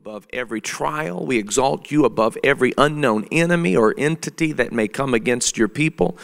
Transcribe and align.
above 0.00 0.26
every 0.32 0.62
trial. 0.62 1.26
We 1.26 1.36
exalt 1.36 1.90
you 1.90 2.06
above 2.06 2.38
every 2.42 2.72
unknown 2.78 3.28
enemy 3.30 3.76
or 3.76 3.94
entity 3.98 4.50
that 4.52 4.72
may 4.72 4.88
come 4.88 5.12
against 5.12 5.58
your 5.58 5.68
people. 5.68 6.16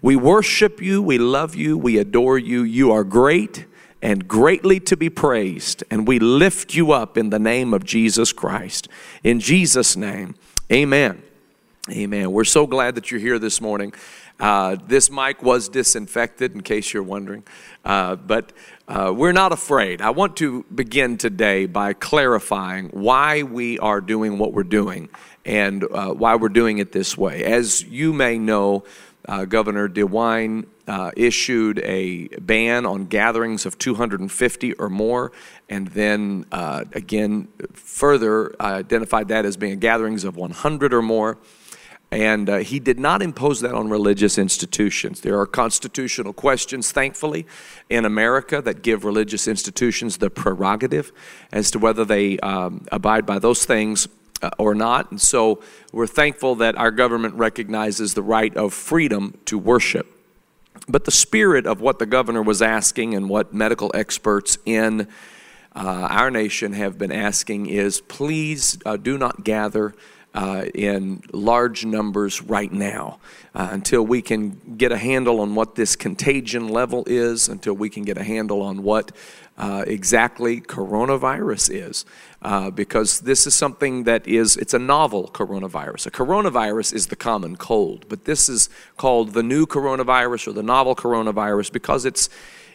We 0.00 0.14
worship 0.14 0.80
you. 0.80 1.02
We 1.02 1.18
love 1.18 1.56
you. 1.56 1.76
We 1.76 1.98
adore 1.98 2.38
you. 2.38 2.62
You 2.62 2.92
are 2.92 3.02
great 3.02 3.66
and 4.00 4.28
greatly 4.28 4.78
to 4.78 4.96
be 4.96 5.10
praised. 5.10 5.82
And 5.90 6.06
we 6.06 6.20
lift 6.20 6.76
you 6.76 6.92
up 6.92 7.18
in 7.18 7.30
the 7.30 7.40
name 7.40 7.74
of 7.74 7.84
Jesus 7.84 8.32
Christ. 8.32 8.86
In 9.24 9.40
Jesus' 9.40 9.96
name, 9.96 10.36
amen. 10.72 11.20
Amen. 11.90 12.30
We're 12.30 12.44
so 12.44 12.68
glad 12.68 12.94
that 12.94 13.10
you're 13.10 13.18
here 13.18 13.40
this 13.40 13.60
morning. 13.60 13.94
Uh, 14.38 14.76
this 14.86 15.10
mic 15.10 15.42
was 15.42 15.68
disinfected, 15.68 16.54
in 16.54 16.60
case 16.62 16.92
you're 16.92 17.02
wondering, 17.02 17.44
uh, 17.84 18.16
but 18.16 18.52
uh, 18.86 19.12
we're 19.16 19.32
not 19.32 19.52
afraid. 19.52 20.02
I 20.02 20.10
want 20.10 20.36
to 20.38 20.64
begin 20.74 21.16
today 21.16 21.66
by 21.66 21.94
clarifying 21.94 22.90
why 22.90 23.42
we 23.42 23.78
are 23.78 24.00
doing 24.00 24.36
what 24.38 24.52
we're 24.52 24.62
doing 24.62 25.08
and 25.44 25.84
uh, 25.84 26.12
why 26.12 26.36
we're 26.36 26.50
doing 26.50 26.78
it 26.78 26.92
this 26.92 27.16
way. 27.16 27.44
As 27.44 27.82
you 27.84 28.12
may 28.12 28.38
know, 28.38 28.84
uh, 29.26 29.46
Governor 29.46 29.88
DeWine 29.88 30.66
uh, 30.86 31.12
issued 31.16 31.78
a 31.78 32.28
ban 32.40 32.84
on 32.84 33.06
gatherings 33.06 33.64
of 33.64 33.78
250 33.78 34.74
or 34.74 34.90
more, 34.90 35.32
and 35.70 35.88
then 35.88 36.44
uh, 36.52 36.84
again 36.92 37.48
further 37.72 38.54
identified 38.60 39.28
that 39.28 39.46
as 39.46 39.56
being 39.56 39.78
gatherings 39.78 40.24
of 40.24 40.36
100 40.36 40.92
or 40.92 41.00
more. 41.00 41.38
And 42.14 42.48
uh, 42.48 42.58
he 42.58 42.78
did 42.78 43.00
not 43.00 43.22
impose 43.22 43.60
that 43.62 43.74
on 43.74 43.90
religious 43.90 44.38
institutions. 44.38 45.22
There 45.22 45.36
are 45.40 45.46
constitutional 45.46 46.32
questions, 46.32 46.92
thankfully, 46.92 47.44
in 47.90 48.04
America 48.04 48.62
that 48.62 48.82
give 48.82 49.04
religious 49.04 49.48
institutions 49.48 50.18
the 50.18 50.30
prerogative 50.30 51.10
as 51.50 51.72
to 51.72 51.80
whether 51.80 52.04
they 52.04 52.38
um, 52.38 52.86
abide 52.92 53.26
by 53.26 53.40
those 53.40 53.64
things 53.64 54.06
uh, 54.42 54.50
or 54.58 54.76
not. 54.76 55.10
And 55.10 55.20
so 55.20 55.60
we're 55.90 56.06
thankful 56.06 56.54
that 56.56 56.76
our 56.76 56.92
government 56.92 57.34
recognizes 57.34 58.14
the 58.14 58.22
right 58.22 58.56
of 58.56 58.72
freedom 58.72 59.36
to 59.46 59.58
worship. 59.58 60.06
But 60.86 61.06
the 61.06 61.10
spirit 61.10 61.66
of 61.66 61.80
what 61.80 61.98
the 61.98 62.06
governor 62.06 62.42
was 62.42 62.62
asking 62.62 63.14
and 63.14 63.28
what 63.28 63.52
medical 63.52 63.90
experts 63.92 64.56
in 64.64 65.08
uh, 65.74 66.06
our 66.10 66.30
nation 66.30 66.74
have 66.74 66.96
been 66.96 67.10
asking 67.10 67.66
is 67.66 68.00
please 68.02 68.78
uh, 68.86 68.96
do 68.96 69.18
not 69.18 69.42
gather 69.42 69.96
uh, 70.34 70.64
in 70.74 71.22
large 71.32 71.84
numbers 71.84 72.42
right 72.42 72.72
now 72.72 73.18
uh, 73.54 73.68
until 73.70 74.04
we 74.04 74.20
can 74.20 74.76
get 74.76 74.90
a 74.90 74.98
handle 74.98 75.40
on 75.40 75.54
what 75.54 75.76
this 75.76 75.94
contagion 75.94 76.68
level 76.68 77.04
is, 77.06 77.48
until 77.48 77.74
we 77.74 77.88
can 77.88 78.02
get 78.02 78.18
a 78.18 78.24
handle 78.24 78.60
on 78.60 78.82
what 78.82 79.12
uh, 79.56 79.84
exactly 79.86 80.60
coronavirus 80.60 81.70
is. 81.72 82.04
Uh, 82.42 82.70
because 82.70 83.20
this 83.20 83.46
is 83.46 83.54
something 83.54 84.04
that 84.04 84.26
is, 84.26 84.56
it's 84.56 84.74
a 84.74 84.78
novel 84.78 85.30
coronavirus. 85.32 86.06
A 86.08 86.10
coronavirus 86.10 86.92
is 86.92 87.06
the 87.06 87.16
common 87.16 87.56
cold, 87.56 88.04
but 88.08 88.24
this 88.24 88.48
is 88.48 88.68
called 88.96 89.32
the 89.32 89.42
new 89.42 89.66
coronavirus 89.66 90.48
or 90.48 90.52
the 90.52 90.62
novel 90.62 90.94
coronavirus 90.94 91.72
because 91.72 92.04
it's, 92.04 92.28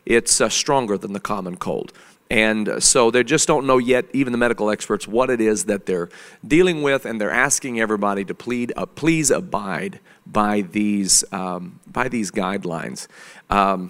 it's 0.06 0.42
uh, 0.42 0.50
stronger 0.50 0.98
than 0.98 1.14
the 1.14 1.20
common 1.20 1.58
cold. 1.58 1.94
And 2.30 2.84
so 2.84 3.10
they 3.10 3.24
just 3.24 3.48
don't 3.48 3.66
know 3.66 3.80
yet, 3.80 4.06
even 4.14 4.32
the 4.32 4.38
medical 4.38 4.70
experts, 4.70 5.08
what 5.08 5.32
it 5.32 5.42
is 5.42 5.66
that 5.66 5.88
they're 5.88 6.10
dealing 6.46 6.84
with, 6.84 7.06
and 7.06 7.20
they're 7.20 7.32
asking 7.32 7.80
everybody 7.80 8.24
to 8.26 8.36
plead, 8.36 8.72
uh, 8.78 8.86
please 8.86 9.32
abide 9.32 10.00
by 10.28 10.62
these, 10.62 11.24
um, 11.32 11.80
by 11.88 12.08
these 12.08 12.30
guidelines. 12.30 13.08
Um, 13.50 13.90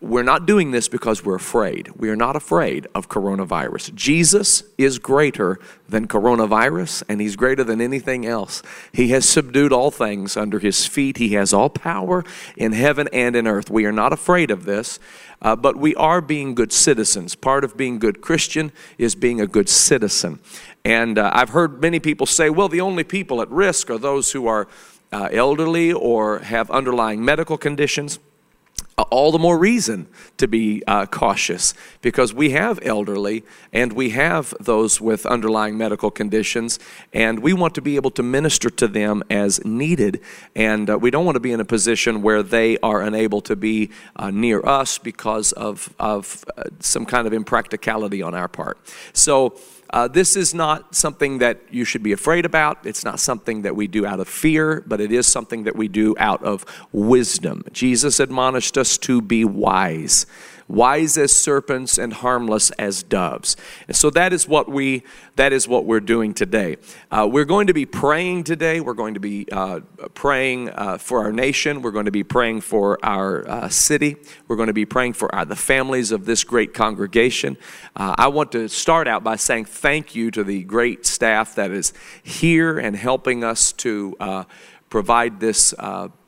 we're 0.00 0.22
not 0.22 0.46
doing 0.46 0.70
this 0.70 0.86
because 0.86 1.24
we're 1.24 1.34
afraid. 1.34 1.90
We 1.96 2.08
are 2.08 2.16
not 2.16 2.36
afraid 2.36 2.86
of 2.94 3.08
coronavirus. 3.08 3.94
Jesus 3.96 4.62
is 4.78 5.00
greater 5.00 5.58
than 5.88 6.06
coronavirus, 6.06 7.02
and 7.08 7.20
He's 7.20 7.34
greater 7.34 7.64
than 7.64 7.80
anything 7.80 8.24
else. 8.24 8.62
He 8.92 9.08
has 9.08 9.28
subdued 9.28 9.72
all 9.72 9.90
things 9.90 10.36
under 10.36 10.60
His 10.60 10.86
feet. 10.86 11.16
He 11.16 11.30
has 11.30 11.52
all 11.52 11.68
power 11.68 12.24
in 12.56 12.72
heaven 12.72 13.08
and 13.12 13.34
in 13.34 13.48
earth. 13.48 13.70
We 13.70 13.86
are 13.86 13.92
not 13.92 14.12
afraid 14.12 14.52
of 14.52 14.66
this, 14.66 15.00
uh, 15.42 15.56
but 15.56 15.76
we 15.76 15.96
are 15.96 16.20
being 16.20 16.54
good 16.54 16.72
citizens. 16.72 17.34
Part 17.34 17.64
of 17.64 17.76
being 17.76 17.98
good 17.98 18.20
Christian 18.20 18.70
is 18.98 19.16
being 19.16 19.40
a 19.40 19.48
good 19.48 19.68
citizen. 19.68 20.38
And 20.84 21.18
uh, 21.18 21.32
I've 21.34 21.50
heard 21.50 21.82
many 21.82 21.98
people 21.98 22.26
say, 22.26 22.50
well, 22.50 22.68
the 22.68 22.80
only 22.82 23.02
people 23.02 23.42
at 23.42 23.50
risk 23.50 23.90
are 23.90 23.98
those 23.98 24.30
who 24.30 24.46
are 24.46 24.68
uh, 25.10 25.28
elderly 25.32 25.92
or 25.92 26.38
have 26.38 26.70
underlying 26.70 27.24
medical 27.24 27.58
conditions 27.58 28.20
all 29.04 29.32
the 29.32 29.38
more 29.38 29.58
reason 29.58 30.08
to 30.36 30.48
be 30.48 30.82
uh, 30.86 31.06
cautious 31.06 31.74
because 32.02 32.34
we 32.34 32.50
have 32.50 32.78
elderly 32.82 33.44
and 33.72 33.92
we 33.92 34.10
have 34.10 34.54
those 34.60 35.00
with 35.00 35.26
underlying 35.26 35.78
medical 35.78 36.10
conditions, 36.10 36.78
and 37.12 37.40
we 37.40 37.52
want 37.52 37.74
to 37.74 37.82
be 37.82 37.96
able 37.96 38.10
to 38.10 38.22
minister 38.22 38.70
to 38.70 38.88
them 38.88 39.22
as 39.30 39.64
needed. 39.64 40.20
And 40.54 40.90
uh, 40.90 40.98
we 40.98 41.10
don't 41.10 41.24
want 41.24 41.36
to 41.36 41.40
be 41.40 41.52
in 41.52 41.60
a 41.60 41.64
position 41.64 42.22
where 42.22 42.42
they 42.42 42.78
are 42.78 43.02
unable 43.02 43.40
to 43.42 43.56
be 43.56 43.90
uh, 44.16 44.30
near 44.30 44.64
us 44.66 44.98
because 44.98 45.52
of, 45.52 45.94
of 45.98 46.44
uh, 46.56 46.64
some 46.80 47.04
kind 47.04 47.26
of 47.26 47.32
impracticality 47.32 48.22
on 48.22 48.34
our 48.34 48.48
part. 48.48 48.78
So, 49.12 49.58
uh, 49.90 50.08
this 50.08 50.36
is 50.36 50.54
not 50.54 50.94
something 50.94 51.38
that 51.38 51.60
you 51.70 51.84
should 51.84 52.02
be 52.02 52.12
afraid 52.12 52.44
about. 52.44 52.84
It's 52.84 53.04
not 53.04 53.20
something 53.20 53.62
that 53.62 53.74
we 53.74 53.86
do 53.86 54.04
out 54.04 54.20
of 54.20 54.28
fear, 54.28 54.84
but 54.86 55.00
it 55.00 55.12
is 55.12 55.26
something 55.26 55.64
that 55.64 55.76
we 55.76 55.88
do 55.88 56.14
out 56.18 56.42
of 56.42 56.64
wisdom. 56.92 57.64
Jesus 57.72 58.20
admonished 58.20 58.76
us 58.76 58.98
to 58.98 59.22
be 59.22 59.44
wise 59.44 60.26
wise 60.68 61.16
as 61.16 61.34
serpents 61.34 61.98
and 61.98 62.12
harmless 62.12 62.70
as 62.72 63.02
doves. 63.02 63.56
And 63.88 63.96
so 63.96 64.10
that 64.10 64.32
is 64.32 64.46
what 64.46 64.68
we 64.68 65.02
that 65.36 65.52
is 65.52 65.66
what 65.66 65.84
we're 65.84 66.00
doing 66.00 66.34
today. 66.34 66.76
Uh, 67.10 67.28
we're 67.30 67.44
going 67.44 67.68
to 67.68 67.72
be 67.72 67.86
praying 67.86 68.44
today. 68.44 68.80
We're 68.80 68.94
going 68.94 69.14
to 69.14 69.20
be 69.20 69.46
uh, 69.50 69.80
praying 70.14 70.70
uh, 70.70 70.98
for 70.98 71.20
our 71.20 71.32
nation. 71.32 71.80
We're 71.80 71.92
going 71.92 72.06
to 72.06 72.10
be 72.10 72.24
praying 72.24 72.62
for 72.62 72.98
our 73.04 73.48
uh, 73.48 73.68
city. 73.68 74.16
We're 74.48 74.56
going 74.56 74.66
to 74.66 74.72
be 74.72 74.84
praying 74.84 75.14
for 75.14 75.32
our, 75.34 75.44
the 75.44 75.56
families 75.56 76.12
of 76.12 76.26
this 76.26 76.44
great 76.44 76.74
congregation. 76.74 77.56
Uh, 77.96 78.14
I 78.18 78.28
want 78.28 78.52
to 78.52 78.68
start 78.68 79.08
out 79.08 79.24
by 79.24 79.36
saying 79.36 79.66
thank 79.66 80.14
you 80.14 80.30
to 80.32 80.44
the 80.44 80.64
great 80.64 81.06
staff 81.06 81.54
that 81.54 81.70
is 81.70 81.92
here 82.22 82.78
and 82.78 82.96
helping 82.96 83.44
us 83.44 83.72
to 83.74 84.16
uh, 84.20 84.44
provide 84.90 85.40
this 85.40 85.72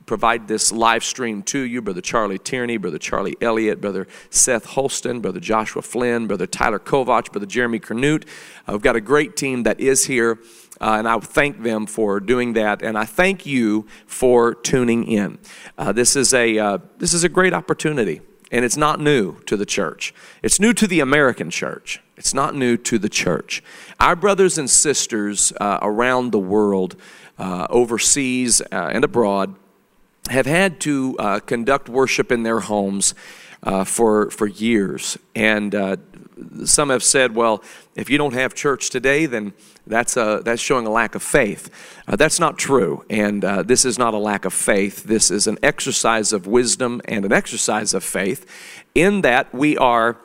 provide 0.05 0.47
this 0.47 0.71
live 0.71 1.03
stream 1.03 1.43
to 1.43 1.59
you 1.59 1.81
Brother 1.81 2.01
Charlie 2.01 2.39
Tierney, 2.39 2.77
Brother 2.77 2.97
Charlie 2.97 3.37
Elliott, 3.41 3.81
Brother 3.81 4.07
Seth 4.29 4.65
Holston, 4.65 5.19
Brother 5.19 5.39
Joshua 5.39 5.81
Flynn, 5.81 6.27
Brother 6.27 6.47
Tyler 6.47 6.79
Kovach, 6.79 7.31
Brother 7.31 7.45
Jeremy 7.45 7.79
Kernut. 7.79 8.27
Uh, 8.67 8.73
we've 8.73 8.81
got 8.81 8.95
a 8.95 9.01
great 9.01 9.35
team 9.35 9.63
that 9.63 9.79
is 9.79 10.05
here. 10.05 10.39
Uh, 10.79 10.95
and 10.97 11.07
I 11.07 11.19
thank 11.19 11.61
them 11.61 11.85
for 11.85 12.19
doing 12.19 12.53
that, 12.53 12.81
and 12.81 12.97
I 12.97 13.05
thank 13.05 13.45
you 13.45 13.85
for 14.07 14.55
tuning 14.55 15.03
in. 15.03 15.37
Uh, 15.77 15.91
this 15.91 16.15
is 16.15 16.33
a 16.33 16.57
uh, 16.57 16.77
this 16.97 17.13
is 17.13 17.23
a 17.23 17.29
great 17.29 17.53
opportunity, 17.53 18.21
and 18.51 18.65
it's 18.65 18.77
not 18.77 18.99
new 18.99 19.39
to 19.41 19.55
the 19.55 19.65
church. 19.65 20.11
It's 20.41 20.59
new 20.59 20.73
to 20.73 20.87
the 20.87 20.99
American 20.99 21.51
church. 21.51 22.01
It's 22.17 22.33
not 22.33 22.55
new 22.55 22.77
to 22.77 22.97
the 22.97 23.09
church. 23.09 23.61
Our 23.99 24.15
brothers 24.15 24.57
and 24.57 24.67
sisters 24.67 25.53
uh, 25.61 25.77
around 25.83 26.31
the 26.31 26.39
world, 26.39 26.95
uh, 27.37 27.67
overseas 27.69 28.59
and 28.61 29.03
abroad, 29.03 29.55
have 30.29 30.45
had 30.45 30.79
to 30.81 31.15
uh, 31.17 31.39
conduct 31.39 31.89
worship 31.89 32.31
in 32.31 32.43
their 32.43 32.59
homes 32.59 33.13
uh, 33.63 33.83
for, 33.83 34.29
for 34.31 34.47
years. 34.47 35.17
And 35.35 35.73
uh, 35.75 35.97
some 36.65 36.89
have 36.89 37.03
said, 37.03 37.35
well, 37.35 37.63
if 37.95 38.09
you 38.09 38.17
don't 38.17 38.33
have 38.33 38.53
church 38.53 38.89
today, 38.89 39.25
then 39.25 39.53
that's, 39.85 40.17
a, 40.17 40.41
that's 40.43 40.61
showing 40.61 40.85
a 40.85 40.89
lack 40.89 41.15
of 41.15 41.23
faith. 41.23 41.69
Uh, 42.07 42.15
that's 42.15 42.39
not 42.39 42.57
true. 42.57 43.05
And 43.09 43.43
uh, 43.43 43.63
this 43.63 43.85
is 43.85 43.97
not 43.97 44.13
a 44.13 44.17
lack 44.17 44.45
of 44.45 44.53
faith. 44.53 45.03
This 45.03 45.31
is 45.31 45.47
an 45.47 45.57
exercise 45.61 46.33
of 46.33 46.47
wisdom 46.47 47.01
and 47.05 47.25
an 47.25 47.31
exercise 47.31 47.93
of 47.93 48.03
faith 48.03 48.45
in 48.95 49.21
that 49.21 49.53
we 49.53 49.77
are 49.77 50.17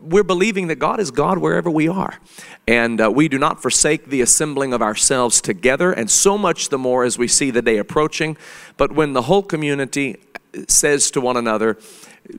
we're 0.00 0.24
believing 0.24 0.68
that 0.68 0.76
God 0.76 1.00
is 1.00 1.10
God 1.10 1.38
wherever 1.38 1.70
we 1.70 1.86
are. 1.86 2.18
And 2.66 3.00
uh, 3.00 3.10
we 3.10 3.28
do 3.28 3.38
not 3.38 3.60
forsake 3.60 4.06
the 4.06 4.20
assembling 4.20 4.72
of 4.72 4.80
ourselves 4.80 5.40
together, 5.40 5.92
and 5.92 6.10
so 6.10 6.38
much 6.38 6.68
the 6.68 6.78
more 6.78 7.04
as 7.04 7.18
we 7.18 7.26
see 7.26 7.50
the 7.50 7.62
day 7.62 7.78
approaching. 7.78 8.36
But 8.76 8.92
when 8.92 9.14
the 9.14 9.22
whole 9.22 9.42
community 9.42 10.20
says 10.68 11.10
to 11.12 11.20
one 11.20 11.36
another, 11.36 11.78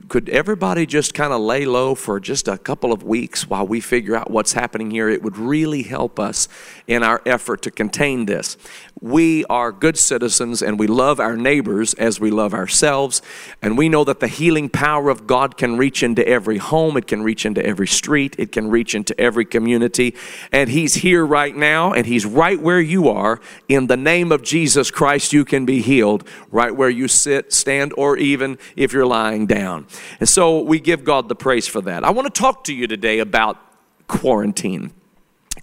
could 0.08 0.30
everybody 0.30 0.86
just 0.86 1.12
kind 1.12 1.32
of 1.32 1.40
lay 1.40 1.66
low 1.66 1.94
for 1.94 2.18
just 2.18 2.48
a 2.48 2.56
couple 2.56 2.92
of 2.92 3.02
weeks 3.02 3.48
while 3.48 3.66
we 3.66 3.80
figure 3.80 4.16
out 4.16 4.30
what's 4.30 4.54
happening 4.54 4.90
here? 4.90 5.10
It 5.10 5.22
would 5.22 5.36
really 5.36 5.82
help 5.82 6.18
us 6.18 6.48
in 6.86 7.02
our 7.02 7.20
effort 7.26 7.62
to 7.62 7.70
contain 7.70 8.24
this. 8.24 8.56
We 9.00 9.44
are 9.46 9.72
good 9.72 9.98
citizens 9.98 10.62
and 10.62 10.78
we 10.78 10.86
love 10.86 11.20
our 11.20 11.36
neighbors 11.36 11.92
as 11.94 12.18
we 12.18 12.30
love 12.30 12.54
ourselves. 12.54 13.20
And 13.60 13.76
we 13.76 13.90
know 13.90 14.04
that 14.04 14.20
the 14.20 14.28
healing 14.28 14.70
power 14.70 15.10
of 15.10 15.26
God 15.26 15.58
can 15.58 15.76
reach 15.76 16.02
into 16.02 16.26
every 16.26 16.58
home, 16.58 16.96
it 16.96 17.06
can 17.06 17.22
reach 17.22 17.44
into 17.44 17.64
every 17.64 17.86
street, 17.86 18.36
it 18.38 18.52
can 18.52 18.70
reach 18.70 18.94
into 18.94 19.18
every 19.20 19.44
community. 19.44 20.14
And 20.50 20.70
He's 20.70 20.94
here 20.94 21.26
right 21.26 21.54
now, 21.54 21.92
and 21.92 22.06
He's 22.06 22.24
right 22.24 22.60
where 22.60 22.80
you 22.80 23.08
are. 23.08 23.40
In 23.68 23.88
the 23.88 23.96
name 23.96 24.32
of 24.32 24.42
Jesus 24.42 24.90
Christ, 24.90 25.34
you 25.34 25.44
can 25.44 25.66
be 25.66 25.82
healed 25.82 26.26
right 26.50 26.74
where 26.74 26.90
you 26.90 27.06
sit, 27.06 27.52
stand, 27.52 27.92
or 27.98 28.16
even 28.16 28.58
if 28.76 28.92
you're 28.92 29.06
lying 29.06 29.46
down 29.46 29.73
down. 29.74 29.86
And 30.20 30.28
so 30.28 30.60
we 30.60 30.80
give 30.80 31.04
God 31.04 31.28
the 31.28 31.34
praise 31.34 31.66
for 31.66 31.80
that. 31.82 32.04
I 32.04 32.10
want 32.10 32.32
to 32.32 32.40
talk 32.40 32.64
to 32.64 32.74
you 32.74 32.86
today 32.86 33.18
about 33.18 33.58
quarantine. 34.06 34.92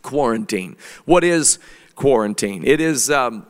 quarantine. 0.02 0.76
What 1.06 1.24
is 1.24 1.60
quarantine? 1.96 2.64
It 2.66 2.82
is, 2.82 3.10
um, 3.10 3.46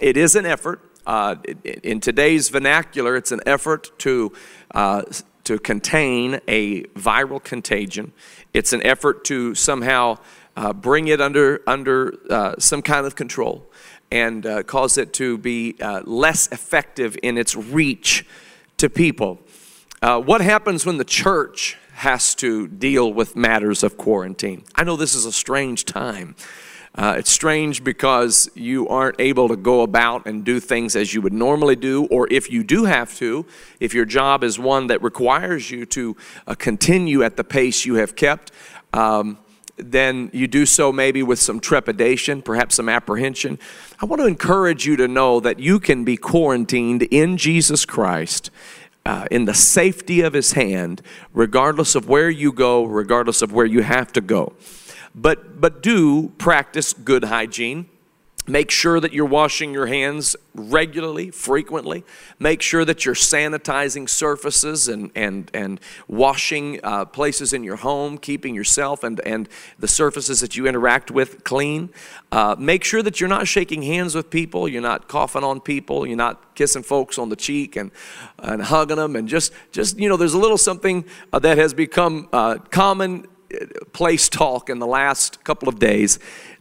it 0.00 0.16
is 0.16 0.36
an 0.36 0.46
effort. 0.46 0.80
Uh, 1.06 1.36
in 1.82 2.00
today's 2.00 2.48
vernacular, 2.48 3.14
it's 3.16 3.32
an 3.32 3.40
effort 3.46 3.90
to, 3.98 4.32
uh, 4.74 5.02
to 5.44 5.58
contain 5.58 6.40
a 6.48 6.84
viral 6.94 7.42
contagion. 7.42 8.12
It's 8.54 8.72
an 8.72 8.82
effort 8.86 9.24
to 9.26 9.54
somehow 9.54 10.16
uh, 10.56 10.72
bring 10.72 11.08
it 11.08 11.20
under, 11.20 11.60
under 11.66 12.14
uh, 12.30 12.54
some 12.58 12.80
kind 12.80 13.06
of 13.06 13.16
control 13.16 13.66
and 14.10 14.46
uh, 14.46 14.62
cause 14.62 14.96
it 14.96 15.12
to 15.12 15.36
be 15.36 15.74
uh, 15.82 16.00
less 16.04 16.46
effective 16.52 17.16
in 17.22 17.36
its 17.36 17.54
reach 17.54 18.24
to 18.78 18.88
people. 18.88 19.40
What 20.04 20.42
happens 20.42 20.84
when 20.84 20.98
the 20.98 21.04
church 21.04 21.78
has 21.94 22.34
to 22.34 22.68
deal 22.68 23.10
with 23.10 23.36
matters 23.36 23.82
of 23.82 23.96
quarantine. 23.96 24.62
I 24.74 24.84
know 24.84 24.96
this 24.96 25.14
is 25.14 25.24
a 25.24 25.32
strange 25.32 25.86
time. 25.86 26.36
Uh, 26.94 27.14
it's 27.16 27.30
strange 27.30 27.82
because 27.82 28.50
you 28.54 28.86
aren't 28.86 29.18
able 29.18 29.48
to 29.48 29.56
go 29.56 29.80
about 29.80 30.26
and 30.26 30.44
do 30.44 30.60
things 30.60 30.94
as 30.94 31.14
you 31.14 31.22
would 31.22 31.32
normally 31.32 31.74
do, 31.74 32.04
or 32.06 32.28
if 32.30 32.50
you 32.50 32.62
do 32.62 32.84
have 32.84 33.16
to, 33.16 33.46
if 33.80 33.94
your 33.94 34.04
job 34.04 34.44
is 34.44 34.58
one 34.58 34.88
that 34.88 35.02
requires 35.02 35.70
you 35.70 35.86
to 35.86 36.14
uh, 36.46 36.54
continue 36.54 37.22
at 37.22 37.38
the 37.38 37.44
pace 37.44 37.86
you 37.86 37.94
have 37.94 38.14
kept, 38.14 38.52
um, 38.92 39.38
then 39.76 40.30
you 40.32 40.46
do 40.46 40.66
so 40.66 40.92
maybe 40.92 41.22
with 41.22 41.40
some 41.40 41.58
trepidation, 41.58 42.42
perhaps 42.42 42.74
some 42.74 42.88
apprehension. 42.88 43.58
I 44.00 44.04
want 44.04 44.20
to 44.20 44.28
encourage 44.28 44.86
you 44.86 44.96
to 44.96 45.08
know 45.08 45.40
that 45.40 45.58
you 45.58 45.80
can 45.80 46.04
be 46.04 46.16
quarantined 46.16 47.02
in 47.04 47.36
Jesus 47.36 47.84
Christ 47.84 48.50
uh, 49.06 49.26
in 49.30 49.44
the 49.44 49.54
safety 49.54 50.20
of 50.20 50.32
his 50.32 50.52
hand, 50.52 51.02
regardless 51.32 51.94
of 51.94 52.08
where 52.08 52.30
you 52.30 52.52
go, 52.52 52.84
regardless 52.84 53.42
of 53.42 53.52
where 53.52 53.66
you 53.66 53.82
have 53.82 54.12
to 54.12 54.20
go. 54.20 54.54
But, 55.14 55.60
but 55.60 55.82
do 55.82 56.30
practice 56.38 56.92
good 56.92 57.24
hygiene. 57.24 57.88
Make 58.46 58.70
sure 58.70 59.00
that 59.00 59.14
you're 59.14 59.24
washing 59.24 59.72
your 59.72 59.86
hands 59.86 60.36
regularly, 60.54 61.30
frequently. 61.30 62.04
Make 62.38 62.60
sure 62.60 62.84
that 62.84 63.06
you're 63.06 63.14
sanitizing 63.14 64.06
surfaces 64.06 64.86
and, 64.86 65.10
and, 65.14 65.50
and 65.54 65.80
washing 66.08 66.78
uh, 66.84 67.06
places 67.06 67.54
in 67.54 67.64
your 67.64 67.76
home, 67.76 68.18
keeping 68.18 68.54
yourself 68.54 69.02
and, 69.02 69.18
and 69.20 69.48
the 69.78 69.88
surfaces 69.88 70.40
that 70.40 70.56
you 70.56 70.66
interact 70.66 71.10
with 71.10 71.42
clean. 71.44 71.88
Uh, 72.30 72.54
make 72.58 72.84
sure 72.84 73.02
that 73.02 73.18
you're 73.18 73.30
not 73.30 73.48
shaking 73.48 73.80
hands 73.80 74.14
with 74.14 74.28
people, 74.28 74.68
you're 74.68 74.82
not 74.82 75.08
coughing 75.08 75.42
on 75.42 75.58
people, 75.58 76.06
you're 76.06 76.14
not 76.14 76.54
kissing 76.54 76.82
folks 76.82 77.18
on 77.18 77.30
the 77.30 77.36
cheek 77.36 77.76
and, 77.76 77.90
and 78.40 78.60
hugging 78.60 78.96
them. 78.96 79.16
And 79.16 79.26
just, 79.26 79.54
just, 79.72 79.98
you 79.98 80.08
know, 80.08 80.18
there's 80.18 80.34
a 80.34 80.38
little 80.38 80.58
something 80.58 81.06
uh, 81.32 81.38
that 81.38 81.56
has 81.56 81.72
become 81.72 82.28
uh, 82.30 82.58
common 82.70 83.26
place 83.92 84.28
talk 84.28 84.68
in 84.68 84.78
the 84.78 84.86
last 84.86 85.42
couple 85.44 85.68
of 85.68 85.78
days 85.78 86.18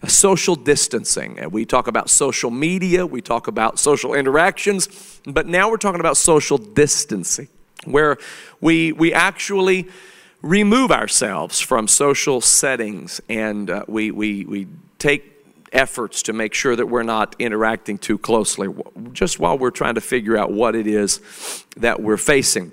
social 0.07 0.55
distancing. 0.55 1.39
And 1.39 1.51
we 1.51 1.65
talk 1.65 1.87
about 1.87 2.09
social 2.09 2.51
media, 2.51 3.05
we 3.05 3.21
talk 3.21 3.47
about 3.47 3.79
social 3.79 4.13
interactions, 4.13 5.19
but 5.25 5.47
now 5.47 5.69
we're 5.69 5.77
talking 5.77 6.01
about 6.01 6.17
social 6.17 6.57
distancing, 6.57 7.47
where 7.85 8.17
we, 8.59 8.91
we 8.91 9.13
actually 9.13 9.87
remove 10.41 10.91
ourselves 10.91 11.59
from 11.59 11.87
social 11.87 12.41
settings 12.41 13.21
and 13.29 13.69
uh, 13.69 13.85
we, 13.87 14.11
we, 14.11 14.45
we 14.45 14.67
take 14.99 15.33
efforts 15.71 16.21
to 16.23 16.33
make 16.33 16.53
sure 16.53 16.75
that 16.75 16.85
we're 16.85 17.03
not 17.03 17.35
interacting 17.39 17.97
too 17.97 18.17
closely, 18.17 18.67
just 19.11 19.39
while 19.39 19.57
we're 19.57 19.71
trying 19.71 19.95
to 19.95 20.01
figure 20.01 20.37
out 20.37 20.51
what 20.51 20.75
it 20.75 20.85
is 20.85 21.19
that 21.77 22.01
we're 22.01 22.17
facing. 22.17 22.71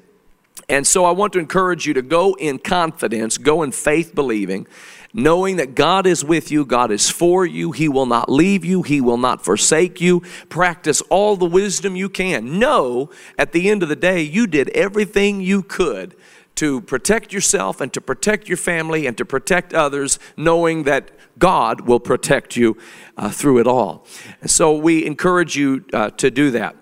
And 0.70 0.86
so 0.86 1.04
I 1.04 1.10
want 1.10 1.32
to 1.32 1.40
encourage 1.40 1.84
you 1.84 1.94
to 1.94 2.02
go 2.02 2.34
in 2.34 2.60
confidence, 2.60 3.38
go 3.38 3.64
in 3.64 3.72
faith 3.72 4.14
believing, 4.14 4.68
knowing 5.12 5.56
that 5.56 5.74
God 5.74 6.06
is 6.06 6.24
with 6.24 6.52
you, 6.52 6.64
God 6.64 6.92
is 6.92 7.10
for 7.10 7.44
you, 7.44 7.72
He 7.72 7.88
will 7.88 8.06
not 8.06 8.30
leave 8.30 8.64
you, 8.64 8.82
He 8.82 9.00
will 9.00 9.16
not 9.16 9.44
forsake 9.44 10.00
you. 10.00 10.22
Practice 10.48 11.00
all 11.10 11.34
the 11.34 11.44
wisdom 11.44 11.96
you 11.96 12.08
can. 12.08 12.60
Know 12.60 13.10
at 13.36 13.50
the 13.50 13.68
end 13.68 13.82
of 13.82 13.88
the 13.88 13.96
day, 13.96 14.22
you 14.22 14.46
did 14.46 14.68
everything 14.68 15.40
you 15.40 15.64
could 15.64 16.14
to 16.54 16.80
protect 16.82 17.32
yourself 17.32 17.80
and 17.80 17.92
to 17.92 18.00
protect 18.00 18.46
your 18.46 18.56
family 18.56 19.08
and 19.08 19.18
to 19.18 19.24
protect 19.24 19.74
others, 19.74 20.20
knowing 20.36 20.84
that 20.84 21.10
God 21.36 21.80
will 21.80 21.98
protect 21.98 22.54
you 22.54 22.78
uh, 23.16 23.30
through 23.30 23.58
it 23.58 23.66
all. 23.66 24.06
And 24.40 24.48
so 24.48 24.76
we 24.76 25.04
encourage 25.04 25.56
you 25.56 25.84
uh, 25.92 26.10
to 26.10 26.30
do 26.30 26.52
that. 26.52 26.76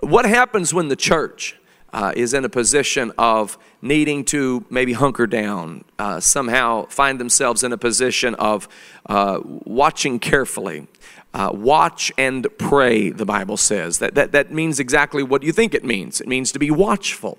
What 0.00 0.26
happens 0.26 0.72
when 0.72 0.86
the 0.86 0.96
church 0.96 1.56
uh, 1.96 2.12
is 2.14 2.34
in 2.34 2.44
a 2.44 2.48
position 2.48 3.10
of 3.16 3.56
needing 3.80 4.22
to 4.22 4.62
maybe 4.68 4.92
hunker 4.92 5.26
down, 5.26 5.82
uh, 5.98 6.20
somehow 6.20 6.84
find 6.86 7.18
themselves 7.18 7.64
in 7.64 7.72
a 7.72 7.78
position 7.78 8.34
of 8.34 8.68
uh, 9.06 9.40
watching 9.42 10.18
carefully. 10.18 10.86
Uh, 11.32 11.50
watch 11.52 12.12
and 12.18 12.46
pray, 12.58 13.08
the 13.10 13.24
Bible 13.24 13.56
says. 13.56 13.98
That, 13.98 14.14
that, 14.14 14.32
that 14.32 14.52
means 14.52 14.78
exactly 14.78 15.22
what 15.22 15.42
you 15.42 15.52
think 15.52 15.72
it 15.74 15.84
means. 15.84 16.20
It 16.20 16.28
means 16.28 16.52
to 16.52 16.58
be 16.58 16.70
watchful, 16.70 17.38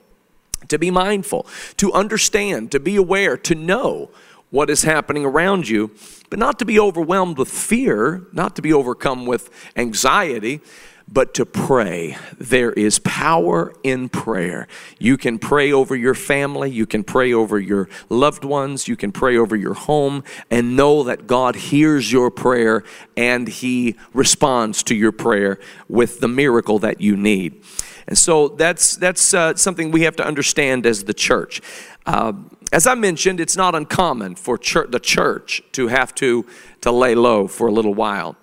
to 0.70 0.80
be 0.80 0.90
mindful, 0.90 1.46
to 1.78 1.94
understand, 1.94 2.72
to 2.72 2.80
be 2.80 2.96
aware, 2.96 3.38
to 3.38 3.54
know 3.54 4.10
what 4.50 4.72
is 4.72 4.84
happening 4.84 5.24
around 5.24 5.70
you, 5.70 5.92
but 6.32 6.40
not 6.40 6.58
to 6.60 6.66
be 6.66 6.80
overwhelmed 6.80 7.38
with 7.38 7.50
fear, 7.50 8.26
not 8.34 8.56
to 8.56 8.64
be 8.64 8.74
overcome 8.74 9.28
with 9.28 9.52
anxiety, 9.76 10.62
but 11.08 11.34
to 11.36 11.46
pray. 11.46 12.18
There 12.38 12.72
is 12.74 13.00
power 13.00 13.74
in 13.84 14.10
prayer. 14.10 14.68
You 15.00 15.18
can 15.18 15.40
pray 15.40 15.72
over 15.72 15.96
your 15.96 16.14
family, 16.14 16.70
you 16.70 16.86
can 16.86 17.04
pray 17.04 17.34
over 17.34 17.60
your 17.60 17.88
loved 18.10 18.44
ones, 18.44 18.88
you 18.88 18.96
can 18.96 19.12
pray 19.12 19.38
over 19.38 19.56
your 19.56 19.74
home, 19.74 20.24
and 20.52 20.76
know 20.76 21.04
that 21.04 21.26
God 21.26 21.56
hears 21.56 22.12
your 22.12 22.30
prayer 22.30 22.84
and 23.16 23.48
He 23.48 23.96
responds 24.14 24.84
to 24.84 24.96
your 24.96 25.12
prayer 25.12 25.60
with 25.88 26.20
the 26.20 26.28
miracle 26.28 26.80
that 26.80 27.00
you 27.00 27.16
need. 27.16 27.64
And 28.08 28.18
so 28.18 28.50
that's, 28.50 28.96
that's 28.96 29.34
uh, 29.34 29.56
something 29.56 29.92
we 29.92 30.04
have 30.04 30.16
to 30.18 30.26
understand 30.26 30.86
as 30.86 31.04
the 31.06 31.14
church. 31.14 31.62
Uh, 32.06 32.34
as 32.72 32.88
I 32.88 32.96
mentioned, 32.96 33.40
it's 33.40 33.58
not 33.58 33.76
uncommon 33.76 34.36
for 34.36 34.58
church, 34.58 34.92
the 34.92 35.00
church 35.00 35.62
to 35.74 35.88
have 35.88 36.16
to, 36.16 36.46
to 36.82 36.92
lay 36.92 37.16
low 37.16 37.48
for 37.48 37.68
a 37.68 37.72
little 37.72 37.94
while 37.94 38.38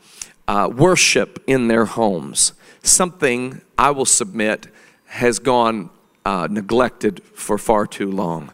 uh, 0.49 0.71
worship 0.75 1.43
in 1.47 1.69
their 1.69 1.85
homes. 1.85 2.53
Something 2.83 3.63
I 3.79 3.91
will 3.91 4.05
submit 4.05 4.69
has 5.07 5.39
gone 5.39 5.91
uh, 6.25 6.49
neglected 6.51 7.23
for 7.35 7.59
far 7.59 7.87
too 7.87 8.11
long. 8.11 8.53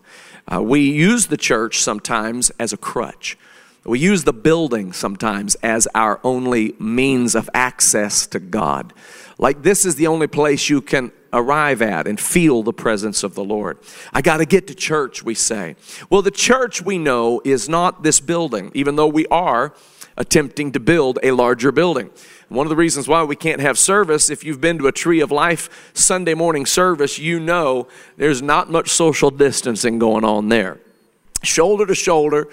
Uh, 0.52 0.62
we 0.62 0.80
use 0.80 1.26
the 1.26 1.36
church 1.36 1.80
sometimes 1.80 2.50
as 2.58 2.72
a 2.72 2.76
crutch. 2.76 3.38
We 3.84 3.98
use 3.98 4.24
the 4.24 4.32
building 4.32 4.92
sometimes 4.92 5.54
as 5.56 5.88
our 5.94 6.20
only 6.22 6.74
means 6.78 7.34
of 7.34 7.48
access 7.54 8.26
to 8.28 8.38
God. 8.38 8.92
Like 9.38 9.62
this 9.62 9.86
is 9.86 9.94
the 9.94 10.06
only 10.06 10.26
place 10.26 10.68
you 10.68 10.82
can 10.82 11.12
arrive 11.32 11.82
at 11.82 12.06
and 12.06 12.18
feel 12.18 12.62
the 12.62 12.72
presence 12.72 13.22
of 13.22 13.34
the 13.34 13.44
Lord. 13.44 13.78
I 14.12 14.22
got 14.22 14.38
to 14.38 14.46
get 14.46 14.66
to 14.68 14.74
church, 14.74 15.22
we 15.22 15.34
say. 15.34 15.76
Well, 16.08 16.22
the 16.22 16.30
church 16.30 16.82
we 16.82 16.98
know 16.98 17.40
is 17.44 17.68
not 17.68 18.02
this 18.02 18.20
building, 18.20 18.70
even 18.74 18.96
though 18.96 19.08
we 19.08 19.26
are 19.26 19.74
attempting 20.16 20.72
to 20.72 20.80
build 20.80 21.18
a 21.22 21.30
larger 21.30 21.72
building. 21.72 22.10
One 22.48 22.66
of 22.66 22.70
the 22.70 22.76
reasons 22.76 23.06
why 23.06 23.22
we 23.22 23.36
can't 23.36 23.60
have 23.60 23.78
service, 23.78 24.28
if 24.28 24.44
you've 24.44 24.60
been 24.60 24.78
to 24.78 24.88
a 24.88 24.92
Tree 24.92 25.20
of 25.20 25.30
Life 25.30 25.92
Sunday 25.94 26.34
morning 26.34 26.66
service, 26.66 27.18
you 27.18 27.38
know 27.38 27.86
there's 28.16 28.42
not 28.42 28.70
much 28.70 28.88
social 28.90 29.30
distancing 29.30 29.98
going 29.98 30.24
on 30.24 30.48
there. 30.48 30.80
Shoulder 31.42 31.86
to 31.86 31.94
shoulder, 31.94 32.48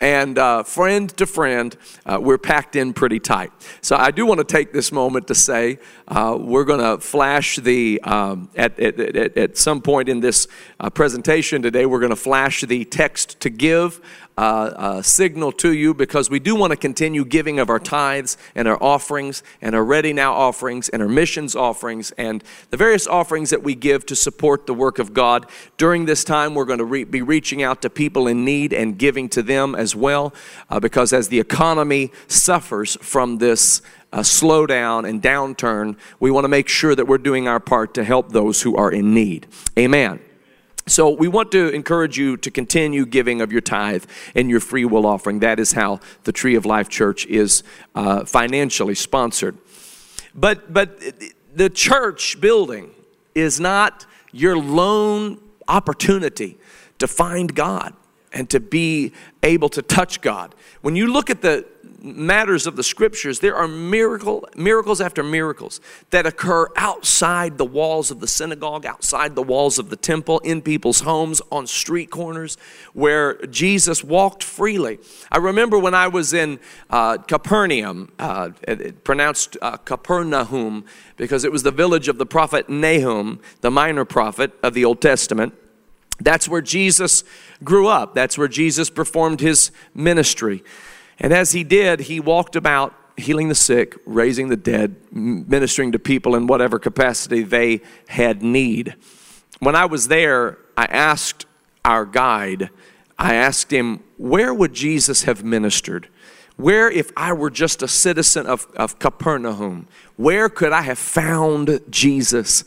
and 0.00 0.36
uh, 0.36 0.64
friend 0.64 1.16
to 1.16 1.26
friend, 1.26 1.76
uh, 2.04 2.18
we're 2.20 2.38
packed 2.38 2.74
in 2.74 2.92
pretty 2.92 3.20
tight. 3.20 3.52
So 3.82 3.94
I 3.94 4.10
do 4.10 4.26
want 4.26 4.38
to 4.38 4.44
take 4.44 4.72
this 4.72 4.90
moment 4.90 5.28
to 5.28 5.34
say 5.34 5.78
uh, 6.12 6.36
we're 6.36 6.64
going 6.64 6.78
to 6.78 7.02
flash 7.02 7.56
the, 7.56 7.98
um, 8.02 8.50
at, 8.54 8.78
at, 8.78 9.00
at, 9.00 9.38
at, 9.38 9.56
some 9.56 9.80
point 9.80 10.10
in 10.10 10.20
this 10.20 10.46
uh, 10.78 10.90
presentation 10.90 11.62
today, 11.62 11.86
we're 11.86 12.00
going 12.00 12.10
to 12.10 12.16
flash 12.16 12.60
the 12.60 12.84
text 12.84 13.40
to 13.40 13.48
give 13.48 13.98
uh, 14.36 15.00
signal 15.02 15.52
to 15.52 15.72
you 15.72 15.94
because 15.94 16.28
we 16.28 16.38
do 16.38 16.54
want 16.54 16.70
to 16.70 16.76
continue 16.76 17.24
giving 17.24 17.58
of 17.58 17.70
our 17.70 17.78
tithes 17.78 18.36
and 18.54 18.66
our 18.66 18.82
offerings 18.82 19.42
and 19.60 19.74
our 19.74 19.84
ready 19.84 20.12
now 20.12 20.34
offerings 20.34 20.88
and 20.88 21.02
our 21.02 21.08
missions 21.08 21.54
offerings 21.54 22.10
and 22.12 22.42
the 22.70 22.76
various 22.76 23.06
offerings 23.06 23.50
that 23.50 23.62
we 23.62 23.74
give 23.74 24.04
to 24.06 24.16
support 24.16 24.66
the 24.66 24.74
work 24.74 24.98
of 24.98 25.14
God. 25.14 25.46
During 25.76 26.06
this 26.06 26.24
time, 26.24 26.54
we're 26.54 26.64
going 26.64 26.78
to 26.78 26.84
re- 26.84 27.04
be 27.04 27.22
reaching 27.22 27.62
out 27.62 27.82
to 27.82 27.90
people 27.90 28.26
in 28.26 28.44
need 28.44 28.72
and 28.72 28.98
giving 28.98 29.28
to 29.30 29.42
them 29.42 29.74
as 29.74 29.94
well 29.94 30.34
uh, 30.70 30.80
because 30.80 31.12
as 31.12 31.28
the 31.28 31.40
economy 31.40 32.10
suffers 32.26 32.96
from 33.00 33.38
this 33.38 33.80
uh, 34.12 34.20
slowdown 34.20 35.08
and 35.08 35.22
downturn, 35.22 35.96
we 36.20 36.30
want 36.30 36.44
to 36.44 36.48
make 36.48 36.68
sure 36.68 36.94
that 36.94 37.06
we're 37.06 37.18
doing 37.18 37.48
our 37.48 37.60
part 37.60 37.94
to 37.94 38.04
help 38.04 38.32
those 38.32 38.62
who 38.62 38.76
are 38.76 38.90
in 38.90 39.14
need. 39.14 39.46
Amen. 39.78 40.20
So, 40.86 41.10
we 41.10 41.28
want 41.28 41.52
to 41.52 41.68
encourage 41.68 42.18
you 42.18 42.36
to 42.38 42.50
continue 42.50 43.06
giving 43.06 43.40
of 43.40 43.52
your 43.52 43.60
tithe 43.60 44.04
and 44.34 44.50
your 44.50 44.58
free 44.58 44.84
will 44.84 45.06
offering. 45.06 45.38
That 45.38 45.60
is 45.60 45.72
how 45.72 46.00
the 46.24 46.32
Tree 46.32 46.56
of 46.56 46.66
Life 46.66 46.88
Church 46.88 47.24
is 47.26 47.62
uh, 47.94 48.24
financially 48.24 48.96
sponsored. 48.96 49.56
But, 50.34 50.72
but 50.72 51.00
the 51.54 51.70
church 51.70 52.40
building 52.40 52.90
is 53.34 53.60
not 53.60 54.06
your 54.32 54.58
lone 54.58 55.40
opportunity 55.68 56.58
to 56.98 57.06
find 57.06 57.54
God. 57.54 57.94
And 58.32 58.48
to 58.50 58.60
be 58.60 59.12
able 59.42 59.68
to 59.70 59.82
touch 59.82 60.20
God. 60.20 60.54
When 60.80 60.96
you 60.96 61.12
look 61.12 61.28
at 61.28 61.42
the 61.42 61.66
matters 62.02 62.66
of 62.66 62.76
the 62.76 62.82
scriptures, 62.82 63.40
there 63.40 63.54
are 63.54 63.68
miracle, 63.68 64.48
miracles 64.56 65.00
after 65.00 65.22
miracles 65.22 65.80
that 66.10 66.26
occur 66.26 66.68
outside 66.76 67.58
the 67.58 67.64
walls 67.64 68.10
of 68.10 68.20
the 68.20 68.26
synagogue, 68.26 68.84
outside 68.84 69.34
the 69.34 69.42
walls 69.42 69.78
of 69.78 69.88
the 69.88 69.96
temple, 69.96 70.38
in 70.40 70.62
people's 70.62 71.00
homes, 71.00 71.40
on 71.50 71.66
street 71.66 72.10
corners, 72.10 72.56
where 72.92 73.34
Jesus 73.46 74.02
walked 74.02 74.42
freely. 74.42 74.98
I 75.30 75.38
remember 75.38 75.78
when 75.78 75.94
I 75.94 76.08
was 76.08 76.32
in 76.32 76.58
uh, 76.90 77.18
Capernaum, 77.18 78.12
uh, 78.18 78.50
pronounced 79.04 79.56
uh, 79.62 79.76
Kfar 79.78 80.26
Nahum, 80.26 80.84
because 81.16 81.44
it 81.44 81.52
was 81.52 81.62
the 81.62 81.70
village 81.70 82.08
of 82.08 82.18
the 82.18 82.26
prophet 82.26 82.68
Nahum, 82.68 83.40
the 83.60 83.70
minor 83.70 84.04
prophet 84.04 84.52
of 84.62 84.74
the 84.74 84.84
Old 84.84 85.00
Testament. 85.00 85.54
That's 86.24 86.48
where 86.48 86.60
Jesus 86.60 87.24
grew 87.62 87.88
up. 87.88 88.14
That's 88.14 88.36
where 88.38 88.48
Jesus 88.48 88.90
performed 88.90 89.40
his 89.40 89.70
ministry. 89.94 90.62
And 91.18 91.32
as 91.32 91.52
he 91.52 91.64
did, 91.64 92.00
he 92.00 92.20
walked 92.20 92.56
about 92.56 92.94
healing 93.16 93.48
the 93.48 93.54
sick, 93.54 93.96
raising 94.06 94.48
the 94.48 94.56
dead, 94.56 94.96
ministering 95.12 95.92
to 95.92 95.98
people 95.98 96.34
in 96.34 96.46
whatever 96.46 96.78
capacity 96.78 97.42
they 97.42 97.80
had 98.08 98.42
need. 98.42 98.94
When 99.60 99.76
I 99.76 99.84
was 99.84 100.08
there, 100.08 100.58
I 100.76 100.86
asked 100.86 101.46
our 101.84 102.04
guide, 102.04 102.70
I 103.18 103.34
asked 103.34 103.72
him, 103.72 104.02
where 104.16 104.52
would 104.54 104.72
Jesus 104.72 105.24
have 105.24 105.44
ministered? 105.44 106.08
Where, 106.56 106.90
if 106.90 107.10
I 107.16 107.32
were 107.32 107.50
just 107.50 107.82
a 107.82 107.88
citizen 107.88 108.46
of, 108.46 108.66
of 108.76 108.98
Capernaum, 108.98 109.88
where 110.16 110.48
could 110.48 110.72
I 110.72 110.82
have 110.82 110.98
found 110.98 111.80
Jesus 111.90 112.64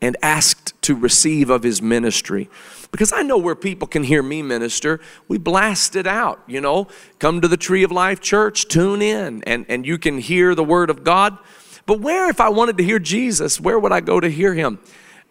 and 0.00 0.16
asked 0.22 0.80
to 0.82 0.94
receive 0.94 1.50
of 1.50 1.62
his 1.62 1.80
ministry? 1.80 2.48
Because 2.90 3.12
I 3.12 3.22
know 3.22 3.38
where 3.38 3.54
people 3.54 3.88
can 3.88 4.04
hear 4.04 4.22
me 4.22 4.42
minister. 4.42 5.00
We 5.28 5.38
blast 5.38 5.96
it 5.96 6.06
out, 6.06 6.42
you 6.46 6.60
know. 6.60 6.88
Come 7.18 7.40
to 7.40 7.48
the 7.48 7.56
Tree 7.56 7.82
of 7.82 7.92
Life 7.92 8.20
Church, 8.20 8.68
tune 8.68 9.02
in, 9.02 9.42
and, 9.44 9.66
and 9.68 9.86
you 9.86 9.98
can 9.98 10.18
hear 10.18 10.54
the 10.54 10.64
Word 10.64 10.90
of 10.90 11.04
God. 11.04 11.38
But 11.86 12.00
where, 12.00 12.28
if 12.28 12.40
I 12.40 12.48
wanted 12.48 12.78
to 12.78 12.84
hear 12.84 12.98
Jesus, 12.98 13.60
where 13.60 13.78
would 13.78 13.92
I 13.92 14.00
go 14.00 14.20
to 14.20 14.28
hear 14.28 14.54
him? 14.54 14.78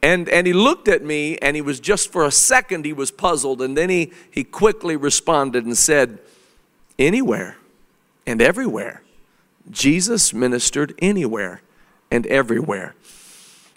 And, 0.01 0.29
and 0.29 0.45
he 0.45 0.53
looked 0.53 0.87
at 0.87 1.03
me, 1.03 1.37
and 1.37 1.55
he 1.55 1.61
was 1.61 1.79
just 1.79 2.11
for 2.11 2.25
a 2.25 2.31
second, 2.31 2.85
he 2.85 2.93
was 2.93 3.11
puzzled, 3.11 3.61
and 3.61 3.77
then 3.77 3.89
he, 3.89 4.11
he 4.29 4.43
quickly 4.43 4.95
responded 4.95 5.65
and 5.65 5.77
said, 5.77 6.19
Anywhere 6.97 7.57
and 8.25 8.41
everywhere. 8.41 9.01
Jesus 9.69 10.33
ministered 10.33 10.93
anywhere 10.99 11.61
and 12.11 12.25
everywhere. 12.27 12.95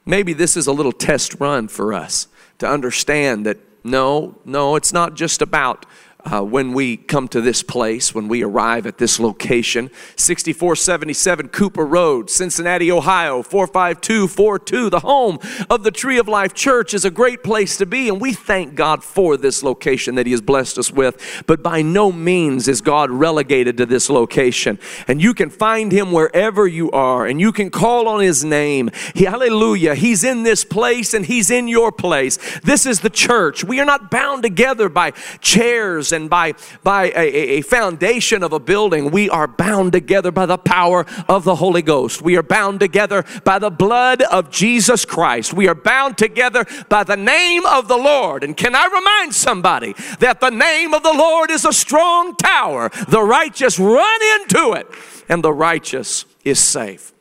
Maybe 0.05 0.33
this 0.33 0.57
is 0.57 0.67
a 0.67 0.73
little 0.73 0.93
test 0.93 1.37
run 1.41 1.69
for 1.69 1.93
us 1.93 2.29
to 2.59 2.69
understand 2.69 3.47
that 3.47 3.59
no, 3.89 4.39
no, 4.45 4.77
it's 4.77 4.93
not 4.93 5.15
just 5.15 5.43
about 5.43 5.87
uh, 6.31 6.43
when 6.43 6.73
we 6.73 6.97
come 6.97 7.27
to 7.29 7.41
this 7.41 7.63
place, 7.63 8.15
when 8.15 8.29
we 8.29 8.43
arrive 8.43 8.87
at 8.87 8.99
this 8.99 9.19
location. 9.19 9.91
6477 10.17 11.49
Cooper 11.49 11.87
Road, 11.87 12.31
Cincinnati, 12.31 12.91
Ohio, 12.93 13.43
45242. 13.43 14.91
The 14.91 15.01
home 15.01 15.39
of 15.71 15.85
the 15.85 15.91
Tree 15.91 16.19
of 16.19 16.29
Life 16.29 16.55
Church 16.55 16.95
is 16.95 17.05
a 17.05 17.11
great 17.11 17.43
place 17.43 17.77
to 17.79 17.87
be, 17.87 18.09
and 18.09 18.21
we 18.21 18.33
thank 18.33 18.75
God 18.75 19.03
for 19.03 19.37
this 19.37 19.63
location 19.63 20.17
that 20.17 20.27
He 20.27 20.33
has 20.33 20.41
blessed 20.41 20.79
us 20.79 20.91
with. 20.91 21.45
But 21.47 21.63
by 21.63 21.83
no 21.83 22.13
means 22.13 22.69
is 22.69 22.81
God 22.81 23.11
relegated 23.11 23.77
to 23.79 23.87
this 23.87 24.11
location. 24.11 24.79
And 25.07 25.23
you 25.23 25.35
can 25.35 25.51
find 25.51 25.91
Him 25.91 26.13
wherever 26.13 26.67
you 26.67 26.91
are, 26.91 27.27
and 27.27 27.41
you 27.41 27.53
can 27.53 27.71
call 27.71 28.09
on 28.09 28.21
His 28.21 28.45
name. 28.45 28.91
He, 29.15 29.25
hallelujah. 29.25 29.95
He's 29.95 30.25
in 30.25 30.43
this 30.43 30.65
place, 30.65 31.15
and 31.15 31.25
He's 31.25 31.51
in 31.51 31.69
your 31.69 31.93
place. 31.93 32.39
This 32.61 32.87
is 32.87 33.01
the 33.01 33.11
church. 33.11 33.65
We 33.65 33.81
are 33.81 33.87
not 33.87 34.11
bound 34.11 34.43
together 34.43 34.89
by 34.89 35.13
chairs 35.41 36.13
by, 36.27 36.55
by 36.83 37.13
a, 37.15 37.59
a 37.59 37.61
foundation 37.61 38.43
of 38.43 38.53
a 38.53 38.59
building. 38.59 39.13
We 39.13 39.31
are 39.31 39.47
bound 39.47 39.93
together 39.93 40.33
by 40.33 40.47
the 40.47 40.59
power 40.59 41.07
of 41.29 41.45
the 41.45 41.55
Holy 41.55 41.83
Ghost. 41.83 42.21
We 42.23 42.37
are 42.37 42.43
bound 42.43 42.81
together 42.81 43.25
by 43.45 43.61
the 43.61 43.71
blood 43.71 44.23
of 44.23 44.51
Jesus 44.51 45.05
Christ. 45.05 45.53
We 45.53 45.69
are 45.69 45.75
bound 45.77 46.19
together 46.19 46.67
by 46.89 47.05
the 47.05 47.17
name 47.17 47.65
of 47.67 47.87
the 47.87 47.97
Lord. 47.97 48.43
And 48.43 48.57
can 48.57 48.75
I 48.75 48.87
remind 48.87 49.35
somebody 49.35 49.95
that 50.19 50.41
the 50.41 50.51
name 50.51 50.95
of 50.95 51.05
the 51.05 51.13
Lord 51.13 51.51
is 51.51 51.65
a 51.65 51.73
strong 51.73 52.35
tower? 52.35 52.91
The 53.09 53.23
righteous 53.23 53.79
run 53.79 54.21
into 54.41 54.73
it, 54.73 54.89
and 55.29 55.45
the 55.45 55.53
righteous 55.53 56.25
is 56.45 56.59
safe. 56.59 57.13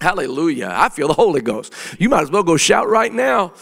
Hallelujah. 0.00 0.72
I 0.72 0.88
feel 0.88 1.08
the 1.08 1.14
Holy 1.14 1.42
Ghost. 1.42 1.74
You 1.98 2.08
might 2.08 2.22
as 2.22 2.30
well 2.30 2.42
go 2.42 2.56
shout 2.56 2.88
right 2.88 3.12
now. 3.12 3.52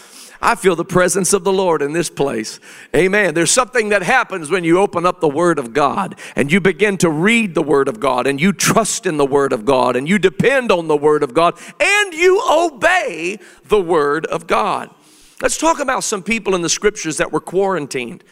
I 0.41 0.55
feel 0.55 0.75
the 0.75 0.85
presence 0.85 1.33
of 1.33 1.43
the 1.43 1.51
Lord 1.51 1.81
in 1.81 1.91
this 1.91 2.09
place. 2.09 2.59
Amen. 2.95 3.33
There's 3.33 3.51
something 3.51 3.89
that 3.89 4.03
happens 4.03 4.49
when 4.49 4.63
you 4.63 4.79
open 4.79 5.05
up 5.05 5.19
the 5.19 5.27
Word 5.27 5.59
of 5.59 5.73
God 5.73 6.17
and 6.35 6.51
you 6.51 6.61
begin 6.61 6.97
to 6.99 7.09
read 7.09 7.55
the 7.55 7.61
Word 7.61 7.89
of 7.89 7.99
God 7.99 8.25
and 8.25 8.39
you 8.39 8.53
trust 8.53 9.05
in 9.05 9.17
the 9.17 9.25
Word 9.25 9.51
of 9.51 9.65
God 9.65 9.97
and 9.97 10.07
you 10.07 10.17
depend 10.17 10.71
on 10.71 10.87
the 10.87 10.95
Word 10.95 11.23
of 11.23 11.33
God 11.33 11.59
and 11.79 12.13
you 12.13 12.41
obey 12.49 13.37
the 13.65 13.81
Word 13.81 14.25
of 14.27 14.47
God. 14.47 14.89
Let's 15.41 15.57
talk 15.57 15.79
about 15.79 16.03
some 16.05 16.23
people 16.23 16.55
in 16.55 16.61
the 16.61 16.69
scriptures 16.69 17.17
that 17.17 17.31
were 17.33 17.41
quarantined 17.41 18.23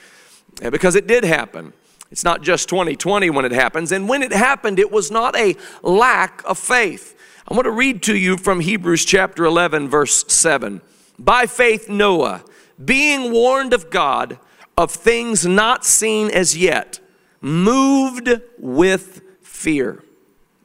eh, 0.62 0.70
because 0.70 0.96
it 0.96 1.08
did 1.08 1.26
happen. 1.26 1.74
It's 2.10 2.24
not 2.24 2.42
just 2.42 2.70
2020 2.70 3.30
when 3.32 3.44
it 3.44 3.52
happens. 3.52 3.92
And 3.92 4.08
when 4.08 4.24
it 4.24 4.32
happened, 4.32 4.80
it 4.80 4.92
was 4.92 5.12
not 5.12 5.36
a 5.36 5.56
lack 5.84 6.42
of 6.46 6.58
faith. 6.58 7.16
I 7.50 7.54
want 7.54 7.66
to 7.66 7.72
read 7.72 8.02
to 8.04 8.16
you 8.16 8.38
from 8.38 8.62
Hebrews 8.62 9.04
chapter 9.04 9.44
11, 9.46 9.90
verse 9.90 10.26
7. 10.28 10.82
By 11.20 11.46
faith, 11.46 11.90
Noah, 11.90 12.44
being 12.84 13.32
warned 13.32 13.74
of 13.74 13.90
God 13.90 14.40
of 14.78 14.92
things 14.92 15.46
not 15.46 15.84
seen 15.84 16.30
as 16.30 16.56
yet, 16.56 17.00
moved 17.42 18.30
with 18.60 19.22
fear. 19.42 20.04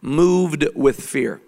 Moved 0.03 0.67
with 0.75 1.01
fear. 1.01 1.41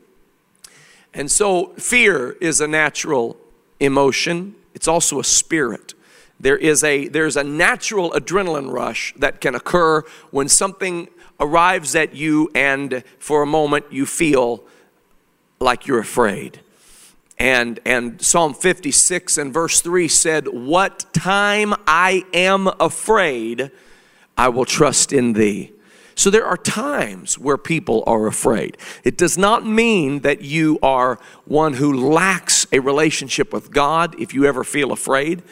And 1.13 1.31
so, 1.31 1.67
fear 1.77 2.33
is 2.41 2.61
a 2.61 2.67
natural 2.67 3.37
emotion, 3.79 4.55
it's 4.75 4.89
also 4.89 5.21
a 5.21 5.25
spirit. 5.25 5.95
There 6.41 6.57
is 6.57 6.83
a, 6.83 7.09
there's 7.09 7.37
a 7.37 7.45
natural 7.45 8.11
adrenaline 8.11 8.73
rush 8.73 9.15
that 9.17 9.41
can 9.41 9.55
occur 9.55 10.03
when 10.31 10.49
something 10.49 11.09
arrives 11.39 11.95
at 11.95 12.15
you, 12.15 12.51
and 12.55 13.05
for 13.19 13.43
a 13.43 13.47
moment 13.47 13.87
you 13.91 14.07
feel 14.07 14.65
like 15.61 15.87
you're 15.87 16.01
afraid. 16.01 16.61
And, 17.45 17.79
and 17.85 18.23
Psalm 18.23 18.55
56 18.55 19.37
and 19.37 19.53
verse 19.53 19.83
3 19.83 20.09
said, 20.09 20.49
What 20.49 21.13
time 21.13 21.75
I 21.87 22.25
am 22.33 22.69
afraid, 22.81 23.71
I 24.35 24.49
will 24.49 24.65
trust 24.65 25.13
in 25.13 25.35
thee. 25.35 25.75
So 26.15 26.31
there 26.31 26.47
are 26.47 26.57
times 26.57 27.39
where 27.39 27.59
people 27.59 28.03
are 28.07 28.27
afraid. 28.27 28.79
It 29.05 29.19
does 29.19 29.37
not 29.37 29.67
mean 29.67 30.21
that 30.21 30.41
you 30.41 30.79
are 30.83 31.19
one 31.45 31.75
who 31.75 31.93
lacks 31.93 32.67
a 32.73 32.79
relationship 32.79 33.53
with 33.53 33.71
God 33.71 34.19
if 34.19 34.33
you 34.33 34.47
ever 34.47 34.65
feel 34.65 34.91
afraid. 34.91 35.43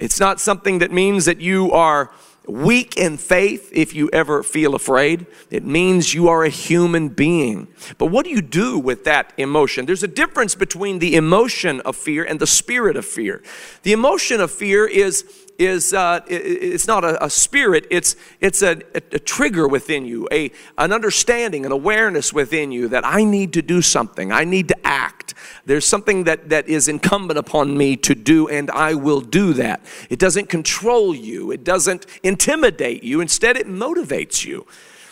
It's 0.00 0.18
not 0.18 0.40
something 0.40 0.80
that 0.80 0.90
means 0.90 1.24
that 1.26 1.40
you 1.40 1.70
are 1.70 2.10
weak 2.48 2.96
in 2.96 3.16
faith 3.16 3.70
if 3.72 3.94
you 3.94 4.08
ever 4.12 4.42
feel 4.42 4.74
afraid. 4.74 5.26
It 5.50 5.64
means 5.64 6.14
you 6.14 6.28
are 6.28 6.44
a 6.44 6.48
human 6.48 7.08
being. 7.08 7.68
But 7.98 8.06
what 8.06 8.24
do 8.24 8.30
you 8.30 8.42
do 8.42 8.78
with 8.78 9.04
that 9.04 9.32
emotion? 9.36 9.86
There's 9.86 10.02
a 10.02 10.08
difference 10.08 10.54
between 10.54 10.98
the 10.98 11.14
emotion 11.14 11.80
of 11.82 11.94
fear 11.94 12.24
and 12.24 12.40
the 12.40 12.46
spirit 12.46 12.96
of 12.96 13.04
fear. 13.04 13.42
The 13.82 13.92
emotion 13.92 14.40
of 14.40 14.50
fear 14.50 14.86
is 14.86 15.47
is 15.58 15.92
uh, 15.92 16.20
it's 16.28 16.86
not 16.86 17.04
a, 17.04 17.24
a, 17.24 17.28
spirit 17.28 17.86
it's 17.90 18.14
it's 18.40 18.62
a, 18.62 18.80
a, 18.94 19.18
trigger 19.18 19.66
within 19.66 20.06
you 20.06 20.28
a 20.30 20.52
an 20.78 20.92
understanding 20.92 21.66
an 21.66 21.72
awareness 21.72 22.32
within 22.32 22.70
you 22.70 22.86
that 22.86 23.04
i 23.04 23.24
need 23.24 23.52
to 23.52 23.60
do 23.60 23.82
something 23.82 24.30
i 24.30 24.44
need 24.44 24.68
to 24.68 24.86
act. 24.86 25.34
There's 25.66 25.84
something 25.84 26.24
that 26.24 26.48
that 26.48 26.68
is 26.68 26.88
incumbent 26.88 27.38
upon 27.38 27.76
me 27.76 27.96
to 27.96 28.14
do 28.14 28.48
and 28.48 28.70
i 28.70 28.94
will 28.94 29.20
do 29.20 29.52
that. 29.54 29.84
It 30.08 30.18
doesn't 30.18 30.48
control 30.48 31.14
you 31.14 31.50
it 31.50 31.64
doesn't 31.64 32.06
intimidate 32.22 33.02
you 33.02 33.20
instead 33.20 33.56
it 33.56 33.66
motivates 33.66 34.44
you 34.44 34.66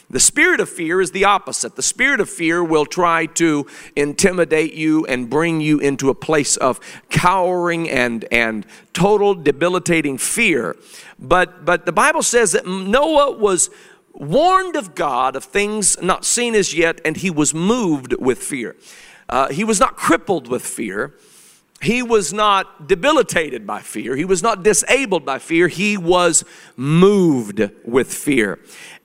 the 0.09 0.21
spirit 0.21 0.61
of 0.61 0.69
fear 0.69 1.01
is 1.01 1.11
the 1.11 1.25
opposite. 1.25 1.75
The 1.75 1.83
spirit 1.83 2.21
of 2.21 2.31
fear 2.31 2.63
will 2.63 2.87
try 2.87 3.27
to 3.27 3.67
intimidate 3.97 4.75
you 4.75 5.05
and 5.07 5.29
bring 5.29 5.61
you 5.61 5.81
into 5.81 6.11
a 6.11 6.15
place 6.15 6.57
of 6.57 6.79
cowering 7.11 7.91
and, 7.91 8.25
and 8.31 8.65
total 8.93 9.35
debilitating 9.35 10.19
fear. 10.19 10.77
But, 11.19 11.65
but 11.65 11.87
the 11.87 11.93
Bible 11.93 12.23
says 12.23 12.53
that 12.53 12.67
Noah 12.67 13.37
was 13.37 13.69
warned 14.13 14.77
of 14.77 14.95
God 14.95 15.35
of 15.35 15.45
things 15.45 16.01
not 16.01 16.25
seen 16.25 16.55
as 16.55 16.73
yet, 16.73 17.01
and 17.05 17.17
he 17.17 17.31
was 17.31 17.53
moved 17.53 18.15
with 18.19 18.39
fear. 18.39 18.77
Uh, 19.29 19.49
he 19.49 19.65
was 19.65 19.81
not 19.81 19.97
crippled 19.97 20.49
with 20.49 20.65
fear. 20.65 21.15
He 21.83 22.03
was 22.03 22.33
not 22.33 22.89
debilitated 22.89 23.67
by 23.67 23.81
fear. 23.81 24.17
He 24.17 24.25
was 24.25 24.43
not 24.43 24.63
disabled 24.63 25.27
by 25.27 25.39
fear. 25.39 25.69
He 25.69 25.99
was 25.99 26.43
moved 26.77 27.69
with 27.85 28.13
fear. 28.13 28.59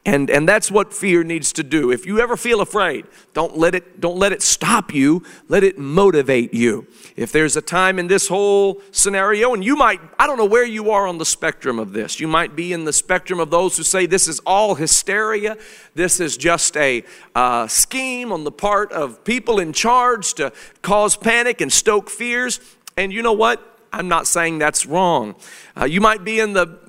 And, 0.03 0.31
and 0.31 0.49
that's 0.49 0.71
what 0.71 0.95
fear 0.95 1.23
needs 1.23 1.53
to 1.53 1.63
do. 1.63 1.91
If 1.91 2.07
you 2.07 2.19
ever 2.19 2.35
feel 2.35 2.59
afraid, 2.59 3.05
don't 3.35 3.55
let, 3.55 3.75
it, 3.75 4.01
don't 4.01 4.17
let 4.17 4.31
it 4.31 4.41
stop 4.41 4.91
you, 4.91 5.21
let 5.47 5.63
it 5.63 5.77
motivate 5.77 6.55
you. 6.55 6.87
If 7.15 7.31
there's 7.31 7.55
a 7.55 7.61
time 7.61 7.99
in 7.99 8.07
this 8.07 8.27
whole 8.27 8.81
scenario, 8.89 9.53
and 9.53 9.63
you 9.63 9.75
might, 9.75 10.01
I 10.17 10.25
don't 10.25 10.37
know 10.37 10.45
where 10.45 10.65
you 10.65 10.89
are 10.89 11.05
on 11.05 11.19
the 11.19 11.25
spectrum 11.25 11.77
of 11.77 11.93
this, 11.93 12.19
you 12.19 12.27
might 12.27 12.55
be 12.55 12.73
in 12.73 12.85
the 12.85 12.93
spectrum 12.93 13.39
of 13.39 13.51
those 13.51 13.77
who 13.77 13.83
say 13.83 14.07
this 14.07 14.27
is 14.27 14.39
all 14.39 14.73
hysteria, 14.73 15.55
this 15.93 16.19
is 16.19 16.35
just 16.35 16.75
a 16.77 17.03
uh, 17.35 17.67
scheme 17.67 18.31
on 18.31 18.43
the 18.43 18.51
part 18.51 18.91
of 18.91 19.23
people 19.23 19.59
in 19.59 19.71
charge 19.71 20.33
to 20.33 20.51
cause 20.81 21.15
panic 21.15 21.61
and 21.61 21.71
stoke 21.71 22.09
fears. 22.09 22.59
And 22.97 23.13
you 23.13 23.21
know 23.21 23.33
what? 23.33 23.61
I'm 23.93 24.07
not 24.07 24.25
saying 24.25 24.57
that's 24.57 24.87
wrong. 24.87 25.35
Uh, 25.79 25.85
you 25.85 26.01
might 26.01 26.23
be 26.23 26.39
in 26.39 26.53
the 26.53 26.79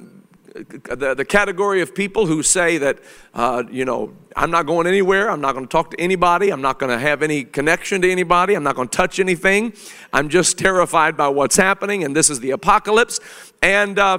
the, 0.55 1.15
the 1.17 1.25
category 1.25 1.81
of 1.81 1.95
people 1.95 2.27
who 2.27 2.43
say 2.43 2.79
that, 2.79 2.99
uh, 3.35 3.63
you 3.71 3.85
know, 3.85 4.13
I'm 4.37 4.51
not 4.51 4.67
going 4.67 4.87
anywhere. 4.87 5.31
I'm 5.31 5.41
not 5.41 5.53
going 5.53 5.67
to 5.67 5.71
talk 5.71 5.93
to 5.93 6.01
anybody. 6.01 6.51
I'm 6.51 6.61
not 6.61 6.79
going 6.79 6.91
to 6.91 6.99
have 6.99 7.23
any 7.23 7.45
connection 7.45 8.03
to 8.03 8.11
anybody. 8.11 8.55
I'm 8.55 8.63
not 8.63 8.77
going 8.77 8.89
to 8.89 8.97
touch 8.97 9.19
anything. 9.19 9.73
I'm 10.13 10.29
just 10.29 10.59
terrified 10.59 11.17
by 11.17 11.29
what's 11.29 11.57
happening, 11.57 12.05
and 12.05 12.15
this 12.15 12.29
is 12.29 12.41
the 12.41 12.51
apocalypse. 12.51 13.21
And, 13.63 13.99
uh, 13.99 14.19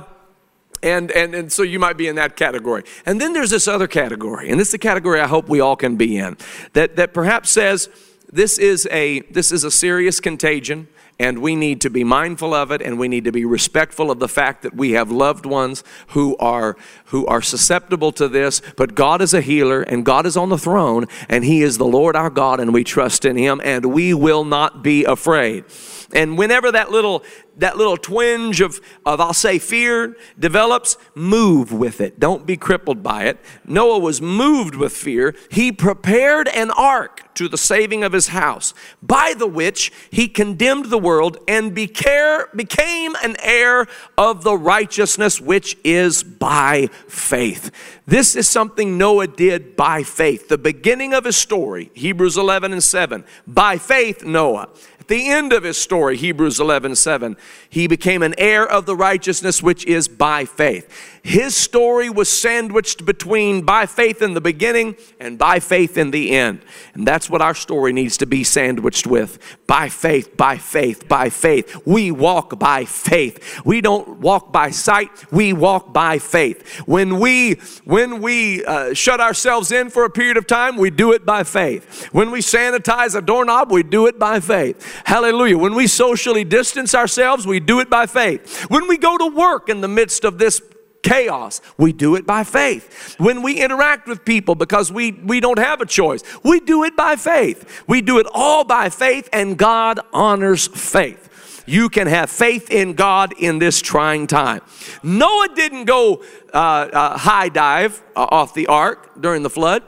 and, 0.81 1.11
and, 1.11 1.35
and 1.35 1.51
so 1.51 1.63
you 1.63 1.79
might 1.79 1.97
be 1.97 2.07
in 2.07 2.15
that 2.15 2.35
category. 2.35 2.83
And 3.05 3.21
then 3.21 3.33
there's 3.33 3.51
this 3.51 3.67
other 3.67 3.87
category, 3.87 4.49
and 4.49 4.59
this 4.59 4.69
is 4.69 4.73
the 4.73 4.79
category 4.79 5.19
I 5.19 5.27
hope 5.27 5.47
we 5.49 5.59
all 5.59 5.75
can 5.75 5.97
be 5.97 6.17
in, 6.17 6.37
that, 6.73 6.95
that 6.95 7.13
perhaps 7.13 7.51
says 7.51 7.89
this 8.31 8.57
is 8.57 8.87
a, 8.91 9.21
this 9.31 9.51
is 9.51 9.63
a 9.63 9.71
serious 9.71 10.19
contagion 10.19 10.87
and 11.19 11.39
we 11.39 11.55
need 11.55 11.81
to 11.81 11.89
be 11.89 12.03
mindful 12.03 12.53
of 12.53 12.71
it 12.71 12.81
and 12.81 12.97
we 12.97 13.07
need 13.07 13.23
to 13.23 13.31
be 13.31 13.45
respectful 13.45 14.09
of 14.09 14.19
the 14.19 14.27
fact 14.27 14.63
that 14.63 14.75
we 14.75 14.91
have 14.91 15.11
loved 15.11 15.45
ones 15.45 15.83
who 16.09 16.35
are 16.37 16.75
who 17.05 17.25
are 17.27 17.41
susceptible 17.41 18.11
to 18.13 18.27
this. 18.27 18.61
But 18.75 18.95
God 18.95 19.21
is 19.21 19.33
a 19.33 19.41
healer 19.41 19.81
and 19.81 20.05
God 20.05 20.25
is 20.25 20.35
on 20.35 20.49
the 20.49 20.57
throne 20.57 21.05
and 21.29 21.43
he 21.43 21.61
is 21.61 21.77
the 21.77 21.85
Lord 21.85 22.15
our 22.15 22.29
God 22.29 22.59
and 22.59 22.73
we 22.73 22.83
trust 22.83 23.25
in 23.25 23.35
him 23.35 23.61
and 23.63 23.85
we 23.85 24.13
will 24.13 24.43
not 24.43 24.83
be 24.83 25.05
afraid 25.05 25.65
and 26.13 26.37
whenever 26.37 26.71
that 26.71 26.91
little 26.91 27.23
that 27.57 27.77
little 27.77 27.97
twinge 27.97 28.61
of, 28.61 28.81
of 29.05 29.19
I'll 29.19 29.33
say 29.33 29.59
fear 29.59 30.15
develops, 30.39 30.97
move 31.13 31.71
with 31.71 32.01
it. 32.01 32.19
Don't 32.19 32.45
be 32.45 32.57
crippled 32.57 33.03
by 33.03 33.25
it. 33.25 33.37
Noah 33.65 33.99
was 33.99 34.21
moved 34.21 34.75
with 34.75 34.91
fear. 34.91 35.35
He 35.51 35.71
prepared 35.71 36.47
an 36.47 36.71
ark 36.71 37.21
to 37.35 37.47
the 37.47 37.57
saving 37.57 38.03
of 38.03 38.13
his 38.13 38.27
house, 38.27 38.73
by 39.01 39.33
the 39.37 39.47
which 39.47 39.91
he 40.11 40.27
condemned 40.27 40.85
the 40.85 40.99
world 40.99 41.37
and 41.47 41.73
became 41.73 43.15
an 43.23 43.35
heir 43.41 43.87
of 44.17 44.43
the 44.43 44.55
righteousness 44.55 45.41
which 45.41 45.77
is 45.83 46.23
by 46.23 46.87
faith. 47.07 47.71
This 48.05 48.35
is 48.35 48.49
something 48.49 48.97
Noah 48.97 49.27
did 49.27 49.75
by 49.75 50.03
faith. 50.03 50.47
The 50.47 50.57
beginning 50.57 51.13
of 51.13 51.23
his 51.23 51.37
story, 51.37 51.89
Hebrews 51.93 52.37
11 52.37 52.71
and 52.71 52.83
7. 52.83 53.23
By 53.47 53.77
faith, 53.77 54.23
Noah 54.23 54.69
the 55.07 55.29
end 55.29 55.53
of 55.53 55.63
his 55.63 55.77
story, 55.77 56.17
Hebrews 56.17 56.59
11 56.59 56.95
7, 56.95 57.37
he 57.73 57.87
became 57.87 58.21
an 58.21 58.35
heir 58.37 58.69
of 58.69 58.85
the 58.85 58.95
righteousness 58.95 59.63
which 59.63 59.83
is 59.87 60.07
by 60.07 60.45
faith. 60.45 60.87
His 61.23 61.55
story 61.55 62.07
was 62.07 62.29
sandwiched 62.29 63.03
between 63.03 63.61
by 63.61 63.85
faith 63.85 64.21
in 64.21 64.35
the 64.35 64.41
beginning 64.41 64.95
and 65.19 65.39
by 65.39 65.59
faith 65.59 65.97
in 65.97 66.11
the 66.11 66.31
end. 66.31 66.61
And 66.93 67.07
that's 67.07 67.29
what 67.29 67.41
our 67.41 67.55
story 67.55 67.93
needs 67.93 68.17
to 68.17 68.27
be 68.27 68.43
sandwiched 68.43 69.07
with 69.07 69.39
by 69.65 69.89
faith, 69.89 70.37
by 70.37 70.57
faith, 70.57 71.07
by 71.07 71.29
faith. 71.29 71.81
We 71.87 72.11
walk 72.11 72.59
by 72.59 72.85
faith. 72.85 73.61
We 73.65 73.81
don't 73.81 74.19
walk 74.19 74.51
by 74.51 74.69
sight, 74.69 75.09
we 75.31 75.53
walk 75.53 75.93
by 75.93 76.19
faith. 76.19 76.79
When 76.85 77.19
we 77.19 77.53
when 77.85 78.21
we 78.21 78.63
uh, 78.65 78.93
shut 78.93 79.19
ourselves 79.19 79.71
in 79.71 79.89
for 79.89 80.03
a 80.03 80.11
period 80.11 80.37
of 80.37 80.45
time, 80.45 80.75
we 80.75 80.91
do 80.91 81.13
it 81.13 81.25
by 81.25 81.43
faith. 81.43 82.09
When 82.11 82.29
we 82.29 82.41
sanitize 82.41 83.15
a 83.15 83.21
doorknob, 83.21 83.71
we 83.71 83.81
do 83.81 84.05
it 84.05 84.19
by 84.19 84.41
faith. 84.41 85.01
Hallelujah. 85.05 85.57
When 85.57 85.73
we 85.73 85.87
socially 85.87 86.43
distance 86.43 86.93
ourselves, 86.93 87.47
we 87.47 87.61
do 87.65 87.79
it 87.79 87.89
by 87.89 88.05
faith. 88.05 88.65
When 88.69 88.87
we 88.87 88.97
go 88.97 89.17
to 89.17 89.27
work 89.27 89.69
in 89.69 89.81
the 89.81 89.87
midst 89.87 90.23
of 90.23 90.37
this 90.37 90.61
chaos. 91.03 91.61
We 91.77 91.93
do 91.93 92.15
it 92.15 92.25
by 92.25 92.43
faith. 92.43 93.15
When 93.19 93.43
we 93.43 93.61
interact 93.61 94.07
with 94.07 94.25
people 94.25 94.55
because 94.55 94.91
we, 94.91 95.11
we 95.11 95.39
don't 95.39 95.59
have 95.59 95.81
a 95.81 95.85
choice, 95.85 96.23
we 96.43 96.61
do 96.61 96.83
it 96.85 96.95
by 96.95 97.17
faith. 97.17 97.83
We 97.87 98.01
do 98.01 98.17
it 98.17 98.27
all 98.33 98.63
by 98.63 98.89
faith, 98.89 99.29
and 99.31 99.57
God 99.57 99.99
honors 100.11 100.67
faith. 100.67 101.29
You 101.65 101.89
can 101.89 102.07
have 102.07 102.29
faith 102.29 102.71
in 102.71 102.93
God 102.93 103.33
in 103.39 103.59
this 103.59 103.81
trying 103.81 104.27
time. 104.27 104.61
Noah 105.01 105.49
didn't 105.55 105.85
go 105.85 106.23
uh, 106.53 106.57
uh, 106.57 107.17
high 107.17 107.49
dive 107.49 108.01
uh, 108.15 108.27
off 108.29 108.53
the 108.53 108.67
ark 108.67 109.11
during 109.19 109.43
the 109.43 109.49
flood. 109.49 109.83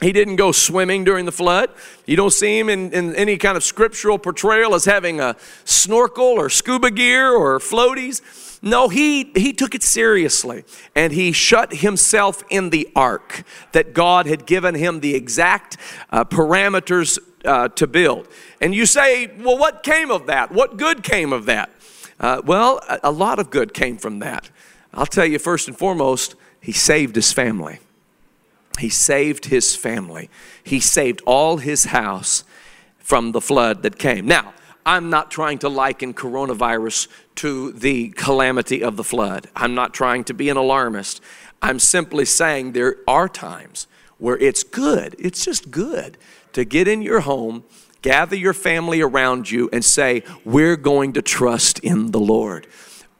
He 0.00 0.12
didn't 0.12 0.36
go 0.36 0.52
swimming 0.52 1.04
during 1.04 1.24
the 1.24 1.32
flood. 1.32 1.70
You 2.06 2.16
don't 2.16 2.32
see 2.32 2.58
him 2.58 2.68
in, 2.68 2.92
in, 2.92 3.14
any 3.14 3.36
kind 3.36 3.56
of 3.56 3.64
scriptural 3.64 4.18
portrayal 4.18 4.74
as 4.74 4.84
having 4.84 5.20
a 5.20 5.36
snorkel 5.64 6.24
or 6.24 6.50
scuba 6.50 6.90
gear 6.90 7.32
or 7.32 7.58
floaties. 7.58 8.20
No, 8.60 8.88
he, 8.88 9.30
he 9.36 9.52
took 9.52 9.74
it 9.74 9.82
seriously 9.82 10.64
and 10.94 11.12
he 11.12 11.32
shut 11.32 11.76
himself 11.76 12.42
in 12.50 12.70
the 12.70 12.88
ark 12.96 13.44
that 13.72 13.92
God 13.92 14.26
had 14.26 14.46
given 14.46 14.74
him 14.74 15.00
the 15.00 15.14
exact 15.14 15.76
uh, 16.10 16.24
parameters 16.24 17.18
uh, 17.44 17.68
to 17.68 17.86
build. 17.86 18.28
And 18.60 18.74
you 18.74 18.86
say, 18.86 19.30
well, 19.38 19.58
what 19.58 19.82
came 19.82 20.10
of 20.10 20.26
that? 20.26 20.50
What 20.50 20.76
good 20.76 21.02
came 21.02 21.32
of 21.32 21.46
that? 21.46 21.70
Uh, 22.18 22.40
well, 22.44 22.80
a, 22.88 23.00
a 23.04 23.10
lot 23.10 23.38
of 23.38 23.50
good 23.50 23.74
came 23.74 23.96
from 23.98 24.20
that. 24.20 24.50
I'll 24.92 25.06
tell 25.06 25.26
you 25.26 25.38
first 25.38 25.68
and 25.68 25.76
foremost, 25.76 26.34
he 26.60 26.72
saved 26.72 27.16
his 27.16 27.32
family. 27.32 27.80
He 28.78 28.88
saved 28.88 29.46
his 29.46 29.76
family. 29.76 30.30
He 30.62 30.80
saved 30.80 31.22
all 31.26 31.58
his 31.58 31.86
house 31.86 32.44
from 32.98 33.32
the 33.32 33.40
flood 33.40 33.82
that 33.82 33.98
came. 33.98 34.26
Now, 34.26 34.54
I'm 34.86 35.08
not 35.10 35.30
trying 35.30 35.58
to 35.58 35.68
liken 35.68 36.12
coronavirus 36.12 37.08
to 37.36 37.72
the 37.72 38.10
calamity 38.10 38.82
of 38.82 38.96
the 38.96 39.04
flood. 39.04 39.48
I'm 39.56 39.74
not 39.74 39.94
trying 39.94 40.24
to 40.24 40.34
be 40.34 40.48
an 40.48 40.56
alarmist. 40.56 41.22
I'm 41.62 41.78
simply 41.78 42.24
saying 42.24 42.72
there 42.72 42.96
are 43.08 43.28
times 43.28 43.86
where 44.18 44.36
it's 44.36 44.62
good, 44.62 45.16
it's 45.18 45.44
just 45.44 45.70
good 45.70 46.18
to 46.52 46.64
get 46.64 46.86
in 46.86 47.02
your 47.02 47.20
home, 47.20 47.64
gather 48.02 48.36
your 48.36 48.52
family 48.52 49.00
around 49.00 49.50
you, 49.50 49.68
and 49.72 49.84
say, 49.84 50.22
We're 50.44 50.76
going 50.76 51.14
to 51.14 51.22
trust 51.22 51.78
in 51.80 52.10
the 52.10 52.20
Lord. 52.20 52.66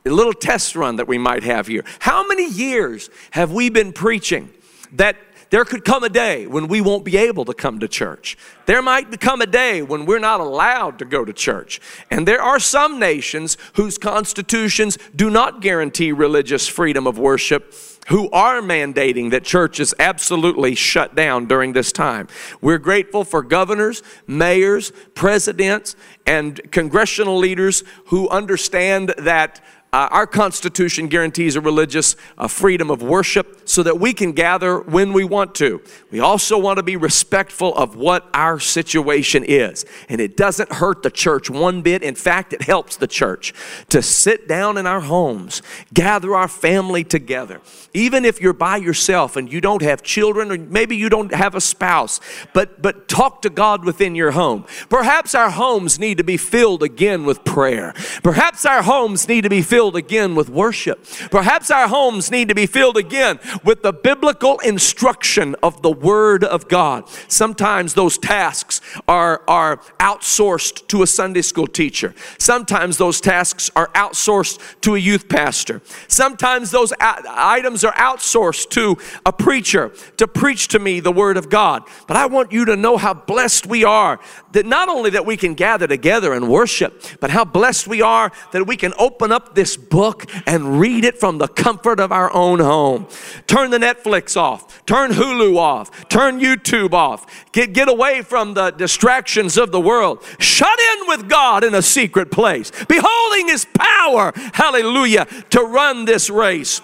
A 0.06 0.10
little 0.10 0.34
test 0.34 0.76
run 0.76 0.96
that 0.96 1.08
we 1.08 1.16
might 1.16 1.42
have 1.44 1.66
here. 1.66 1.84
How 2.00 2.26
many 2.26 2.48
years 2.50 3.08
have 3.30 3.52
we 3.52 3.70
been 3.70 3.92
preaching 3.92 4.50
that 4.92 5.16
there 5.50 5.64
could 5.64 5.84
come 5.84 6.04
a 6.04 6.08
day 6.08 6.46
when 6.46 6.68
we 6.68 6.80
won't 6.80 7.04
be 7.04 7.16
able 7.16 7.44
to 7.44 7.54
come 7.54 7.80
to 7.80 7.88
church. 7.88 8.36
There 8.66 8.82
might 8.82 9.20
come 9.20 9.40
a 9.40 9.46
day 9.46 9.82
when 9.82 10.06
we're 10.06 10.18
not 10.18 10.40
allowed 10.40 10.98
to 11.00 11.04
go 11.04 11.24
to 11.24 11.32
church. 11.32 11.80
And 12.10 12.26
there 12.26 12.42
are 12.42 12.58
some 12.58 12.98
nations 12.98 13.56
whose 13.74 13.98
constitutions 13.98 14.98
do 15.14 15.30
not 15.30 15.60
guarantee 15.60 16.12
religious 16.12 16.66
freedom 16.66 17.06
of 17.06 17.18
worship 17.18 17.74
who 18.08 18.30
are 18.30 18.60
mandating 18.60 19.30
that 19.30 19.44
churches 19.44 19.94
absolutely 19.98 20.74
shut 20.74 21.14
down 21.14 21.46
during 21.46 21.72
this 21.72 21.92
time. 21.92 22.28
We're 22.60 22.78
grateful 22.78 23.24
for 23.24 23.42
governors, 23.42 24.02
mayors, 24.26 24.92
presidents, 25.14 25.96
and 26.26 26.60
congressional 26.70 27.38
leaders 27.38 27.82
who 28.06 28.28
understand 28.28 29.14
that 29.18 29.62
uh, 29.94 30.08
our 30.10 30.26
Constitution 30.26 31.06
guarantees 31.06 31.54
a 31.54 31.60
religious 31.60 32.16
uh, 32.36 32.48
freedom 32.48 32.90
of 32.90 33.00
worship 33.00 33.60
so 33.64 33.80
that 33.84 34.00
we 34.00 34.12
can 34.12 34.32
gather 34.32 34.80
when 34.80 35.12
we 35.12 35.22
want 35.22 35.54
to. 35.54 35.80
We 36.10 36.18
also 36.18 36.58
want 36.58 36.78
to 36.78 36.82
be 36.82 36.96
respectful 36.96 37.72
of 37.76 37.94
what 37.94 38.28
our 38.34 38.58
situation 38.58 39.44
is. 39.44 39.86
And 40.08 40.20
it 40.20 40.36
doesn't 40.36 40.72
hurt 40.72 41.04
the 41.04 41.12
church 41.12 41.48
one 41.48 41.80
bit. 41.80 42.02
In 42.02 42.16
fact, 42.16 42.52
it 42.52 42.62
helps 42.62 42.96
the 42.96 43.06
church 43.06 43.54
to 43.90 44.02
sit 44.02 44.48
down 44.48 44.78
in 44.78 44.86
our 44.88 44.98
homes, 44.98 45.62
gather 45.92 46.34
our 46.34 46.48
family 46.48 47.04
together. 47.04 47.60
Even 47.92 48.24
if 48.24 48.40
you're 48.40 48.52
by 48.52 48.78
yourself 48.78 49.36
and 49.36 49.52
you 49.52 49.60
don't 49.60 49.82
have 49.82 50.02
children, 50.02 50.50
or 50.50 50.58
maybe 50.58 50.96
you 50.96 51.08
don't 51.08 51.32
have 51.32 51.54
a 51.54 51.60
spouse, 51.60 52.18
but, 52.52 52.82
but 52.82 53.06
talk 53.06 53.42
to 53.42 53.50
God 53.50 53.84
within 53.84 54.16
your 54.16 54.32
home. 54.32 54.66
Perhaps 54.88 55.36
our 55.36 55.50
homes 55.50 56.00
need 56.00 56.18
to 56.18 56.24
be 56.24 56.36
filled 56.36 56.82
again 56.82 57.24
with 57.24 57.44
prayer. 57.44 57.94
Perhaps 58.24 58.66
our 58.66 58.82
homes 58.82 59.28
need 59.28 59.42
to 59.42 59.50
be 59.50 59.62
filled 59.62 59.83
filled 59.84 59.96
again 59.96 60.34
with 60.34 60.48
worship. 60.48 61.04
Perhaps 61.30 61.70
our 61.70 61.86
homes 61.88 62.30
need 62.30 62.48
to 62.48 62.54
be 62.54 62.64
filled 62.64 62.96
again 62.96 63.38
with 63.64 63.82
the 63.82 63.92
biblical 63.92 64.58
instruction 64.60 65.54
of 65.62 65.82
the 65.82 65.90
Word 65.90 66.42
of 66.42 66.68
God. 66.68 67.06
Sometimes 67.28 67.92
those 67.92 68.16
tasks 68.16 68.80
are, 69.06 69.42
are 69.46 69.76
outsourced 70.00 70.86
to 70.86 71.02
a 71.02 71.06
Sunday 71.06 71.42
school 71.42 71.66
teacher. 71.66 72.14
Sometimes 72.38 72.96
those 72.96 73.20
tasks 73.20 73.70
are 73.76 73.88
outsourced 73.88 74.58
to 74.80 74.94
a 74.94 74.98
youth 74.98 75.28
pastor. 75.28 75.82
Sometimes 76.08 76.70
those 76.70 76.94
items 76.98 77.84
are 77.84 77.92
outsourced 77.92 78.70
to 78.70 78.96
a 79.26 79.32
preacher 79.34 79.92
to 80.16 80.26
preach 80.26 80.68
to 80.68 80.78
me 80.78 80.98
the 81.00 81.12
Word 81.12 81.36
of 81.36 81.50
God. 81.50 81.82
But 82.08 82.16
I 82.16 82.24
want 82.24 82.52
you 82.52 82.64
to 82.64 82.74
know 82.74 82.96
how 82.96 83.12
blessed 83.12 83.66
we 83.66 83.84
are 83.84 84.18
that 84.52 84.64
not 84.64 84.88
only 84.88 85.10
that 85.10 85.26
we 85.26 85.36
can 85.36 85.52
gather 85.52 85.86
together 85.86 86.32
and 86.32 86.48
worship, 86.48 87.02
but 87.20 87.28
how 87.28 87.44
blessed 87.44 87.86
we 87.86 88.00
are 88.00 88.32
that 88.52 88.66
we 88.66 88.78
can 88.78 88.94
open 88.98 89.30
up 89.30 89.54
this 89.54 89.73
book 89.76 90.26
and 90.46 90.80
read 90.80 91.04
it 91.04 91.18
from 91.18 91.38
the 91.38 91.48
comfort 91.48 92.00
of 92.00 92.12
our 92.12 92.32
own 92.34 92.60
home. 92.60 93.06
Turn 93.46 93.70
the 93.70 93.78
Netflix 93.78 94.36
off, 94.36 94.84
turn 94.86 95.12
Hulu 95.12 95.56
off, 95.56 96.08
turn 96.08 96.40
YouTube 96.40 96.92
off. 96.92 97.52
Get, 97.52 97.72
get 97.72 97.88
away 97.88 98.22
from 98.22 98.54
the 98.54 98.70
distractions 98.70 99.56
of 99.56 99.72
the 99.72 99.80
world. 99.80 100.22
Shut 100.38 100.78
in 100.78 101.08
with 101.08 101.28
God 101.28 101.64
in 101.64 101.74
a 101.74 101.82
secret 101.82 102.30
place, 102.30 102.70
beholding 102.86 103.48
His 103.48 103.66
power, 103.74 104.32
hallelujah, 104.52 105.26
to 105.50 105.60
run 105.62 106.04
this 106.04 106.30
race. 106.30 106.80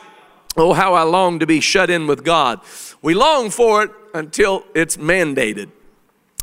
Oh, 0.57 0.73
how 0.73 0.95
I 0.95 1.03
long 1.03 1.39
to 1.39 1.47
be 1.47 1.61
shut 1.61 1.91
in 1.91 2.07
with 2.07 2.25
God. 2.25 2.61
We 3.03 3.15
long 3.15 3.51
for 3.51 3.85
it 3.85 3.91
until 4.15 4.65
it's 4.75 4.97
mandated. 4.97 5.71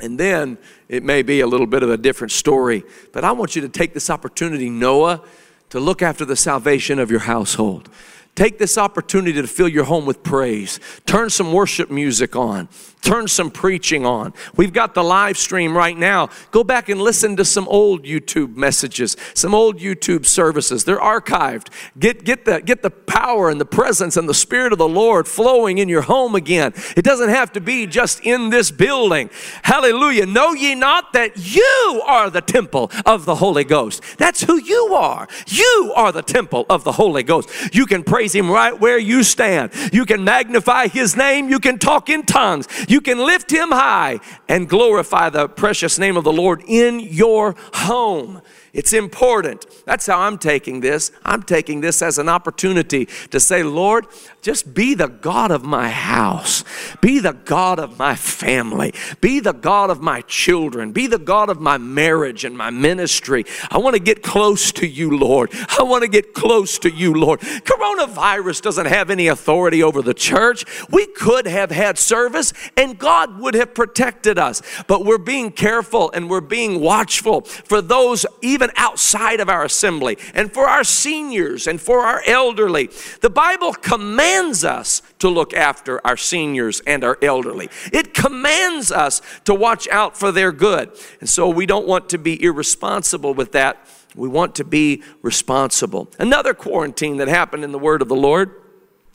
And 0.01 0.19
then 0.19 0.57
it 0.87 1.03
may 1.03 1.23
be 1.23 1.41
a 1.41 1.47
little 1.47 1.65
bit 1.67 1.83
of 1.83 1.89
a 1.89 1.97
different 1.97 2.31
story. 2.31 2.83
But 3.11 3.23
I 3.23 3.31
want 3.31 3.55
you 3.55 3.61
to 3.63 3.69
take 3.69 3.93
this 3.93 4.09
opportunity, 4.09 4.69
Noah, 4.69 5.23
to 5.69 5.79
look 5.79 6.01
after 6.01 6.25
the 6.25 6.35
salvation 6.35 6.99
of 6.99 7.11
your 7.11 7.21
household. 7.21 7.89
Take 8.35 8.59
this 8.59 8.77
opportunity 8.77 9.41
to 9.41 9.47
fill 9.47 9.67
your 9.67 9.85
home 9.85 10.05
with 10.05 10.21
praise. 10.21 10.79
Turn 11.07 11.29
some 11.29 11.53
worship 11.53 11.89
music 11.89 12.35
on. 12.35 12.69
Turn 13.01 13.27
some 13.27 13.51
preaching 13.51 14.05
on. 14.05 14.33
We've 14.55 14.73
got 14.73 14.93
the 14.93 15.03
live 15.03 15.37
stream 15.37 15.77
right 15.77 15.97
now. 15.97 16.29
Go 16.51 16.63
back 16.63 16.89
and 16.89 16.99
listen 16.99 17.37
to 17.37 17.45
some 17.45 17.67
old 17.69 18.03
YouTube 18.03 18.57
messages, 18.57 19.15
some 19.33 19.53
old 19.53 19.79
YouTube 19.79 20.25
services. 20.25 20.83
They're 20.83 20.99
archived. 20.99 21.69
Get, 21.97 22.25
get, 22.25 22.43
the, 22.45 22.59
get 22.59 22.81
the 22.81 22.89
power 22.89 23.49
and 23.49 23.61
the 23.61 23.65
presence 23.65 24.17
and 24.17 24.27
the 24.27 24.33
Spirit 24.33 24.73
of 24.73 24.79
the 24.79 24.87
Lord 24.87 25.27
flowing 25.27 25.77
in 25.77 25.87
your 25.87 26.01
home 26.01 26.35
again. 26.35 26.73
It 26.97 27.03
doesn't 27.03 27.29
have 27.29 27.53
to 27.53 27.61
be 27.61 27.85
just 27.87 28.19
in 28.25 28.49
this 28.49 28.71
building. 28.71 29.29
Hallelujah. 29.63 30.25
Know 30.25 30.53
ye 30.53 30.75
not 30.75 31.13
that 31.13 31.37
you 31.37 32.01
are 32.05 32.29
the 32.29 32.41
temple 32.41 32.91
of 33.05 33.25
the 33.25 33.35
Holy 33.35 33.63
Ghost? 33.63 34.03
That's 34.17 34.41
who 34.41 34.59
you 34.61 34.93
are. 34.95 35.27
You 35.45 35.93
are 35.95 36.11
the 36.11 36.23
temple 36.23 36.65
of 36.69 36.83
the 36.83 36.93
Holy 36.93 37.23
Ghost. 37.23 37.49
You 37.73 37.85
can 37.85 38.03
praise 38.03 38.33
Him 38.33 38.49
right 38.49 38.77
where 38.77 38.97
you 38.97 39.23
stand. 39.23 39.71
You 39.93 40.05
can 40.05 40.23
magnify 40.23 40.87
His 40.87 41.15
name. 41.15 41.47
You 41.47 41.59
can 41.59 41.79
talk 41.79 42.09
in 42.09 42.23
tongues. 42.23 42.67
You 42.87 43.01
can 43.01 43.19
lift 43.19 43.51
Him 43.51 43.69
high 43.69 44.19
and 44.47 44.67
glorify 44.67 45.29
the 45.29 45.47
precious 45.47 45.99
name 45.99 46.17
of 46.17 46.23
the 46.23 46.31
Lord 46.31 46.63
in 46.65 46.99
your 46.99 47.55
home. 47.73 48.41
It's 48.77 48.93
important. 48.93 49.65
That's 49.85 50.05
how 50.05 50.19
I'm 50.19 50.37
taking 50.37 50.81
this. 50.81 51.11
I'm 51.25 51.41
taking 51.41 51.81
this 51.81 52.03
as 52.03 52.19
an 52.19 52.29
opportunity 52.29 53.07
to 53.31 53.39
say, 53.39 53.63
Lord, 53.63 54.05
just 54.43 54.75
be 54.75 54.93
the 54.93 55.07
God 55.07 55.49
of 55.49 55.63
my 55.63 55.89
house. 55.89 56.63
Be 57.01 57.17
the 57.17 57.33
God 57.33 57.79
of 57.79 57.97
my 57.97 58.13
family. 58.13 58.93
Be 59.19 59.39
the 59.39 59.51
God 59.51 59.89
of 59.89 59.99
my 59.99 60.21
children. 60.21 60.91
Be 60.91 61.07
the 61.07 61.17
God 61.17 61.49
of 61.49 61.59
my 61.59 61.79
marriage 61.79 62.45
and 62.45 62.55
my 62.55 62.69
ministry. 62.69 63.45
I 63.71 63.79
want 63.79 63.95
to 63.95 64.01
get 64.01 64.21
close 64.21 64.71
to 64.73 64.85
you, 64.85 65.17
Lord. 65.17 65.49
I 65.79 65.81
want 65.81 66.03
to 66.03 66.07
get 66.07 66.35
close 66.35 66.77
to 66.79 66.91
you, 66.91 67.15
Lord. 67.15 67.39
Coronavirus 67.39 68.61
doesn't 68.61 68.85
have 68.85 69.09
any 69.09 69.27
authority 69.27 69.81
over 69.81 70.03
the 70.03 70.13
church. 70.13 70.65
We 70.91 71.07
could 71.07 71.47
have 71.47 71.71
had 71.71 71.97
service 71.97 72.53
and 72.77 72.99
God 72.99 73.39
would 73.39 73.55
have 73.55 73.73
protected 73.73 74.37
us. 74.37 74.61
But 74.85 75.03
we're 75.03 75.17
being 75.17 75.51
careful 75.51 76.11
and 76.11 76.29
we're 76.29 76.41
being 76.41 76.79
watchful 76.79 77.41
for 77.41 77.81
those 77.81 78.23
even 78.43 78.66
outside 78.75 79.39
of 79.39 79.49
our 79.49 79.63
assembly 79.63 80.17
and 80.33 80.53
for 80.53 80.67
our 80.67 80.83
seniors 80.83 81.67
and 81.67 81.79
for 81.79 81.99
our 81.99 82.21
elderly. 82.25 82.89
The 83.21 83.29
Bible 83.29 83.73
commands 83.73 84.63
us 84.63 85.01
to 85.19 85.29
look 85.29 85.53
after 85.53 86.05
our 86.05 86.17
seniors 86.17 86.81
and 86.81 87.03
our 87.03 87.17
elderly. 87.21 87.69
It 87.93 88.13
commands 88.13 88.91
us 88.91 89.21
to 89.45 89.53
watch 89.53 89.87
out 89.89 90.17
for 90.17 90.31
their 90.31 90.51
good. 90.51 90.91
And 91.19 91.29
so 91.29 91.49
we 91.49 91.65
don't 91.65 91.87
want 91.87 92.09
to 92.09 92.17
be 92.17 92.41
irresponsible 92.43 93.33
with 93.33 93.51
that. 93.53 93.87
We 94.15 94.27
want 94.27 94.55
to 94.55 94.63
be 94.63 95.03
responsible. 95.21 96.09
Another 96.19 96.53
quarantine 96.53 97.17
that 97.17 97.27
happened 97.27 97.63
in 97.63 97.71
the 97.71 97.79
word 97.79 98.01
of 98.01 98.07
the 98.07 98.15
Lord 98.15 98.51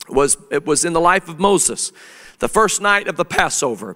was 0.09 0.37
it 0.51 0.65
was 0.65 0.85
in 0.85 0.93
the 0.93 1.01
life 1.01 1.29
of 1.29 1.39
Moses. 1.39 1.91
The 2.39 2.49
first 2.49 2.81
night 2.81 3.07
of 3.07 3.17
the 3.17 3.25
Passover. 3.25 3.95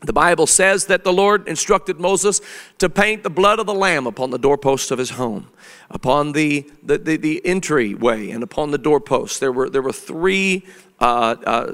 The 0.00 0.12
Bible 0.12 0.46
says 0.46 0.86
that 0.86 1.02
the 1.02 1.12
Lord 1.12 1.48
instructed 1.48 1.98
Moses 1.98 2.40
to 2.78 2.88
paint 2.88 3.24
the 3.24 3.30
blood 3.30 3.58
of 3.58 3.66
the 3.66 3.74
lamb 3.74 4.06
upon 4.06 4.30
the 4.30 4.38
doorposts 4.38 4.92
of 4.92 4.98
his 4.98 5.10
home, 5.10 5.48
upon 5.90 6.32
the, 6.32 6.70
the, 6.84 6.98
the, 6.98 7.16
the 7.16 7.44
entryway, 7.44 8.30
and 8.30 8.44
upon 8.44 8.70
the 8.70 8.78
doorposts. 8.78 9.40
There 9.40 9.50
were, 9.50 9.68
there 9.68 9.82
were 9.82 9.92
three 9.92 10.64
uh, 11.00 11.36
uh, 11.44 11.72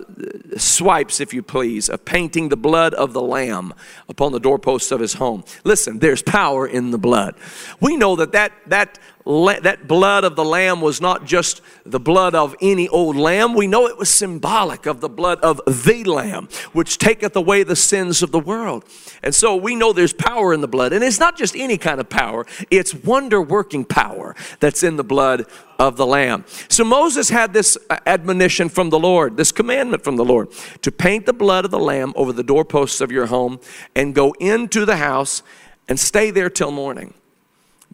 swipes, 0.56 1.20
if 1.20 1.34
you 1.34 1.42
please, 1.42 1.88
of 1.88 2.04
painting 2.04 2.48
the 2.48 2.56
blood 2.56 2.94
of 2.94 3.12
the 3.12 3.22
lamb 3.22 3.74
upon 4.08 4.32
the 4.32 4.40
doorposts 4.40 4.90
of 4.90 5.00
his 5.00 5.14
home. 5.14 5.44
Listen, 5.64 5.98
there's 5.98 6.22
power 6.22 6.66
in 6.66 6.90
the 6.92 6.98
blood. 6.98 7.34
We 7.80 7.96
know 7.96 8.16
that 8.16 8.32
that, 8.32 8.52
that 8.66 8.98
that 9.24 9.88
blood 9.88 10.24
of 10.24 10.37
the 10.37 10.44
lamb 10.44 10.82
was 10.82 11.00
not 11.00 11.24
just 11.24 11.62
the 11.84 12.00
blood 12.00 12.34
of 12.34 12.54
any 12.60 12.88
old 12.88 13.16
lamb. 13.16 13.54
We 13.54 13.66
know 13.66 13.87
it 13.87 13.96
was 13.96 14.10
symbolic 14.10 14.84
of 14.84 15.00
the 15.00 15.08
blood 15.08 15.40
of 15.40 15.62
the 15.66 16.04
lamb, 16.04 16.48
which 16.72 16.98
taketh 16.98 17.34
away 17.34 17.62
the 17.62 17.76
sins 17.76 18.22
of 18.22 18.32
the 18.32 18.38
world. 18.38 18.84
And 19.22 19.34
so 19.34 19.56
we 19.56 19.76
know 19.76 19.94
there's 19.94 20.12
power 20.12 20.52
in 20.52 20.60
the 20.60 20.68
blood. 20.68 20.92
And 20.92 21.02
it's 21.02 21.18
not 21.18 21.38
just 21.38 21.56
any 21.56 21.78
kind 21.78 22.00
of 22.00 22.10
power, 22.10 22.44
it's 22.70 22.92
wonder 22.94 23.40
working 23.40 23.84
power 23.84 24.37
that's 24.60 24.82
in 24.82 24.96
the 24.96 25.04
blood 25.04 25.46
of 25.78 25.96
the 25.96 26.06
lamb. 26.06 26.44
So 26.68 26.84
Moses 26.84 27.30
had 27.30 27.52
this 27.54 27.78
uh, 27.88 27.98
admonition 28.06 28.68
from 28.68 28.90
the 28.90 28.98
Lord, 28.98 29.38
this 29.38 29.52
commandment 29.52 30.04
from 30.04 30.16
the 30.16 30.24
Lord 30.24 30.50
to 30.82 30.92
paint 30.92 31.24
the 31.24 31.32
blood 31.32 31.64
of 31.64 31.70
the 31.70 31.78
lamb 31.78 32.12
over 32.14 32.32
the 32.32 32.42
doorposts 32.42 33.00
of 33.00 33.10
your 33.10 33.26
home 33.26 33.58
and 33.96 34.14
go 34.14 34.32
into 34.38 34.84
the 34.84 34.96
house 34.96 35.42
and 35.88 35.98
stay 35.98 36.30
there 36.30 36.50
till 36.50 36.70
morning. 36.70 37.14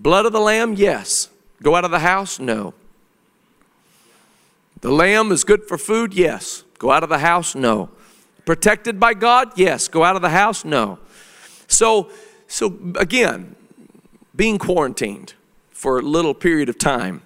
Blood 0.01 0.25
of 0.25 0.33
the 0.33 0.41
lamb, 0.41 0.75
yes. 0.75 1.29
Go 1.63 1.77
out 1.77 1.85
of 1.85 1.91
the 1.91 1.99
house, 1.99 2.39
no. 2.39 2.73
The 4.81 4.91
lamb 4.91 5.31
is 5.31 5.45
good 5.45 5.65
for 5.65 5.77
food, 5.77 6.15
yes. 6.15 6.65
Go 6.79 6.91
out 6.91 7.03
of 7.03 7.11
the 7.11 7.19
house, 7.19 7.55
no. 7.55 7.91
Protected 8.47 8.99
by 8.99 9.13
God, 9.13 9.53
yes. 9.57 9.89
Go 9.89 10.03
out 10.03 10.17
of 10.17 10.23
the 10.23 10.31
house, 10.31 10.65
no. 10.65 10.99
So, 11.69 12.11
so 12.49 12.79
again, 12.99 13.57
being 14.35 14.57
quarantined 14.57 15.35
for 15.71 15.99
a 15.99 16.03
little 16.03 16.33
period 16.33 16.71
of 16.71 16.79
time 16.79 17.21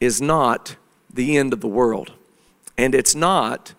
is 0.00 0.20
not 0.20 0.74
the 1.08 1.36
end 1.36 1.52
of 1.52 1.60
the 1.60 1.68
world. 1.68 2.12
And 2.76 2.92
it's 2.92 3.14
not 3.14 3.74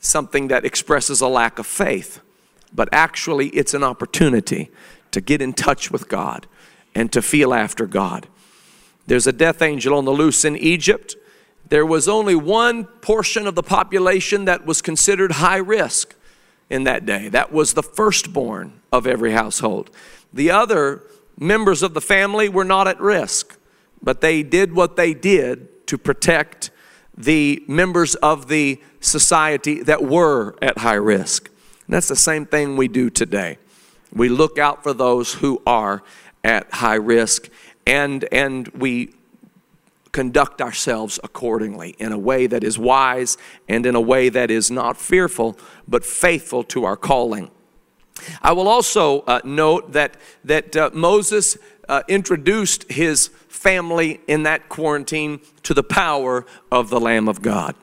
something 0.00 0.48
that 0.48 0.64
expresses 0.64 1.20
a 1.20 1.28
lack 1.28 1.58
of 1.58 1.66
faith, 1.66 2.20
but 2.72 2.88
actually 2.92 3.48
it's 3.48 3.74
an 3.74 3.82
opportunity 3.82 4.70
to 5.10 5.20
get 5.20 5.42
in 5.42 5.52
touch 5.52 5.90
with 5.90 6.08
God 6.08 6.46
and 6.94 7.12
to 7.12 7.22
feel 7.22 7.52
after 7.52 7.86
God. 7.86 8.28
There's 9.06 9.26
a 9.26 9.32
death 9.32 9.60
angel 9.62 9.96
on 9.96 10.04
the 10.04 10.12
loose 10.12 10.44
in 10.44 10.56
Egypt. 10.56 11.16
There 11.68 11.86
was 11.86 12.08
only 12.08 12.34
one 12.34 12.84
portion 12.84 13.46
of 13.46 13.54
the 13.54 13.62
population 13.62 14.46
that 14.46 14.64
was 14.64 14.80
considered 14.80 15.32
high 15.32 15.58
risk 15.58 16.14
in 16.70 16.84
that 16.84 17.04
day. 17.04 17.28
That 17.28 17.52
was 17.52 17.74
the 17.74 17.82
firstborn 17.82 18.80
of 18.92 19.06
every 19.06 19.32
household. 19.32 19.90
The 20.32 20.50
other 20.50 21.02
members 21.38 21.82
of 21.82 21.94
the 21.94 22.00
family 22.00 22.48
were 22.48 22.64
not 22.64 22.88
at 22.88 23.00
risk, 23.00 23.58
but 24.02 24.20
they 24.20 24.42
did 24.42 24.74
what 24.74 24.96
they 24.96 25.14
did 25.14 25.86
to 25.86 25.98
protect 25.98 26.70
the 27.16 27.64
members 27.68 28.14
of 28.16 28.48
the 28.48 28.80
society 29.00 29.82
that 29.82 30.02
were 30.02 30.56
at 30.62 30.78
high 30.78 30.94
risk. 30.94 31.50
And 31.86 31.94
that's 31.94 32.08
the 32.08 32.16
same 32.16 32.46
thing 32.46 32.76
we 32.76 32.88
do 32.88 33.10
today. 33.10 33.58
We 34.12 34.28
look 34.28 34.58
out 34.58 34.82
for 34.82 34.92
those 34.92 35.34
who 35.34 35.60
are 35.66 36.02
at 36.44 36.72
high 36.74 36.94
risk, 36.94 37.48
and, 37.86 38.28
and 38.30 38.68
we 38.68 39.14
conduct 40.12 40.62
ourselves 40.62 41.18
accordingly 41.24 41.96
in 41.98 42.12
a 42.12 42.18
way 42.18 42.46
that 42.46 42.62
is 42.62 42.78
wise 42.78 43.36
and 43.68 43.84
in 43.84 43.96
a 43.96 44.00
way 44.00 44.28
that 44.28 44.48
is 44.48 44.70
not 44.70 44.96
fearful 44.96 45.58
but 45.88 46.04
faithful 46.04 46.62
to 46.62 46.84
our 46.84 46.96
calling. 46.96 47.50
I 48.40 48.52
will 48.52 48.68
also 48.68 49.22
uh, 49.22 49.40
note 49.44 49.92
that, 49.92 50.16
that 50.44 50.76
uh, 50.76 50.90
Moses 50.94 51.58
uh, 51.88 52.02
introduced 52.06 52.90
his 52.92 53.28
family 53.48 54.20
in 54.28 54.44
that 54.44 54.68
quarantine 54.68 55.40
to 55.64 55.74
the 55.74 55.82
power 55.82 56.46
of 56.70 56.90
the 56.90 57.00
Lamb 57.00 57.28
of 57.28 57.42
God, 57.42 57.74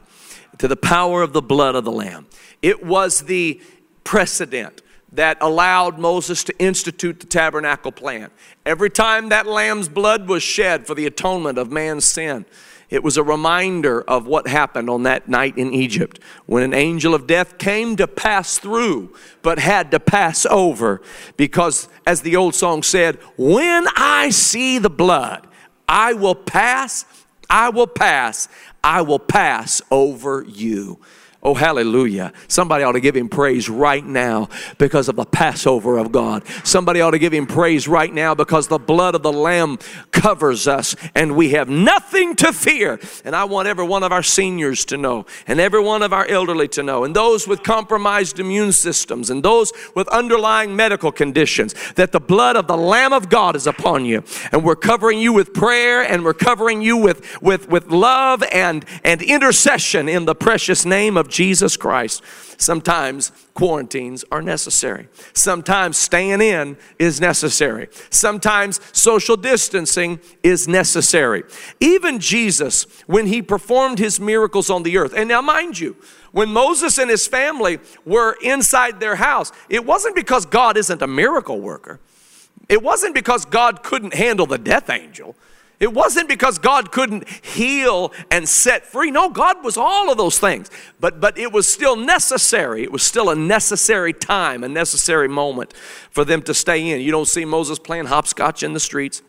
to 0.57 0.69
the 0.69 0.77
power 0.77 1.21
of 1.21 1.33
the 1.33 1.41
blood 1.41 1.75
of 1.75 1.83
the 1.83 1.91
Lamb. 1.91 2.27
It 2.61 2.85
was 2.85 3.23
the 3.23 3.59
precedent 4.05 4.81
that 5.11 5.37
allowed 5.41 5.99
Moses 5.99 6.43
to 6.45 6.57
institute 6.57 7.19
the 7.19 7.25
tabernacle 7.25 7.91
plan. 7.91 8.31
Every 8.65 8.89
time 8.89 9.29
that 9.29 9.45
lamb's 9.45 9.89
blood 9.89 10.27
was 10.27 10.43
shed 10.43 10.87
for 10.87 10.95
the 10.95 11.05
atonement 11.05 11.57
of 11.57 11.71
man's 11.71 12.05
sin, 12.05 12.45
it 12.89 13.03
was 13.03 13.15
a 13.15 13.23
reminder 13.23 14.01
of 14.01 14.27
what 14.27 14.47
happened 14.47 14.89
on 14.89 15.03
that 15.03 15.29
night 15.29 15.57
in 15.57 15.73
Egypt 15.73 16.19
when 16.45 16.61
an 16.61 16.73
angel 16.73 17.15
of 17.15 17.25
death 17.25 17.57
came 17.57 17.95
to 17.95 18.05
pass 18.05 18.57
through, 18.57 19.15
but 19.41 19.59
had 19.59 19.91
to 19.91 19.99
pass 19.99 20.45
over. 20.45 21.01
Because, 21.37 21.87
as 22.05 22.21
the 22.21 22.35
old 22.35 22.53
song 22.53 22.83
said, 22.83 23.15
when 23.37 23.87
I 23.95 24.29
see 24.29 24.77
the 24.77 24.89
blood, 24.89 25.47
I 25.87 26.13
will 26.13 26.35
pass, 26.35 27.05
I 27.49 27.69
will 27.69 27.87
pass, 27.87 28.49
I 28.83 29.01
will 29.01 29.19
pass 29.19 29.81
over 29.89 30.43
you. 30.47 30.99
Oh, 31.43 31.55
hallelujah. 31.55 32.33
Somebody 32.47 32.83
ought 32.83 32.91
to 32.91 32.99
give 32.99 33.15
him 33.15 33.27
praise 33.27 33.67
right 33.67 34.05
now 34.05 34.47
because 34.77 35.09
of 35.09 35.15
the 35.15 35.25
Passover 35.25 35.97
of 35.97 36.11
God. 36.11 36.45
Somebody 36.63 37.01
ought 37.01 37.11
to 37.11 37.19
give 37.19 37.33
him 37.33 37.47
praise 37.47 37.87
right 37.87 38.13
now 38.13 38.35
because 38.35 38.67
the 38.67 38.77
blood 38.77 39.15
of 39.15 39.23
the 39.23 39.33
Lamb 39.33 39.79
covers 40.11 40.67
us 40.67 40.95
and 41.15 41.35
we 41.35 41.49
have 41.51 41.67
nothing 41.67 42.35
to 42.35 42.53
fear. 42.53 42.99
And 43.25 43.35
I 43.35 43.45
want 43.45 43.67
every 43.67 43.87
one 43.87 44.03
of 44.03 44.11
our 44.11 44.21
seniors 44.21 44.85
to 44.85 44.97
know, 44.97 45.25
and 45.47 45.59
every 45.59 45.81
one 45.81 46.03
of 46.03 46.13
our 46.13 46.27
elderly 46.27 46.67
to 46.69 46.83
know, 46.83 47.03
and 47.05 47.15
those 47.15 47.47
with 47.47 47.63
compromised 47.63 48.39
immune 48.39 48.71
systems, 48.71 49.31
and 49.31 49.41
those 49.41 49.73
with 49.95 50.07
underlying 50.09 50.75
medical 50.75 51.11
conditions, 51.11 51.73
that 51.95 52.11
the 52.11 52.19
blood 52.19 52.55
of 52.55 52.67
the 52.67 52.77
Lamb 52.77 53.13
of 53.13 53.29
God 53.29 53.55
is 53.55 53.65
upon 53.65 54.05
you. 54.05 54.23
And 54.51 54.63
we're 54.63 54.75
covering 54.75 55.17
you 55.17 55.33
with 55.33 55.55
prayer 55.55 56.03
and 56.03 56.23
we're 56.23 56.35
covering 56.35 56.83
you 56.83 56.97
with, 56.97 57.41
with, 57.41 57.67
with 57.67 57.87
love 57.87 58.43
and, 58.51 58.85
and 59.03 59.23
intercession 59.23 60.07
in 60.07 60.25
the 60.25 60.35
precious 60.35 60.85
name 60.85 61.17
of 61.17 61.30
Jesus 61.31 61.77
Christ. 61.77 62.21
Sometimes 62.57 63.31
quarantines 63.53 64.23
are 64.31 64.41
necessary. 64.41 65.07
Sometimes 65.33 65.97
staying 65.97 66.41
in 66.41 66.77
is 66.99 67.19
necessary. 67.19 67.87
Sometimes 68.09 68.79
social 68.93 69.35
distancing 69.35 70.19
is 70.43 70.67
necessary. 70.67 71.43
Even 71.79 72.19
Jesus, 72.19 72.85
when 73.07 73.25
he 73.25 73.41
performed 73.41 73.97
his 73.97 74.19
miracles 74.19 74.69
on 74.69 74.83
the 74.83 74.97
earth, 74.97 75.13
and 75.15 75.27
now 75.27 75.41
mind 75.41 75.79
you, 75.79 75.95
when 76.31 76.49
Moses 76.49 76.97
and 76.97 77.09
his 77.09 77.27
family 77.27 77.79
were 78.05 78.37
inside 78.41 78.99
their 78.99 79.15
house, 79.15 79.51
it 79.69 79.85
wasn't 79.85 80.15
because 80.15 80.45
God 80.45 80.77
isn't 80.77 81.01
a 81.01 81.07
miracle 81.07 81.59
worker. 81.59 81.99
It 82.69 82.81
wasn't 82.81 83.15
because 83.15 83.43
God 83.45 83.83
couldn't 83.83 84.13
handle 84.13 84.45
the 84.45 84.57
death 84.57 84.89
angel. 84.89 85.35
It 85.81 85.93
wasn't 85.93 86.29
because 86.29 86.59
God 86.59 86.91
couldn't 86.91 87.27
heal 87.27 88.13
and 88.29 88.47
set 88.47 88.85
free. 88.85 89.09
No, 89.09 89.31
God 89.31 89.63
was 89.63 89.77
all 89.77 90.11
of 90.11 90.17
those 90.17 90.37
things. 90.37 90.69
But, 90.99 91.19
but 91.19 91.39
it 91.39 91.51
was 91.51 91.67
still 91.67 91.95
necessary. 91.95 92.83
It 92.83 92.91
was 92.91 93.01
still 93.01 93.31
a 93.31 93.35
necessary 93.35 94.13
time, 94.13 94.63
a 94.63 94.69
necessary 94.69 95.27
moment 95.27 95.73
for 96.11 96.23
them 96.23 96.43
to 96.43 96.53
stay 96.53 96.87
in. 96.87 97.01
You 97.01 97.11
don't 97.11 97.27
see 97.27 97.45
Moses 97.45 97.79
playing 97.79 98.05
hopscotch 98.05 98.61
in 98.61 98.73
the 98.73 98.79
streets. 98.79 99.23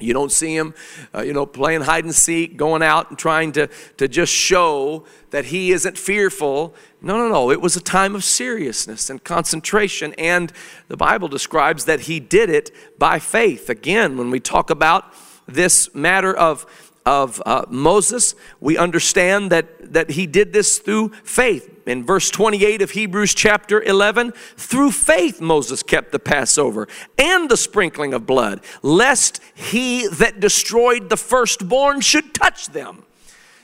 You 0.00 0.12
don't 0.12 0.32
see 0.32 0.56
him, 0.56 0.74
uh, 1.14 1.22
you 1.22 1.32
know, 1.32 1.46
playing 1.46 1.82
hide 1.82 2.02
and 2.02 2.12
seek, 2.12 2.56
going 2.56 2.82
out 2.82 3.10
and 3.10 3.16
trying 3.16 3.52
to, 3.52 3.68
to 3.96 4.08
just 4.08 4.32
show 4.32 5.04
that 5.30 5.44
he 5.44 5.70
isn't 5.70 5.96
fearful. 5.96 6.74
No, 7.02 7.16
no, 7.16 7.28
no. 7.28 7.52
It 7.52 7.60
was 7.60 7.76
a 7.76 7.80
time 7.80 8.16
of 8.16 8.24
seriousness 8.24 9.08
and 9.10 9.22
concentration. 9.22 10.12
And 10.18 10.52
the 10.88 10.96
Bible 10.96 11.28
describes 11.28 11.84
that 11.84 12.00
he 12.00 12.18
did 12.18 12.50
it 12.50 12.72
by 12.98 13.20
faith. 13.20 13.70
Again, 13.70 14.18
when 14.18 14.32
we 14.32 14.40
talk 14.40 14.70
about 14.70 15.14
this 15.46 15.94
matter 15.94 16.34
of, 16.34 16.66
of 17.04 17.42
uh, 17.44 17.64
Moses, 17.68 18.34
we 18.60 18.76
understand 18.76 19.50
that, 19.50 19.92
that 19.92 20.10
he 20.10 20.26
did 20.26 20.52
this 20.52 20.78
through 20.78 21.10
faith. 21.22 21.70
In 21.86 22.04
verse 22.04 22.30
28 22.30 22.80
of 22.80 22.92
Hebrews 22.92 23.34
chapter 23.34 23.82
11, 23.82 24.32
through 24.56 24.90
faith 24.90 25.40
Moses 25.40 25.82
kept 25.82 26.12
the 26.12 26.18
Passover 26.18 26.88
and 27.18 27.50
the 27.50 27.58
sprinkling 27.58 28.14
of 28.14 28.26
blood, 28.26 28.62
lest 28.82 29.40
he 29.54 30.08
that 30.08 30.40
destroyed 30.40 31.10
the 31.10 31.16
firstborn 31.18 32.00
should 32.00 32.32
touch 32.32 32.68
them. 32.68 33.04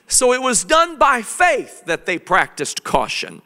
So 0.06 0.32
it 0.34 0.42
was 0.42 0.64
done 0.64 0.98
by 0.98 1.22
faith 1.22 1.84
that 1.86 2.04
they 2.04 2.18
practiced 2.18 2.84
caution 2.84 3.42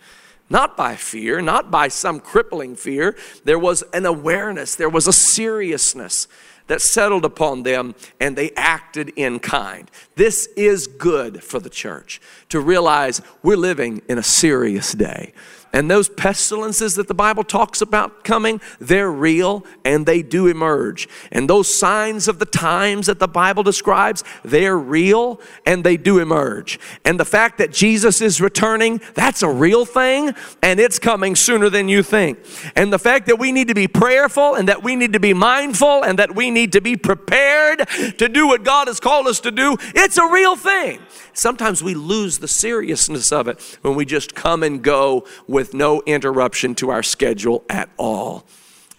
not 0.50 0.76
by 0.76 0.94
fear, 0.94 1.40
not 1.40 1.70
by 1.70 1.88
some 1.88 2.20
crippling 2.20 2.76
fear. 2.76 3.16
There 3.44 3.58
was 3.58 3.82
an 3.92 4.06
awareness, 4.06 4.76
there 4.76 4.90
was 4.90 5.08
a 5.08 5.12
seriousness 5.12 6.28
that 6.66 6.80
settled 6.80 7.24
upon 7.24 7.62
them 7.62 7.94
and 8.20 8.36
they 8.36 8.50
acted 8.56 9.10
in 9.16 9.38
kind. 9.38 9.90
This 10.16 10.48
is 10.56 10.86
good 10.86 11.42
for 11.42 11.60
the 11.60 11.70
church 11.70 12.20
to 12.48 12.60
realize 12.60 13.20
we're 13.42 13.56
living 13.56 14.02
in 14.08 14.18
a 14.18 14.22
serious 14.22 14.92
day. 14.92 15.32
And 15.74 15.90
those 15.90 16.08
pestilences 16.08 16.94
that 16.94 17.08
the 17.08 17.14
Bible 17.14 17.42
talks 17.42 17.80
about 17.80 18.22
coming, 18.22 18.60
they're 18.78 19.10
real 19.10 19.66
and 19.84 20.06
they 20.06 20.22
do 20.22 20.46
emerge. 20.46 21.08
And 21.32 21.50
those 21.50 21.66
signs 21.66 22.28
of 22.28 22.38
the 22.38 22.46
times 22.46 23.06
that 23.06 23.18
the 23.18 23.26
Bible 23.26 23.64
describes, 23.64 24.22
they're 24.44 24.78
real 24.78 25.40
and 25.66 25.82
they 25.82 25.96
do 25.96 26.20
emerge. 26.20 26.78
And 27.04 27.18
the 27.18 27.24
fact 27.24 27.58
that 27.58 27.72
Jesus 27.72 28.20
is 28.20 28.40
returning, 28.40 29.00
that's 29.14 29.42
a 29.42 29.48
real 29.48 29.84
thing 29.84 30.32
and 30.62 30.78
it's 30.78 31.00
coming 31.00 31.34
sooner 31.34 31.68
than 31.68 31.88
you 31.88 32.04
think. 32.04 32.38
And 32.76 32.92
the 32.92 32.98
fact 33.00 33.26
that 33.26 33.40
we 33.40 33.50
need 33.50 33.66
to 33.66 33.74
be 33.74 33.88
prayerful 33.88 34.54
and 34.54 34.68
that 34.68 34.84
we 34.84 34.94
need 34.94 35.14
to 35.14 35.20
be 35.20 35.34
mindful 35.34 36.04
and 36.04 36.20
that 36.20 36.36
we 36.36 36.52
need 36.52 36.70
to 36.74 36.80
be 36.80 36.96
prepared 36.96 37.88
to 38.18 38.28
do 38.28 38.46
what 38.46 38.62
God 38.62 38.86
has 38.86 39.00
called 39.00 39.26
us 39.26 39.40
to 39.40 39.50
do, 39.50 39.76
it's 39.96 40.18
a 40.18 40.26
real 40.30 40.54
thing. 40.54 41.00
Sometimes 41.32 41.82
we 41.82 41.94
lose 41.94 42.38
the 42.38 42.46
seriousness 42.46 43.32
of 43.32 43.48
it 43.48 43.60
when 43.82 43.96
we 43.96 44.04
just 44.04 44.36
come 44.36 44.62
and 44.62 44.80
go 44.80 45.26
with 45.48 45.63
no 45.72 46.02
interruption 46.04 46.74
to 46.76 46.90
our 46.90 47.02
schedule 47.02 47.64
at 47.70 47.88
all. 47.96 48.44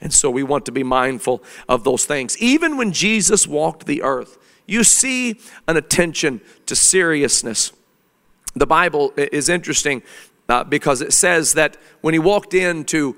And 0.01 0.13
so 0.13 0.29
we 0.29 0.43
want 0.43 0.65
to 0.65 0.71
be 0.71 0.83
mindful 0.83 1.43
of 1.69 1.83
those 1.83 2.05
things. 2.05 2.37
Even 2.39 2.77
when 2.77 2.91
Jesus 2.91 3.47
walked 3.47 3.85
the 3.85 4.01
earth, 4.01 4.37
you 4.65 4.83
see 4.83 5.39
an 5.67 5.77
attention 5.77 6.41
to 6.65 6.75
seriousness. 6.75 7.71
The 8.55 8.65
Bible 8.65 9.13
is 9.17 9.49
interesting 9.49 10.01
uh, 10.47 10.63
because 10.63 11.01
it 11.01 11.13
says 11.13 11.53
that 11.53 11.77
when 12.01 12.13
he 12.13 12.19
walked 12.19 12.53
in 12.53 12.85
to, 12.85 13.15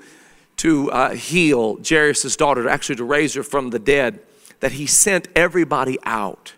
to 0.58 0.92
uh, 0.92 1.14
heal 1.14 1.78
Jairus' 1.88 2.36
daughter, 2.36 2.68
actually 2.68 2.96
to 2.96 3.04
raise 3.04 3.34
her 3.36 3.44
from 3.44 3.70
the 3.70 3.80
dead, 3.80 4.20
that 4.60 4.74
he 4.74 4.88
sent 4.88 5.28
everybody 5.36 5.98
out. 6.04 6.54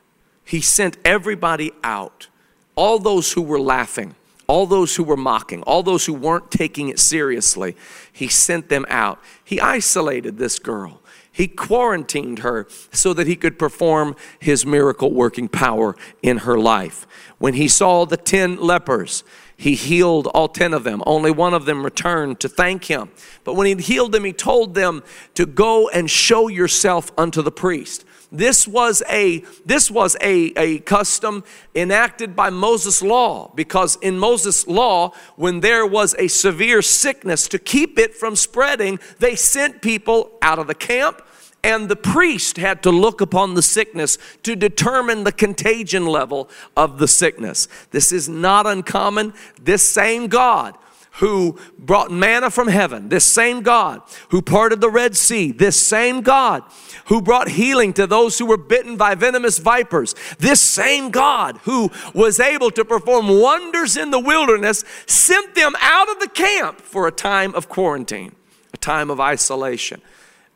He 0.45 0.61
sent 0.61 0.97
everybody 1.03 1.71
out 1.83 2.27
all 2.75 2.97
those 2.97 3.33
who 3.33 3.41
were 3.41 3.59
laughing, 3.59 4.15
all 4.49 4.65
those 4.65 4.95
who 4.95 5.03
were 5.03 5.15
mocking, 5.15 5.61
all 5.61 5.83
those 5.83 6.07
who 6.07 6.13
weren't 6.13 6.49
taking 6.49 6.89
it 6.89 6.97
seriously, 6.97 7.77
he 8.11 8.27
sent 8.27 8.67
them 8.67 8.83
out. 8.89 9.19
He 9.45 9.61
isolated 9.61 10.39
this 10.39 10.57
girl. 10.57 11.01
He 11.31 11.47
quarantined 11.47 12.39
her 12.39 12.67
so 12.91 13.13
that 13.13 13.27
he 13.27 13.35
could 13.35 13.59
perform 13.59 14.15
his 14.39 14.65
miracle 14.65 15.13
working 15.13 15.47
power 15.47 15.95
in 16.23 16.39
her 16.39 16.57
life. 16.57 17.05
When 17.37 17.53
he 17.53 17.67
saw 17.67 18.05
the 18.05 18.17
10 18.17 18.57
lepers, 18.57 19.23
he 19.55 19.75
healed 19.75 20.25
all 20.25 20.47
10 20.47 20.73
of 20.73 20.83
them. 20.83 21.03
Only 21.05 21.29
one 21.29 21.53
of 21.53 21.65
them 21.65 21.85
returned 21.85 22.39
to 22.39 22.49
thank 22.49 22.85
him. 22.85 23.11
But 23.43 23.53
when 23.53 23.67
he 23.67 23.75
healed 23.75 24.13
them, 24.13 24.25
he 24.25 24.33
told 24.33 24.73
them 24.73 25.03
to 25.35 25.45
go 25.45 25.89
and 25.89 26.09
show 26.09 26.47
yourself 26.47 27.11
unto 27.19 27.43
the 27.43 27.51
priest. 27.51 28.03
This 28.31 28.67
was 28.67 29.01
a 29.09 29.43
this 29.65 29.89
was 29.89 30.15
a, 30.21 30.53
a 30.55 30.79
custom 30.79 31.43
enacted 31.73 32.35
by 32.35 32.51
Moses' 32.51 33.01
law 33.01 33.51
because 33.55 33.95
in 33.97 34.19
Moses' 34.19 34.67
law, 34.67 35.13
when 35.35 35.61
there 35.61 35.85
was 35.85 36.15
a 36.19 36.27
severe 36.27 36.83
sickness, 36.83 37.47
to 37.47 37.57
keep 37.57 37.97
it 37.97 38.13
from 38.13 38.35
spreading, 38.35 38.99
they 39.17 39.35
sent 39.35 39.81
people 39.81 40.31
out 40.43 40.59
of 40.59 40.67
the 40.67 40.75
camp 40.75 41.23
and 41.63 41.89
the 41.89 41.95
priest 41.95 42.57
had 42.57 42.83
to 42.83 42.91
look 42.91 43.19
upon 43.19 43.55
the 43.55 43.61
sickness 43.61 44.17
to 44.43 44.55
determine 44.55 45.23
the 45.23 45.31
contagion 45.31 46.05
level 46.05 46.49
of 46.77 46.99
the 46.99 47.07
sickness. 47.07 47.67
This 47.91 48.11
is 48.11 48.29
not 48.29 48.65
uncommon. 48.67 49.33
This 49.61 49.85
same 49.85 50.27
God 50.27 50.77
who 51.19 51.57
brought 51.77 52.11
manna 52.11 52.49
from 52.49 52.67
heaven, 52.67 53.09
this 53.09 53.25
same 53.25 53.61
God 53.61 54.01
who 54.29 54.41
parted 54.41 54.81
the 54.81 54.89
Red 54.89 55.15
Sea, 55.17 55.51
this 55.51 55.79
same 55.79 56.21
God 56.21 56.63
who 57.05 57.21
brought 57.21 57.49
healing 57.49 57.93
to 57.93 58.07
those 58.07 58.39
who 58.39 58.45
were 58.45 58.57
bitten 58.57 58.95
by 58.95 59.15
venomous 59.15 59.57
vipers, 59.57 60.15
this 60.39 60.61
same 60.61 61.11
God 61.11 61.57
who 61.63 61.91
was 62.13 62.39
able 62.39 62.71
to 62.71 62.85
perform 62.85 63.27
wonders 63.27 63.97
in 63.97 64.11
the 64.11 64.19
wilderness, 64.19 64.83
sent 65.07 65.55
them 65.55 65.73
out 65.81 66.09
of 66.09 66.19
the 66.19 66.29
camp 66.29 66.79
for 66.81 67.07
a 67.07 67.11
time 67.11 67.53
of 67.53 67.67
quarantine, 67.67 68.33
a 68.73 68.77
time 68.77 69.09
of 69.09 69.19
isolation. 69.19 70.01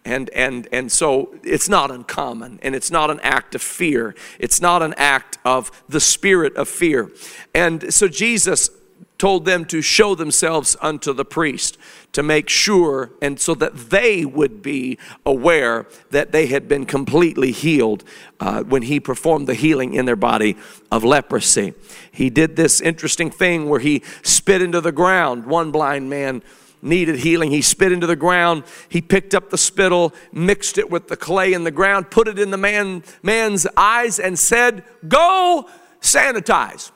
And, 0.06 0.30
and, 0.32 0.67
and 0.71 0.91
so 0.91 1.34
it's 1.43 1.69
not 1.69 1.89
uncommon, 1.89 2.60
and 2.62 2.76
it's 2.76 2.91
not 2.91 3.10
an 3.10 3.19
act 3.21 3.56
of 3.56 3.62
fear. 3.62 4.15
It's 4.38 4.62
not 4.62 4.82
an 4.82 4.93
act 4.97 5.38
of 5.45 5.71
the 5.88 6.02
spirit 6.02 6.56
of 6.56 6.67
fear. 6.67 7.10
And 7.54 7.93
so 7.93 8.08
Jesus 8.08 8.69
told 9.17 9.45
them 9.45 9.65
to 9.65 9.82
show 9.82 10.15
themselves 10.15 10.76
unto 10.82 11.13
the 11.13 11.26
priest 11.26 11.78
to 12.12 12.23
make 12.23 12.49
sure 12.49 13.12
and 13.21 13.39
so 13.39 13.56
that 13.56 13.89
they 13.89 14.26
would 14.26 14.62
be 14.62 14.97
aware 15.26 15.88
that 16.12 16.32
they 16.32 16.47
had 16.47 16.67
been 16.67 16.86
completely 16.86 17.52
healed 17.52 18.04
uh, 18.39 18.63
when 18.63 18.82
he 18.84 18.99
performed 18.99 19.47
the 19.47 19.54
healing 19.54 19.93
in 19.93 20.06
their 20.06 20.15
body 20.15 20.58
of 20.91 21.04
leprosy. 21.04 21.73
He 22.12 22.30
did 22.30 22.56
this 22.56 22.82
interesting 22.82 23.32
thing 23.32 23.69
where 23.69 23.80
he 23.80 24.04
spit 24.23 24.62
into 24.62 24.82
the 24.82 24.91
ground. 24.91 25.45
One 25.45 25.71
blind 25.71 26.10
man 26.10 26.43
needed 26.82 27.19
healing. 27.19 27.52
He 27.52 27.62
spit 27.62 27.91
into 27.91 28.08
the 28.08 28.15
ground. 28.15 28.63
He 28.89 29.02
picked 29.02 29.34
up 29.34 29.49
the 29.49 29.58
spittle, 29.58 30.13
mixed 30.32 30.78
it 30.78 30.89
with 30.89 31.08
the 31.08 31.17
clay 31.17 31.54
in 31.54 31.63
the 31.63 31.71
ground, 31.71 32.12
put 32.12 32.28
it 32.28 32.38
in 32.38 32.52
the 32.52 32.58
man, 32.58 33.04
man's 33.21 33.65
eyes, 33.78 34.19
and 34.19 34.38
said, 34.38 34.84
Go 35.08 35.69
sanitize, 36.02 36.91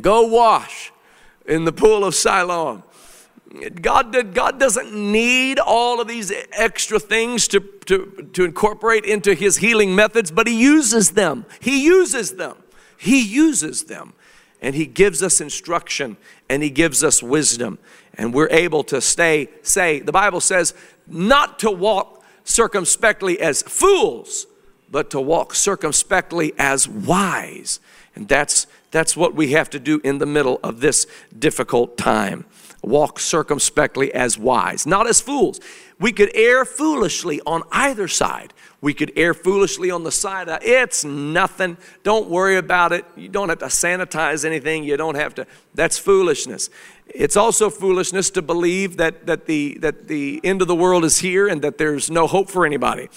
go 0.00 0.26
wash 0.26 0.90
in 1.48 1.64
the 1.64 1.72
pool 1.72 2.04
of 2.04 2.14
Siloam. 2.14 2.84
God, 3.80 4.12
did, 4.12 4.34
God 4.34 4.60
doesn't 4.60 4.92
need 4.92 5.58
all 5.58 6.00
of 6.00 6.06
these 6.06 6.30
extra 6.52 7.00
things 7.00 7.48
to, 7.48 7.60
to, 7.86 8.28
to 8.34 8.44
incorporate 8.44 9.06
into 9.06 9.32
his 9.34 9.56
healing 9.56 9.94
methods, 9.94 10.30
but 10.30 10.46
he 10.46 10.60
uses 10.60 11.12
them. 11.12 11.46
He 11.58 11.82
uses 11.82 12.32
them. 12.32 12.56
He 12.98 13.22
uses 13.22 13.84
them. 13.84 14.12
and 14.60 14.74
He 14.74 14.86
gives 14.86 15.22
us 15.22 15.40
instruction 15.40 16.16
and 16.48 16.62
He 16.62 16.70
gives 16.70 17.04
us 17.04 17.22
wisdom. 17.22 17.78
And 18.14 18.34
we're 18.34 18.50
able 18.50 18.82
to 18.84 19.00
stay, 19.00 19.48
say, 19.62 20.00
the 20.00 20.12
Bible 20.12 20.40
says, 20.40 20.74
not 21.06 21.58
to 21.60 21.70
walk 21.70 22.24
circumspectly 22.44 23.40
as 23.40 23.62
fools, 23.62 24.46
but 24.90 25.10
to 25.10 25.20
walk 25.20 25.54
circumspectly 25.54 26.52
as 26.58 26.88
wise. 26.88 27.78
And 28.14 28.26
that's, 28.26 28.66
that's 28.90 29.16
what 29.16 29.34
we 29.34 29.52
have 29.52 29.70
to 29.70 29.78
do 29.78 30.00
in 30.02 30.18
the 30.18 30.26
middle 30.26 30.60
of 30.62 30.80
this 30.80 31.06
difficult 31.36 31.96
time. 31.96 32.44
Walk 32.82 33.18
circumspectly 33.18 34.12
as 34.14 34.38
wise, 34.38 34.86
not 34.86 35.08
as 35.08 35.20
fools. 35.20 35.60
We 35.98 36.12
could 36.12 36.30
err 36.34 36.64
foolishly 36.64 37.40
on 37.44 37.64
either 37.72 38.06
side. 38.06 38.54
We 38.80 38.94
could 38.94 39.12
err 39.16 39.34
foolishly 39.34 39.90
on 39.90 40.04
the 40.04 40.12
side 40.12 40.48
of 40.48 40.60
it's 40.62 41.04
nothing. 41.04 41.76
Don't 42.04 42.30
worry 42.30 42.56
about 42.56 42.92
it. 42.92 43.04
You 43.16 43.28
don't 43.28 43.48
have 43.48 43.58
to 43.58 43.66
sanitize 43.66 44.44
anything. 44.44 44.84
You 44.84 44.96
don't 44.96 45.16
have 45.16 45.34
to. 45.34 45.46
That's 45.74 45.98
foolishness. 45.98 46.70
It's 47.08 47.36
also 47.36 47.68
foolishness 47.70 48.30
to 48.30 48.42
believe 48.42 48.96
that, 48.98 49.26
that, 49.26 49.46
the, 49.46 49.78
that 49.80 50.06
the 50.06 50.40
end 50.44 50.62
of 50.62 50.68
the 50.68 50.76
world 50.76 51.04
is 51.04 51.18
here 51.18 51.48
and 51.48 51.62
that 51.62 51.78
there's 51.78 52.10
no 52.10 52.28
hope 52.28 52.48
for 52.48 52.64
anybody. 52.64 53.08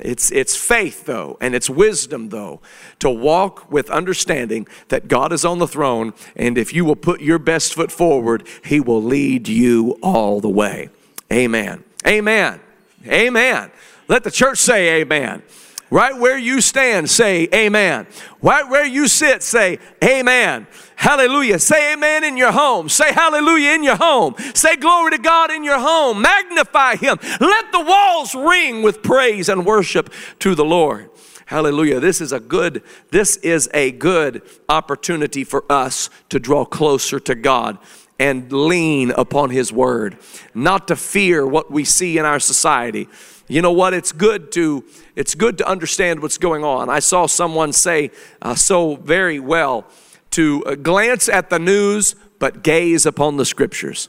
It's, 0.00 0.30
it's 0.30 0.56
faith, 0.56 1.06
though, 1.06 1.36
and 1.40 1.54
it's 1.54 1.68
wisdom, 1.68 2.28
though, 2.28 2.60
to 3.00 3.10
walk 3.10 3.70
with 3.70 3.90
understanding 3.90 4.66
that 4.88 5.08
God 5.08 5.32
is 5.32 5.44
on 5.44 5.58
the 5.58 5.68
throne, 5.68 6.14
and 6.36 6.56
if 6.56 6.72
you 6.72 6.84
will 6.84 6.96
put 6.96 7.20
your 7.20 7.38
best 7.38 7.74
foot 7.74 7.90
forward, 7.90 8.46
He 8.64 8.80
will 8.80 9.02
lead 9.02 9.48
you 9.48 9.98
all 10.02 10.40
the 10.40 10.48
way. 10.48 10.90
Amen. 11.32 11.84
Amen. 12.06 12.60
Amen. 13.06 13.70
Let 14.08 14.24
the 14.24 14.30
church 14.30 14.58
say 14.58 15.00
amen. 15.00 15.42
Right 15.90 16.16
where 16.16 16.38
you 16.38 16.60
stand, 16.60 17.10
say 17.10 17.48
amen. 17.52 18.06
Right 18.40 18.68
where 18.68 18.86
you 18.86 19.08
sit, 19.08 19.42
say 19.42 19.80
amen. 20.02 20.68
Hallelujah. 20.94 21.58
Say 21.58 21.94
amen 21.94 22.22
in 22.22 22.36
your 22.36 22.52
home. 22.52 22.88
Say 22.88 23.12
hallelujah 23.12 23.70
in 23.70 23.82
your 23.82 23.96
home. 23.96 24.34
Say 24.54 24.76
glory 24.76 25.12
to 25.12 25.18
God 25.18 25.50
in 25.50 25.64
your 25.64 25.80
home. 25.80 26.22
Magnify 26.22 26.96
Him. 26.96 27.18
Let 27.40 27.72
the 27.72 27.80
walls 27.80 28.34
ring 28.34 28.82
with 28.82 29.02
praise 29.02 29.48
and 29.48 29.66
worship 29.66 30.12
to 30.40 30.54
the 30.54 30.64
Lord. 30.64 31.10
Hallelujah. 31.46 31.98
This 31.98 32.20
is 32.20 32.30
a 32.30 32.38
good 32.38 32.82
this 33.10 33.36
is 33.38 33.68
a 33.74 33.90
good 33.90 34.42
opportunity 34.68 35.42
for 35.42 35.64
us 35.68 36.08
to 36.28 36.38
draw 36.38 36.64
closer 36.64 37.18
to 37.18 37.34
God 37.34 37.78
and 38.20 38.52
lean 38.52 39.10
upon 39.10 39.50
his 39.50 39.72
word, 39.72 40.18
not 40.54 40.86
to 40.86 40.94
fear 40.94 41.44
what 41.44 41.72
we 41.72 41.82
see 41.82 42.18
in 42.18 42.24
our 42.24 42.38
society 42.38 43.08
you 43.50 43.62
know 43.62 43.72
what? 43.72 43.94
It's 43.94 44.12
good 44.12 44.52
to 44.52 44.84
it's 45.16 45.34
good 45.34 45.58
to 45.58 45.68
understand 45.68 46.22
what's 46.22 46.38
going 46.38 46.62
on. 46.62 46.88
I 46.88 47.00
saw 47.00 47.26
someone 47.26 47.72
say 47.72 48.12
uh, 48.40 48.54
so 48.54 48.94
very 48.94 49.40
well 49.40 49.86
to 50.30 50.64
uh, 50.64 50.74
glance 50.76 51.28
at 51.28 51.50
the 51.50 51.58
news 51.58 52.14
but 52.38 52.62
gaze 52.62 53.06
upon 53.06 53.36
the 53.36 53.44
scriptures. 53.44 54.08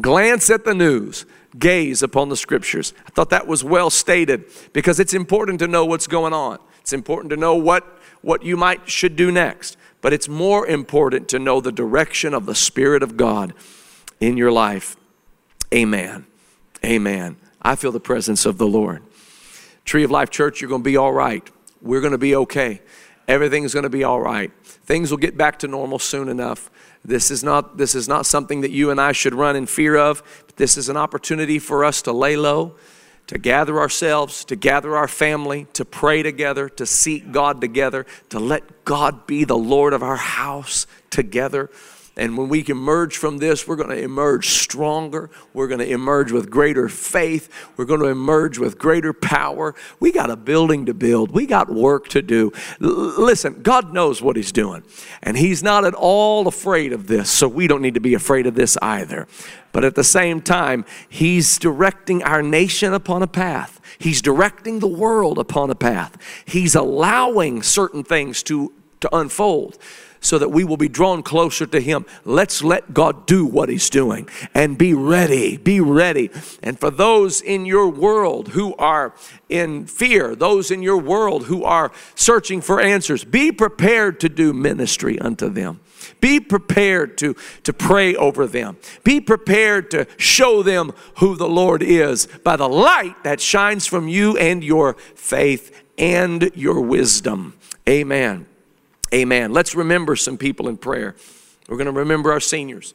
Glance 0.00 0.50
at 0.50 0.64
the 0.64 0.74
news, 0.74 1.24
gaze 1.58 2.02
upon 2.02 2.28
the 2.28 2.36
scriptures. 2.36 2.92
I 3.06 3.10
thought 3.10 3.30
that 3.30 3.46
was 3.46 3.64
well 3.64 3.90
stated 3.90 4.44
because 4.72 5.00
it's 5.00 5.14
important 5.14 5.58
to 5.60 5.66
know 5.66 5.84
what's 5.86 6.06
going 6.06 6.34
on. 6.34 6.58
It's 6.80 6.92
important 6.92 7.30
to 7.30 7.36
know 7.36 7.54
what 7.54 7.98
what 8.20 8.42
you 8.42 8.56
might 8.58 8.90
should 8.90 9.16
do 9.16 9.32
next, 9.32 9.78
but 10.02 10.12
it's 10.12 10.28
more 10.28 10.66
important 10.66 11.28
to 11.28 11.38
know 11.38 11.62
the 11.62 11.72
direction 11.72 12.34
of 12.34 12.44
the 12.44 12.54
spirit 12.54 13.02
of 13.02 13.16
God 13.16 13.54
in 14.20 14.36
your 14.36 14.52
life. 14.52 14.96
Amen. 15.74 16.26
Amen. 16.84 17.36
I 17.62 17.76
feel 17.76 17.92
the 17.92 18.00
presence 18.00 18.44
of 18.44 18.58
the 18.58 18.66
Lord. 18.66 19.02
Tree 19.84 20.04
of 20.04 20.10
Life 20.10 20.30
Church, 20.30 20.60
you're 20.60 20.68
going 20.68 20.82
to 20.82 20.90
be 20.90 20.96
all 20.96 21.12
right. 21.12 21.48
We're 21.80 22.00
going 22.00 22.12
to 22.12 22.18
be 22.18 22.34
okay. 22.36 22.82
Everything's 23.28 23.72
going 23.72 23.84
to 23.84 23.90
be 23.90 24.04
all 24.04 24.20
right. 24.20 24.50
Things 24.64 25.10
will 25.10 25.18
get 25.18 25.36
back 25.36 25.60
to 25.60 25.68
normal 25.68 25.98
soon 25.98 26.28
enough. 26.28 26.70
This 27.04 27.30
is 27.30 27.42
not 27.42 27.78
this 27.78 27.94
is 27.94 28.08
not 28.08 28.26
something 28.26 28.60
that 28.60 28.70
you 28.70 28.90
and 28.90 29.00
I 29.00 29.12
should 29.12 29.34
run 29.34 29.56
in 29.56 29.66
fear 29.66 29.96
of. 29.96 30.22
This 30.56 30.76
is 30.76 30.88
an 30.88 30.96
opportunity 30.96 31.58
for 31.58 31.84
us 31.84 32.02
to 32.02 32.12
lay 32.12 32.36
low, 32.36 32.76
to 33.28 33.38
gather 33.38 33.78
ourselves, 33.80 34.44
to 34.46 34.56
gather 34.56 34.96
our 34.96 35.08
family, 35.08 35.66
to 35.72 35.84
pray 35.84 36.22
together, 36.22 36.68
to 36.68 36.86
seek 36.86 37.32
God 37.32 37.60
together, 37.60 38.06
to 38.28 38.38
let 38.38 38.84
God 38.84 39.26
be 39.26 39.44
the 39.44 39.56
Lord 39.56 39.92
of 39.92 40.02
our 40.02 40.16
house 40.16 40.86
together. 41.10 41.70
And 42.14 42.36
when 42.36 42.50
we 42.50 42.62
emerge 42.68 43.16
from 43.16 43.38
this, 43.38 43.66
we're 43.66 43.76
going 43.76 43.88
to 43.88 43.98
emerge 43.98 44.50
stronger. 44.50 45.30
We're 45.54 45.66
going 45.66 45.80
to 45.80 45.90
emerge 45.90 46.30
with 46.30 46.50
greater 46.50 46.90
faith. 46.90 47.48
We're 47.78 47.86
going 47.86 48.00
to 48.00 48.08
emerge 48.08 48.58
with 48.58 48.78
greater 48.78 49.14
power. 49.14 49.74
We 49.98 50.12
got 50.12 50.28
a 50.28 50.36
building 50.36 50.84
to 50.86 50.94
build. 50.94 51.30
We 51.30 51.46
got 51.46 51.70
work 51.70 52.08
to 52.08 52.20
do. 52.20 52.52
L- 52.82 52.90
listen, 53.24 53.62
God 53.62 53.94
knows 53.94 54.20
what 54.20 54.36
He's 54.36 54.52
doing, 54.52 54.82
and 55.22 55.38
He's 55.38 55.62
not 55.62 55.86
at 55.86 55.94
all 55.94 56.46
afraid 56.46 56.92
of 56.92 57.06
this, 57.06 57.30
so 57.30 57.48
we 57.48 57.66
don't 57.66 57.80
need 57.80 57.94
to 57.94 58.00
be 58.00 58.12
afraid 58.12 58.46
of 58.46 58.54
this 58.54 58.76
either. 58.82 59.26
But 59.72 59.84
at 59.84 59.94
the 59.94 60.04
same 60.04 60.42
time, 60.42 60.84
He's 61.08 61.58
directing 61.58 62.22
our 62.24 62.42
nation 62.42 62.92
upon 62.92 63.22
a 63.22 63.26
path. 63.26 63.80
He's 63.98 64.20
directing 64.20 64.80
the 64.80 64.86
world 64.86 65.38
upon 65.38 65.70
a 65.70 65.74
path. 65.74 66.18
He's 66.44 66.74
allowing 66.74 67.62
certain 67.62 68.04
things 68.04 68.42
to, 68.44 68.70
to 69.00 69.16
unfold 69.16 69.78
so 70.22 70.38
that 70.38 70.48
we 70.48 70.64
will 70.64 70.78
be 70.78 70.88
drawn 70.88 71.22
closer 71.22 71.66
to 71.66 71.80
Him. 71.80 72.06
Let's 72.24 72.64
let 72.64 72.94
God 72.94 73.26
do 73.26 73.44
what 73.44 73.68
He's 73.68 73.90
doing 73.90 74.28
and 74.54 74.78
be 74.78 74.94
ready. 74.94 75.58
Be 75.58 75.80
ready. 75.80 76.30
And 76.62 76.80
for 76.80 76.90
those 76.90 77.42
in 77.42 77.66
your 77.66 77.88
world 77.88 78.48
who 78.48 78.74
are 78.76 79.14
in 79.50 79.84
fear, 79.86 80.34
those 80.34 80.70
in 80.70 80.82
your 80.82 80.96
world 80.96 81.46
who 81.46 81.64
are 81.64 81.92
searching 82.14 82.62
for 82.62 82.80
answers, 82.80 83.24
be 83.24 83.52
prepared 83.52 84.20
to 84.20 84.28
do 84.30 84.54
ministry 84.54 85.18
unto 85.18 85.50
them. 85.50 85.80
Be 86.20 86.40
prepared 86.40 87.18
to, 87.18 87.34
to 87.64 87.72
pray 87.72 88.14
over 88.14 88.46
them. 88.46 88.76
Be 89.04 89.20
prepared 89.20 89.90
to 89.90 90.06
show 90.16 90.62
them 90.62 90.92
who 91.18 91.36
the 91.36 91.48
Lord 91.48 91.82
is 91.82 92.26
by 92.44 92.56
the 92.56 92.68
light 92.68 93.22
that 93.24 93.40
shines 93.40 93.86
from 93.86 94.08
you 94.08 94.36
and 94.36 94.62
your 94.64 94.94
faith 94.94 95.82
and 95.98 96.50
your 96.54 96.80
wisdom. 96.80 97.54
Amen. 97.88 98.46
Amen. 99.12 99.52
Let's 99.52 99.74
remember 99.74 100.16
some 100.16 100.38
people 100.38 100.68
in 100.68 100.78
prayer. 100.78 101.14
We're 101.68 101.76
going 101.76 101.86
to 101.86 101.92
remember 101.92 102.32
our 102.32 102.40
seniors. 102.40 102.94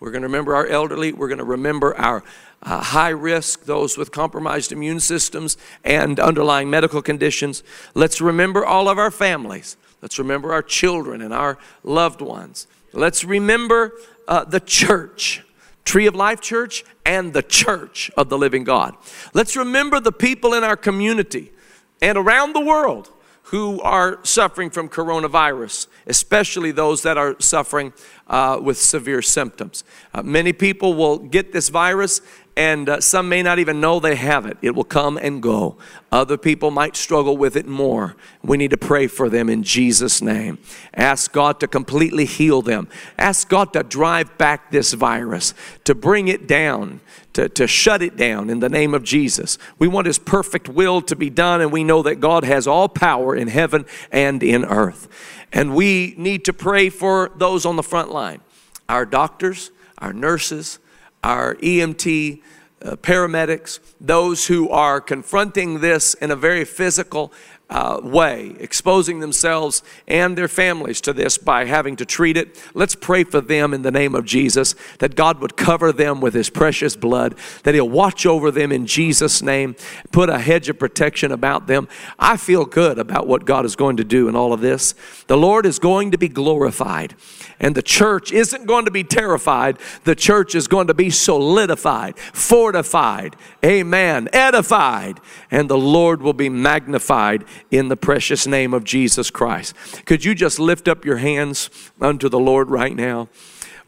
We're 0.00 0.10
going 0.10 0.22
to 0.22 0.28
remember 0.28 0.54
our 0.54 0.66
elderly. 0.66 1.12
We're 1.12 1.28
going 1.28 1.38
to 1.38 1.44
remember 1.44 1.94
our 1.96 2.24
uh, 2.62 2.82
high 2.82 3.10
risk, 3.10 3.64
those 3.64 3.98
with 3.98 4.10
compromised 4.10 4.72
immune 4.72 5.00
systems 5.00 5.58
and 5.84 6.18
underlying 6.18 6.70
medical 6.70 7.02
conditions. 7.02 7.62
Let's 7.94 8.20
remember 8.20 8.64
all 8.64 8.88
of 8.88 8.98
our 8.98 9.10
families. 9.10 9.76
Let's 10.00 10.18
remember 10.18 10.52
our 10.52 10.62
children 10.62 11.20
and 11.20 11.34
our 11.34 11.58
loved 11.82 12.22
ones. 12.22 12.66
Let's 12.92 13.24
remember 13.24 13.92
uh, 14.26 14.44
the 14.44 14.60
church, 14.60 15.44
Tree 15.84 16.06
of 16.06 16.14
Life 16.14 16.40
Church, 16.40 16.84
and 17.04 17.32
the 17.32 17.42
church 17.42 18.10
of 18.16 18.30
the 18.30 18.38
living 18.38 18.64
God. 18.64 18.96
Let's 19.34 19.56
remember 19.56 20.00
the 20.00 20.12
people 20.12 20.54
in 20.54 20.64
our 20.64 20.76
community 20.76 21.52
and 22.00 22.16
around 22.16 22.54
the 22.54 22.60
world 22.60 23.10
who 23.50 23.80
are 23.80 24.18
suffering 24.24 24.68
from 24.68 24.90
coronavirus, 24.90 25.86
especially 26.06 26.70
those 26.70 27.02
that 27.02 27.16
are 27.16 27.34
suffering 27.38 27.94
uh, 28.26 28.60
with 28.62 28.76
severe 28.78 29.22
symptoms. 29.22 29.84
Uh, 30.12 30.22
many 30.22 30.52
people 30.52 30.92
will 30.92 31.16
get 31.18 31.52
this 31.52 31.70
virus 31.70 32.20
and 32.58 32.88
uh, 32.88 33.00
some 33.00 33.28
may 33.28 33.40
not 33.40 33.60
even 33.60 33.80
know 33.80 34.00
they 34.00 34.16
have 34.16 34.44
it. 34.44 34.58
It 34.62 34.74
will 34.74 34.82
come 34.82 35.16
and 35.16 35.40
go. 35.40 35.76
Other 36.10 36.36
people 36.36 36.72
might 36.72 36.96
struggle 36.96 37.36
with 37.36 37.54
it 37.54 37.68
more. 37.68 38.16
We 38.42 38.56
need 38.56 38.72
to 38.72 38.76
pray 38.76 39.06
for 39.06 39.28
them 39.28 39.48
in 39.48 39.62
Jesus' 39.62 40.20
name. 40.20 40.58
Ask 40.92 41.30
God 41.30 41.60
to 41.60 41.68
completely 41.68 42.24
heal 42.24 42.60
them. 42.60 42.88
Ask 43.16 43.48
God 43.48 43.72
to 43.74 43.84
drive 43.84 44.36
back 44.38 44.72
this 44.72 44.92
virus, 44.92 45.54
to 45.84 45.94
bring 45.94 46.26
it 46.26 46.48
down, 46.48 47.00
to, 47.34 47.48
to 47.48 47.68
shut 47.68 48.02
it 48.02 48.16
down 48.16 48.50
in 48.50 48.58
the 48.58 48.68
name 48.68 48.92
of 48.92 49.04
Jesus. 49.04 49.56
We 49.78 49.86
want 49.86 50.08
His 50.08 50.18
perfect 50.18 50.68
will 50.68 51.00
to 51.02 51.14
be 51.14 51.30
done, 51.30 51.60
and 51.60 51.70
we 51.70 51.84
know 51.84 52.02
that 52.02 52.16
God 52.16 52.42
has 52.42 52.66
all 52.66 52.88
power 52.88 53.36
in 53.36 53.46
heaven 53.46 53.86
and 54.10 54.42
in 54.42 54.64
earth. 54.64 55.06
And 55.52 55.76
we 55.76 56.14
need 56.18 56.44
to 56.46 56.52
pray 56.52 56.88
for 56.90 57.30
those 57.36 57.64
on 57.64 57.76
the 57.76 57.84
front 57.84 58.10
line 58.10 58.40
our 58.88 59.06
doctors, 59.06 59.70
our 59.98 60.12
nurses, 60.12 60.80
our 61.28 61.56
EMT, 61.56 62.40
uh, 62.80 62.96
paramedics, 62.96 63.80
those 64.00 64.46
who 64.46 64.70
are 64.70 64.98
confronting 64.98 65.80
this 65.80 66.14
in 66.14 66.30
a 66.30 66.36
very 66.36 66.64
physical 66.64 67.30
uh, 67.70 68.00
way, 68.02 68.56
exposing 68.60 69.20
themselves 69.20 69.82
and 70.06 70.36
their 70.36 70.48
families 70.48 71.00
to 71.02 71.12
this 71.12 71.38
by 71.38 71.64
having 71.64 71.96
to 71.96 72.06
treat 72.06 72.36
it. 72.36 72.62
Let's 72.74 72.94
pray 72.94 73.24
for 73.24 73.40
them 73.40 73.74
in 73.74 73.82
the 73.82 73.90
name 73.90 74.14
of 74.14 74.24
Jesus, 74.24 74.74
that 74.98 75.14
God 75.14 75.40
would 75.40 75.56
cover 75.56 75.92
them 75.92 76.20
with 76.20 76.34
His 76.34 76.50
precious 76.50 76.96
blood, 76.96 77.34
that 77.64 77.74
He'll 77.74 77.88
watch 77.88 78.24
over 78.26 78.50
them 78.50 78.72
in 78.72 78.86
Jesus' 78.86 79.42
name, 79.42 79.76
put 80.12 80.30
a 80.30 80.38
hedge 80.38 80.68
of 80.68 80.78
protection 80.78 81.32
about 81.32 81.66
them. 81.66 81.88
I 82.18 82.36
feel 82.36 82.64
good 82.64 82.98
about 82.98 83.26
what 83.26 83.44
God 83.44 83.64
is 83.64 83.76
going 83.76 83.98
to 83.98 84.04
do 84.04 84.28
in 84.28 84.36
all 84.36 84.52
of 84.52 84.60
this. 84.60 84.94
The 85.26 85.36
Lord 85.36 85.66
is 85.66 85.78
going 85.78 86.10
to 86.12 86.18
be 86.18 86.28
glorified, 86.28 87.14
and 87.60 87.74
the 87.74 87.82
church 87.82 88.32
isn't 88.32 88.66
going 88.66 88.86
to 88.86 88.90
be 88.90 89.04
terrified. 89.04 89.78
The 90.04 90.14
church 90.14 90.54
is 90.54 90.68
going 90.68 90.86
to 90.86 90.94
be 90.94 91.10
solidified, 91.10 92.18
fortified 92.18 93.36
amen, 93.64 94.28
edified, 94.32 95.20
and 95.50 95.68
the 95.68 95.78
Lord 95.78 96.22
will 96.22 96.32
be 96.32 96.48
magnified 96.48 97.44
in 97.70 97.88
the 97.88 97.96
precious 97.96 98.46
name 98.46 98.74
of 98.74 98.84
Jesus 98.84 99.30
Christ. 99.30 99.74
Could 100.04 100.24
you 100.24 100.34
just 100.34 100.58
lift 100.58 100.88
up 100.88 101.04
your 101.04 101.18
hands 101.18 101.70
unto 102.00 102.28
the 102.28 102.38
Lord 102.38 102.70
right 102.70 102.94
now? 102.94 103.28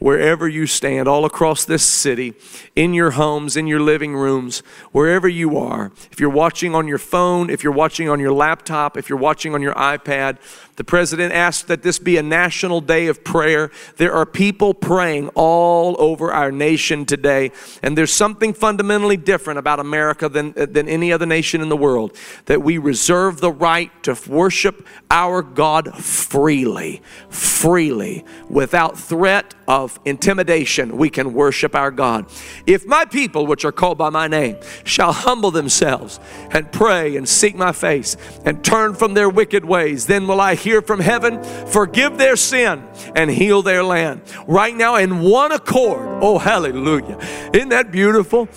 wherever 0.01 0.47
you 0.47 0.65
stand, 0.65 1.07
all 1.07 1.25
across 1.25 1.63
this 1.63 1.83
city, 1.83 2.33
in 2.75 2.91
your 2.91 3.11
homes, 3.11 3.55
in 3.55 3.67
your 3.67 3.79
living 3.79 4.15
rooms, 4.15 4.63
wherever 4.91 5.27
you 5.27 5.55
are. 5.55 5.91
If 6.11 6.19
you're 6.19 6.27
watching 6.27 6.73
on 6.73 6.87
your 6.87 6.97
phone, 6.97 7.51
if 7.51 7.63
you're 7.63 7.71
watching 7.71 8.09
on 8.09 8.19
your 8.19 8.31
laptop, 8.33 8.97
if 8.97 9.09
you're 9.09 9.19
watching 9.19 9.53
on 9.53 9.61
your 9.61 9.75
iPad, 9.75 10.39
the 10.81 10.85
president 10.85 11.31
asked 11.31 11.67
that 11.67 11.83
this 11.83 11.99
be 11.99 12.17
a 12.17 12.23
national 12.23 12.81
day 12.81 13.05
of 13.05 13.23
prayer. 13.23 13.69
There 13.97 14.13
are 14.13 14.25
people 14.25 14.73
praying 14.73 15.29
all 15.35 15.95
over 15.99 16.33
our 16.33 16.51
nation 16.51 17.05
today, 17.05 17.51
and 17.83 17.95
there's 17.95 18.11
something 18.11 18.51
fundamentally 18.51 19.15
different 19.15 19.59
about 19.59 19.79
America 19.79 20.27
than, 20.27 20.53
than 20.53 20.89
any 20.89 21.13
other 21.13 21.27
nation 21.27 21.61
in 21.61 21.69
the 21.69 21.77
world 21.77 22.17
that 22.45 22.63
we 22.63 22.79
reserve 22.79 23.41
the 23.41 23.51
right 23.51 23.91
to 24.01 24.17
worship 24.27 24.87
our 25.11 25.43
God 25.43 25.93
freely, 26.03 27.03
freely, 27.29 28.25
without 28.49 28.97
threat 28.97 29.53
of 29.67 29.99
intimidation. 30.03 30.97
We 30.97 31.11
can 31.11 31.33
worship 31.33 31.75
our 31.75 31.91
God. 31.91 32.25
If 32.65 32.87
my 32.87 33.05
people, 33.05 33.45
which 33.45 33.65
are 33.65 33.71
called 33.71 33.99
by 33.99 34.09
my 34.09 34.27
name, 34.27 34.57
shall 34.83 35.13
humble 35.13 35.51
themselves 35.51 36.19
and 36.49 36.71
pray 36.71 37.15
and 37.17 37.29
seek 37.29 37.55
my 37.55 37.71
face 37.71 38.17
and 38.45 38.65
turn 38.65 38.95
from 38.95 39.13
their 39.13 39.29
wicked 39.29 39.63
ways, 39.63 40.07
then 40.07 40.25
will 40.25 40.41
I 40.41 40.55
hear 40.55 40.70
hear 40.71 40.81
from 40.81 41.01
heaven, 41.01 41.43
forgive 41.67 42.17
their 42.17 42.37
sin, 42.37 42.87
and 43.15 43.29
heal 43.29 43.61
their 43.61 43.83
land. 43.83 44.21
Right 44.47 44.75
now, 44.75 44.95
in 44.95 45.19
one 45.19 45.51
accord. 45.51 46.19
Oh, 46.23 46.37
hallelujah. 46.37 47.17
Isn't 47.53 47.69
that 47.69 47.91
beautiful? 47.91 48.47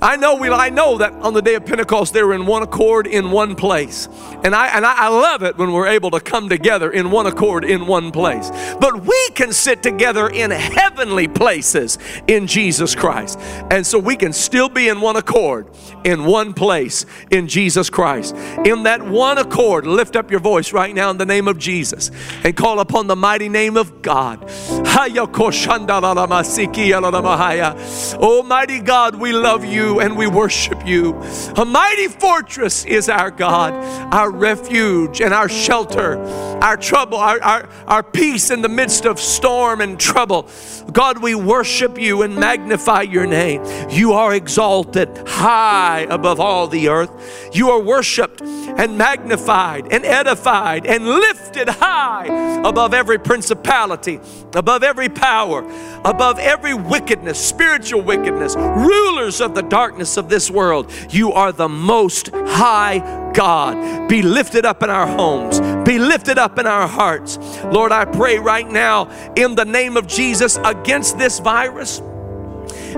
I 0.00 0.16
know 0.16 0.34
we 0.34 0.48
I 0.48 0.70
know 0.70 0.98
that 0.98 1.12
on 1.12 1.32
the 1.32 1.42
day 1.42 1.54
of 1.54 1.64
Pentecost 1.64 2.12
they 2.12 2.24
were 2.24 2.34
in 2.34 2.44
one 2.44 2.64
accord 2.64 3.06
in 3.06 3.30
one 3.30 3.54
place. 3.54 4.08
And 4.42 4.52
I 4.52 4.66
and 4.76 4.84
I, 4.84 5.04
I 5.06 5.08
love 5.08 5.44
it 5.44 5.56
when 5.56 5.72
we're 5.72 5.86
able 5.86 6.10
to 6.10 6.20
come 6.20 6.48
together 6.48 6.90
in 6.90 7.12
one 7.12 7.26
accord 7.26 7.64
in 7.64 7.86
one 7.86 8.10
place. 8.10 8.50
But 8.80 9.02
we 9.02 9.21
can 9.32 9.52
sit 9.52 9.82
together 9.82 10.28
in 10.28 10.50
heavenly 10.50 11.28
places 11.28 11.98
in 12.26 12.46
Jesus 12.46 12.94
Christ. 12.94 13.38
And 13.70 13.86
so 13.86 13.98
we 13.98 14.16
can 14.16 14.32
still 14.32 14.68
be 14.68 14.88
in 14.88 15.00
one 15.00 15.16
accord 15.16 15.68
in 16.04 16.24
one 16.24 16.52
place 16.52 17.06
in 17.30 17.48
Jesus 17.48 17.90
Christ. 17.90 18.34
In 18.64 18.84
that 18.84 19.02
one 19.02 19.38
accord, 19.38 19.86
lift 19.86 20.16
up 20.16 20.30
your 20.30 20.40
voice 20.40 20.72
right 20.72 20.94
now 20.94 21.10
in 21.10 21.18
the 21.18 21.26
name 21.26 21.48
of 21.48 21.58
Jesus 21.58 22.10
and 22.44 22.56
call 22.56 22.80
upon 22.80 23.06
the 23.06 23.16
mighty 23.16 23.48
name 23.48 23.76
of 23.76 24.02
God. 24.02 24.50
Almighty 28.14 28.78
God, 28.80 29.16
we 29.16 29.32
love 29.32 29.64
you 29.64 30.00
and 30.00 30.16
we 30.16 30.26
worship 30.26 30.86
you. 30.86 31.14
A 31.56 31.64
mighty 31.64 32.08
fortress 32.08 32.84
is 32.84 33.08
our 33.08 33.30
God, 33.30 33.72
our 34.12 34.30
refuge 34.30 35.20
and 35.20 35.32
our 35.32 35.48
shelter, 35.48 36.18
our 36.62 36.76
trouble, 36.76 37.18
our, 37.18 37.40
our, 37.42 37.68
our 37.86 38.02
peace 38.02 38.50
in 38.50 38.62
the 38.62 38.68
midst 38.68 39.04
of 39.04 39.20
storm 39.22 39.80
and 39.80 39.98
trouble. 39.98 40.48
God, 40.92 41.22
we 41.22 41.34
worship 41.34 41.98
you 41.98 42.22
and 42.22 42.36
magnify 42.36 43.02
your 43.02 43.26
name. 43.26 43.64
You 43.90 44.12
are 44.12 44.34
exalted 44.34 45.08
high 45.26 46.06
above 46.10 46.40
all 46.40 46.66
the 46.66 46.88
earth. 46.88 47.50
You 47.54 47.70
are 47.70 47.80
worshiped 47.80 48.40
and 48.42 48.98
magnified 48.98 49.92
and 49.92 50.04
edified 50.04 50.86
and 50.86 51.06
lifted 51.06 51.68
high 51.68 52.26
above 52.64 52.94
every 52.94 53.18
principality, 53.18 54.20
above 54.54 54.82
every 54.82 55.08
power, 55.08 55.64
above 56.04 56.38
every 56.38 56.74
wickedness, 56.74 57.38
spiritual 57.38 58.02
wickedness, 58.02 58.56
rulers 58.56 59.40
of 59.40 59.54
the 59.54 59.62
darkness 59.62 60.16
of 60.16 60.28
this 60.28 60.50
world. 60.50 60.90
You 61.10 61.32
are 61.32 61.52
the 61.52 61.68
most 61.68 62.30
high 62.32 63.21
God. 63.34 64.08
Be 64.08 64.22
lifted 64.22 64.64
up 64.64 64.82
in 64.82 64.90
our 64.90 65.06
homes, 65.06 65.60
be 65.86 65.98
lifted 65.98 66.38
up 66.38 66.58
in 66.58 66.66
our 66.66 66.86
hearts. 66.86 67.38
Lord, 67.64 67.92
I 67.92 68.04
pray 68.04 68.38
right 68.38 68.68
now 68.68 69.10
in 69.36 69.54
the 69.54 69.64
name 69.64 69.96
of 69.96 70.06
Jesus 70.06 70.58
against 70.64 71.18
this 71.18 71.38
virus 71.38 72.00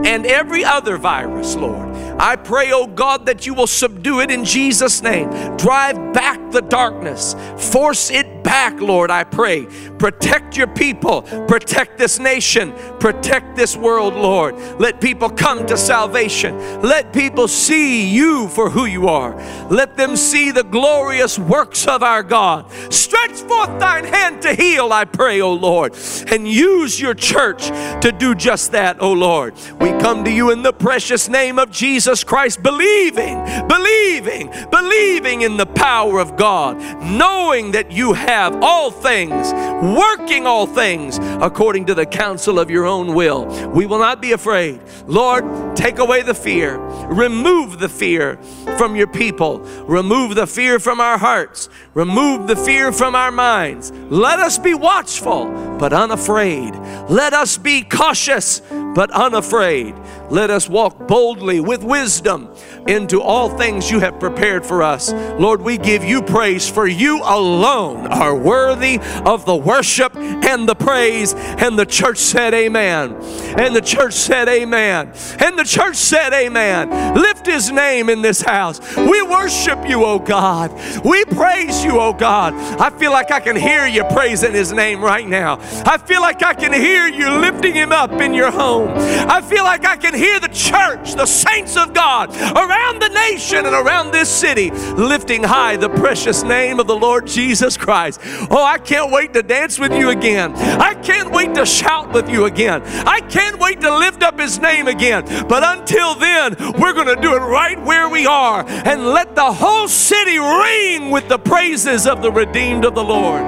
and 0.05 0.26
every 0.26 0.64
other 0.64 0.97
virus, 0.97 1.55
Lord. 1.57 1.95
I 2.18 2.37
pray, 2.37 2.72
oh 2.72 2.87
God, 2.87 3.26
that 3.26 3.47
you 3.47 3.55
will 3.55 3.66
subdue 3.66 4.20
it 4.20 4.30
in 4.30 4.45
Jesus' 4.45 5.03
name. 5.03 5.30
Drive 5.57 6.12
back 6.12 6.43
the 6.55 6.62
darkness, 6.62 7.34
force 7.59 8.11
it 8.11 8.42
back, 8.42 8.80
Lord, 8.80 9.11
I 9.11 9.24
pray. 9.24 9.66
Protect 9.98 10.57
your 10.57 10.68
people, 10.68 11.22
protect 11.22 11.98
this 11.98 12.18
nation, 12.18 12.72
protect 13.00 13.57
this 13.57 13.76
world, 13.76 14.14
Lord. 14.14 14.55
Let 14.78 15.00
people 15.00 15.28
come 15.28 15.66
to 15.66 15.76
salvation. 15.76 16.57
Let 16.80 17.12
people 17.12 17.48
see 17.48 18.09
you 18.09 18.48
for 18.48 18.70
who 18.70 18.86
you 18.86 19.09
are. 19.09 19.34
Let 19.70 19.96
them 19.96 20.16
see 20.16 20.50
the 20.50 20.62
glorious 20.62 21.38
works 21.38 21.86
of 21.86 22.02
our 22.02 22.22
God. 22.22 22.70
Stretch 22.92 23.32
forth 23.32 23.78
thine 23.80 24.05
hand 24.05 24.42
to 24.42 24.55
heal, 24.55 24.92
I 24.92 25.05
pray, 25.05 25.40
O 25.40 25.52
Lord, 25.52 25.96
and 26.28 26.46
use 26.46 27.00
your 27.00 27.14
church 27.14 27.68
to 28.02 28.14
do 28.16 28.34
just 28.34 28.72
that, 28.72 29.02
O 29.02 29.12
Lord. 29.12 29.55
We 29.80 29.90
come 29.90 30.24
to 30.24 30.30
you 30.30 30.52
in 30.52 30.62
the 30.62 30.72
precious 30.72 31.28
name 31.28 31.59
of 31.59 31.70
Jesus 31.70 32.22
Christ, 32.22 32.62
believing, 32.62 33.42
believing, 33.66 34.52
believing 34.70 35.42
in 35.42 35.57
the 35.57 35.66
power 35.66 36.20
of 36.20 36.36
God, 36.36 36.43
knowing 36.45 37.72
that 37.72 37.90
you 37.92 38.12
have 38.12 38.62
all 38.62 38.90
things, 38.90 39.53
working 39.82 40.47
all 40.47 40.66
things 40.66 41.18
according 41.40 41.86
to 41.86 41.95
the 41.95 42.07
counsel 42.07 42.59
of 42.59 42.70
your 42.70 42.84
own 42.84 43.14
will. 43.14 43.47
We 43.70 43.86
will 43.86 43.99
not 43.99 44.20
be 44.20 44.32
afraid. 44.32 44.80
Lord, 45.07 45.76
take 45.76 45.99
away 45.99 46.22
the 46.22 46.34
fear, 46.34 46.78
remove 47.07 47.78
the 47.78 47.88
fear 47.88 48.36
from 48.78 48.97
your 48.97 49.07
people, 49.07 49.61
remove 49.84 50.34
the 50.34 50.47
fear 50.47 50.78
from 50.78 51.01
our 51.01 51.18
hearts, 51.18 51.68
remove 51.95 52.47
the 52.47 52.57
fear 52.57 52.92
from 52.92 53.14
our 53.14 53.30
minds. 53.30 53.90
Let 54.11 54.38
us 54.38 54.59
be 54.59 54.74
watchful 54.74 55.76
but 55.78 55.92
unafraid. 55.92 56.74
Let 57.09 57.32
us 57.32 57.59
be 57.59 57.82
cautious 57.82 58.61
but 58.95 59.11
unafraid. 59.11 59.95
Let 60.31 60.51
us 60.51 60.68
walk 60.68 61.07
boldly 61.07 61.61
with 61.61 61.83
wisdom 61.83 62.55
into 62.87 63.20
all 63.20 63.49
things 63.49 63.91
you 63.91 64.01
have 64.01 64.18
prepared 64.18 64.64
for 64.64 64.83
us. 64.83 65.12
Lord, 65.12 65.61
we 65.61 65.79
give 65.79 66.05
you 66.05 66.22
praise, 66.22 66.68
for 66.68 66.87
you 66.87 67.20
alone 67.22 68.07
are 68.07 68.35
worthy 68.35 69.01
of 69.25 69.45
the 69.45 69.57
worship 69.57 70.14
and 70.16 70.68
the 70.68 70.75
praise. 70.75 71.35
And 71.35 71.79
the 71.79 71.87
church 71.87 72.18
said, 72.18 72.55
Amen. 72.55 73.14
And 73.59 73.75
the 73.75 73.81
church 73.81 74.14
said, 74.14 74.49
Amen. 74.49 75.12
And 75.39 75.59
the 75.59 75.64
church 75.64 75.97
said, 75.97 76.33
Amen. 76.33 77.14
Lift 77.14 77.47
his 77.47 77.70
name 77.70 78.09
in 78.09 78.22
this 78.22 78.41
house. 78.41 78.81
We 78.97 79.22
worship 79.22 79.89
you, 79.89 80.05
oh 80.05 80.18
God. 80.18 80.72
We 81.05 81.25
praise 81.27 81.85
you, 81.85 82.01
oh 82.01 82.12
God. 82.12 82.55
I 82.81 82.91
feel 82.91 83.12
like 83.12 83.31
I 83.31 83.41
can 83.41 83.57
hear 83.57 83.87
you 83.87 84.05
praising 84.05 84.53
his 84.53 84.72
name 84.72 85.03
right 85.03 85.27
now. 85.27 85.59
I 85.85 85.99
feel 85.99 86.20
like 86.20 86.43
I 86.43 86.55
can 86.55 86.72
hear 86.72 87.07
you 87.07 87.31
lifting 87.39 87.75
him 87.75 87.93
up 87.93 88.12
in 88.12 88.35
your 88.35 88.51
home. 88.51 88.91
I 88.95 89.41
feel 89.41 89.64
like 89.64 89.85
I 89.85 89.97
can 89.97 90.14
hear 90.15 90.41
the 90.41 90.49
church, 90.49 91.15
the 91.15 91.27
saints 91.27 91.77
of 91.77 91.93
God 91.93 92.31
around 92.31 93.01
the 93.01 93.09
nation 93.09 93.67
and 93.67 93.75
around 93.75 94.11
this 94.11 94.29
city 94.29 94.71
lifting 94.71 95.43
high 95.43 95.77
the 95.77 95.89
precious 95.89 96.43
name 96.43 96.81
of 96.81 96.87
the 96.87 96.97
Lord 96.97 97.27
Jesus 97.27 97.77
Christ. 97.77 98.21
Oh, 98.51 98.62
I 98.62 98.79
can't 98.79 99.12
wait 99.12 99.33
to 99.35 99.43
dance 99.43 99.79
with 99.79 99.93
you 99.93 100.11
again. 100.11 100.55
I 100.55 100.95
can't 100.95 101.31
wait 101.31 101.55
to 101.55 101.67
shout 101.67 102.12
with 102.12 102.29
you 102.29 102.45
again. 102.45 102.83
I 102.85 103.21
can't 103.21 103.59
wait 103.59 103.81
to 103.81 103.97
lift 103.97 104.23
up 104.23 104.39
his 104.39 104.59
name 104.59 104.89
again. 104.89 105.25
But 105.49 105.62
until 105.65 106.15
then, 106.15 106.57
we're 106.79 106.93
going 106.93 107.15
to 107.15 107.21
do 107.21 107.35
it 107.35 107.41
right 107.41 107.81
where 107.83 108.09
we 108.09 108.27
are 108.27 108.65
and 108.67 109.07
let 109.09 109.35
the 109.35 109.53
whole 109.53 109.89
city 109.89 110.39
ring 110.39 111.11
with 111.11 111.29
the 111.29 111.39
praises 111.39 112.07
of 112.07 112.23
the 112.23 112.33
redeemed 112.33 112.85
of 112.85 112.95
the 112.95 113.05
Lord. 113.05 113.43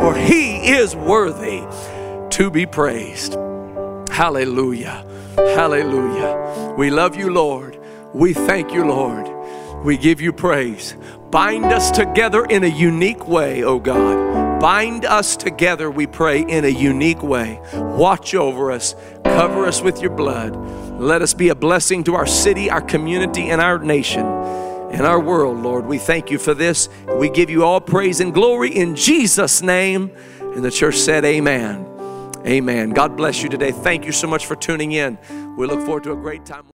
For 0.00 0.14
he 0.14 0.68
is 0.68 0.96
worthy 0.96 1.62
to 2.30 2.50
be 2.50 2.66
praised. 2.66 3.34
Hallelujah. 4.10 5.06
Hallelujah. 5.36 6.74
We 6.76 6.90
love 6.90 7.16
you, 7.16 7.30
Lord. 7.32 7.78
We 8.12 8.34
thank 8.34 8.72
you, 8.72 8.84
Lord. 8.84 9.28
We 9.84 9.96
give 9.96 10.20
you 10.20 10.32
praise. 10.32 10.96
Bind 11.30 11.64
us 11.64 11.90
together 11.90 12.44
in 12.44 12.62
a 12.62 12.68
unique 12.68 13.26
way, 13.26 13.64
oh 13.64 13.78
God. 13.78 14.60
Bind 14.60 15.04
us 15.04 15.36
together, 15.36 15.90
we 15.90 16.06
pray, 16.06 16.42
in 16.42 16.64
a 16.64 16.68
unique 16.68 17.22
way. 17.22 17.60
Watch 17.74 18.34
over 18.34 18.70
us, 18.70 18.94
cover 19.24 19.66
us 19.66 19.80
with 19.82 20.00
your 20.00 20.10
blood. 20.10 20.54
Let 21.00 21.22
us 21.22 21.34
be 21.34 21.48
a 21.48 21.54
blessing 21.54 22.04
to 22.04 22.14
our 22.14 22.26
city, 22.26 22.70
our 22.70 22.82
community, 22.82 23.48
and 23.48 23.60
our 23.60 23.78
nation, 23.78 24.24
and 24.24 25.02
our 25.02 25.18
world, 25.18 25.58
Lord. 25.62 25.86
We 25.86 25.98
thank 25.98 26.30
you 26.30 26.38
for 26.38 26.54
this. 26.54 26.88
We 27.16 27.28
give 27.28 27.50
you 27.50 27.64
all 27.64 27.80
praise 27.80 28.20
and 28.20 28.32
glory 28.32 28.70
in 28.70 28.94
Jesus' 28.94 29.62
name. 29.62 30.12
And 30.40 30.62
the 30.62 30.70
church 30.70 30.96
said, 30.96 31.24
Amen. 31.24 31.91
Amen. 32.46 32.90
God 32.90 33.16
bless 33.16 33.42
you 33.42 33.48
today. 33.48 33.72
Thank 33.72 34.04
you 34.04 34.12
so 34.12 34.26
much 34.26 34.46
for 34.46 34.56
tuning 34.56 34.92
in. 34.92 35.18
We 35.56 35.66
look 35.66 35.80
forward 35.84 36.04
to 36.04 36.12
a 36.12 36.16
great 36.16 36.44
time. 36.44 36.71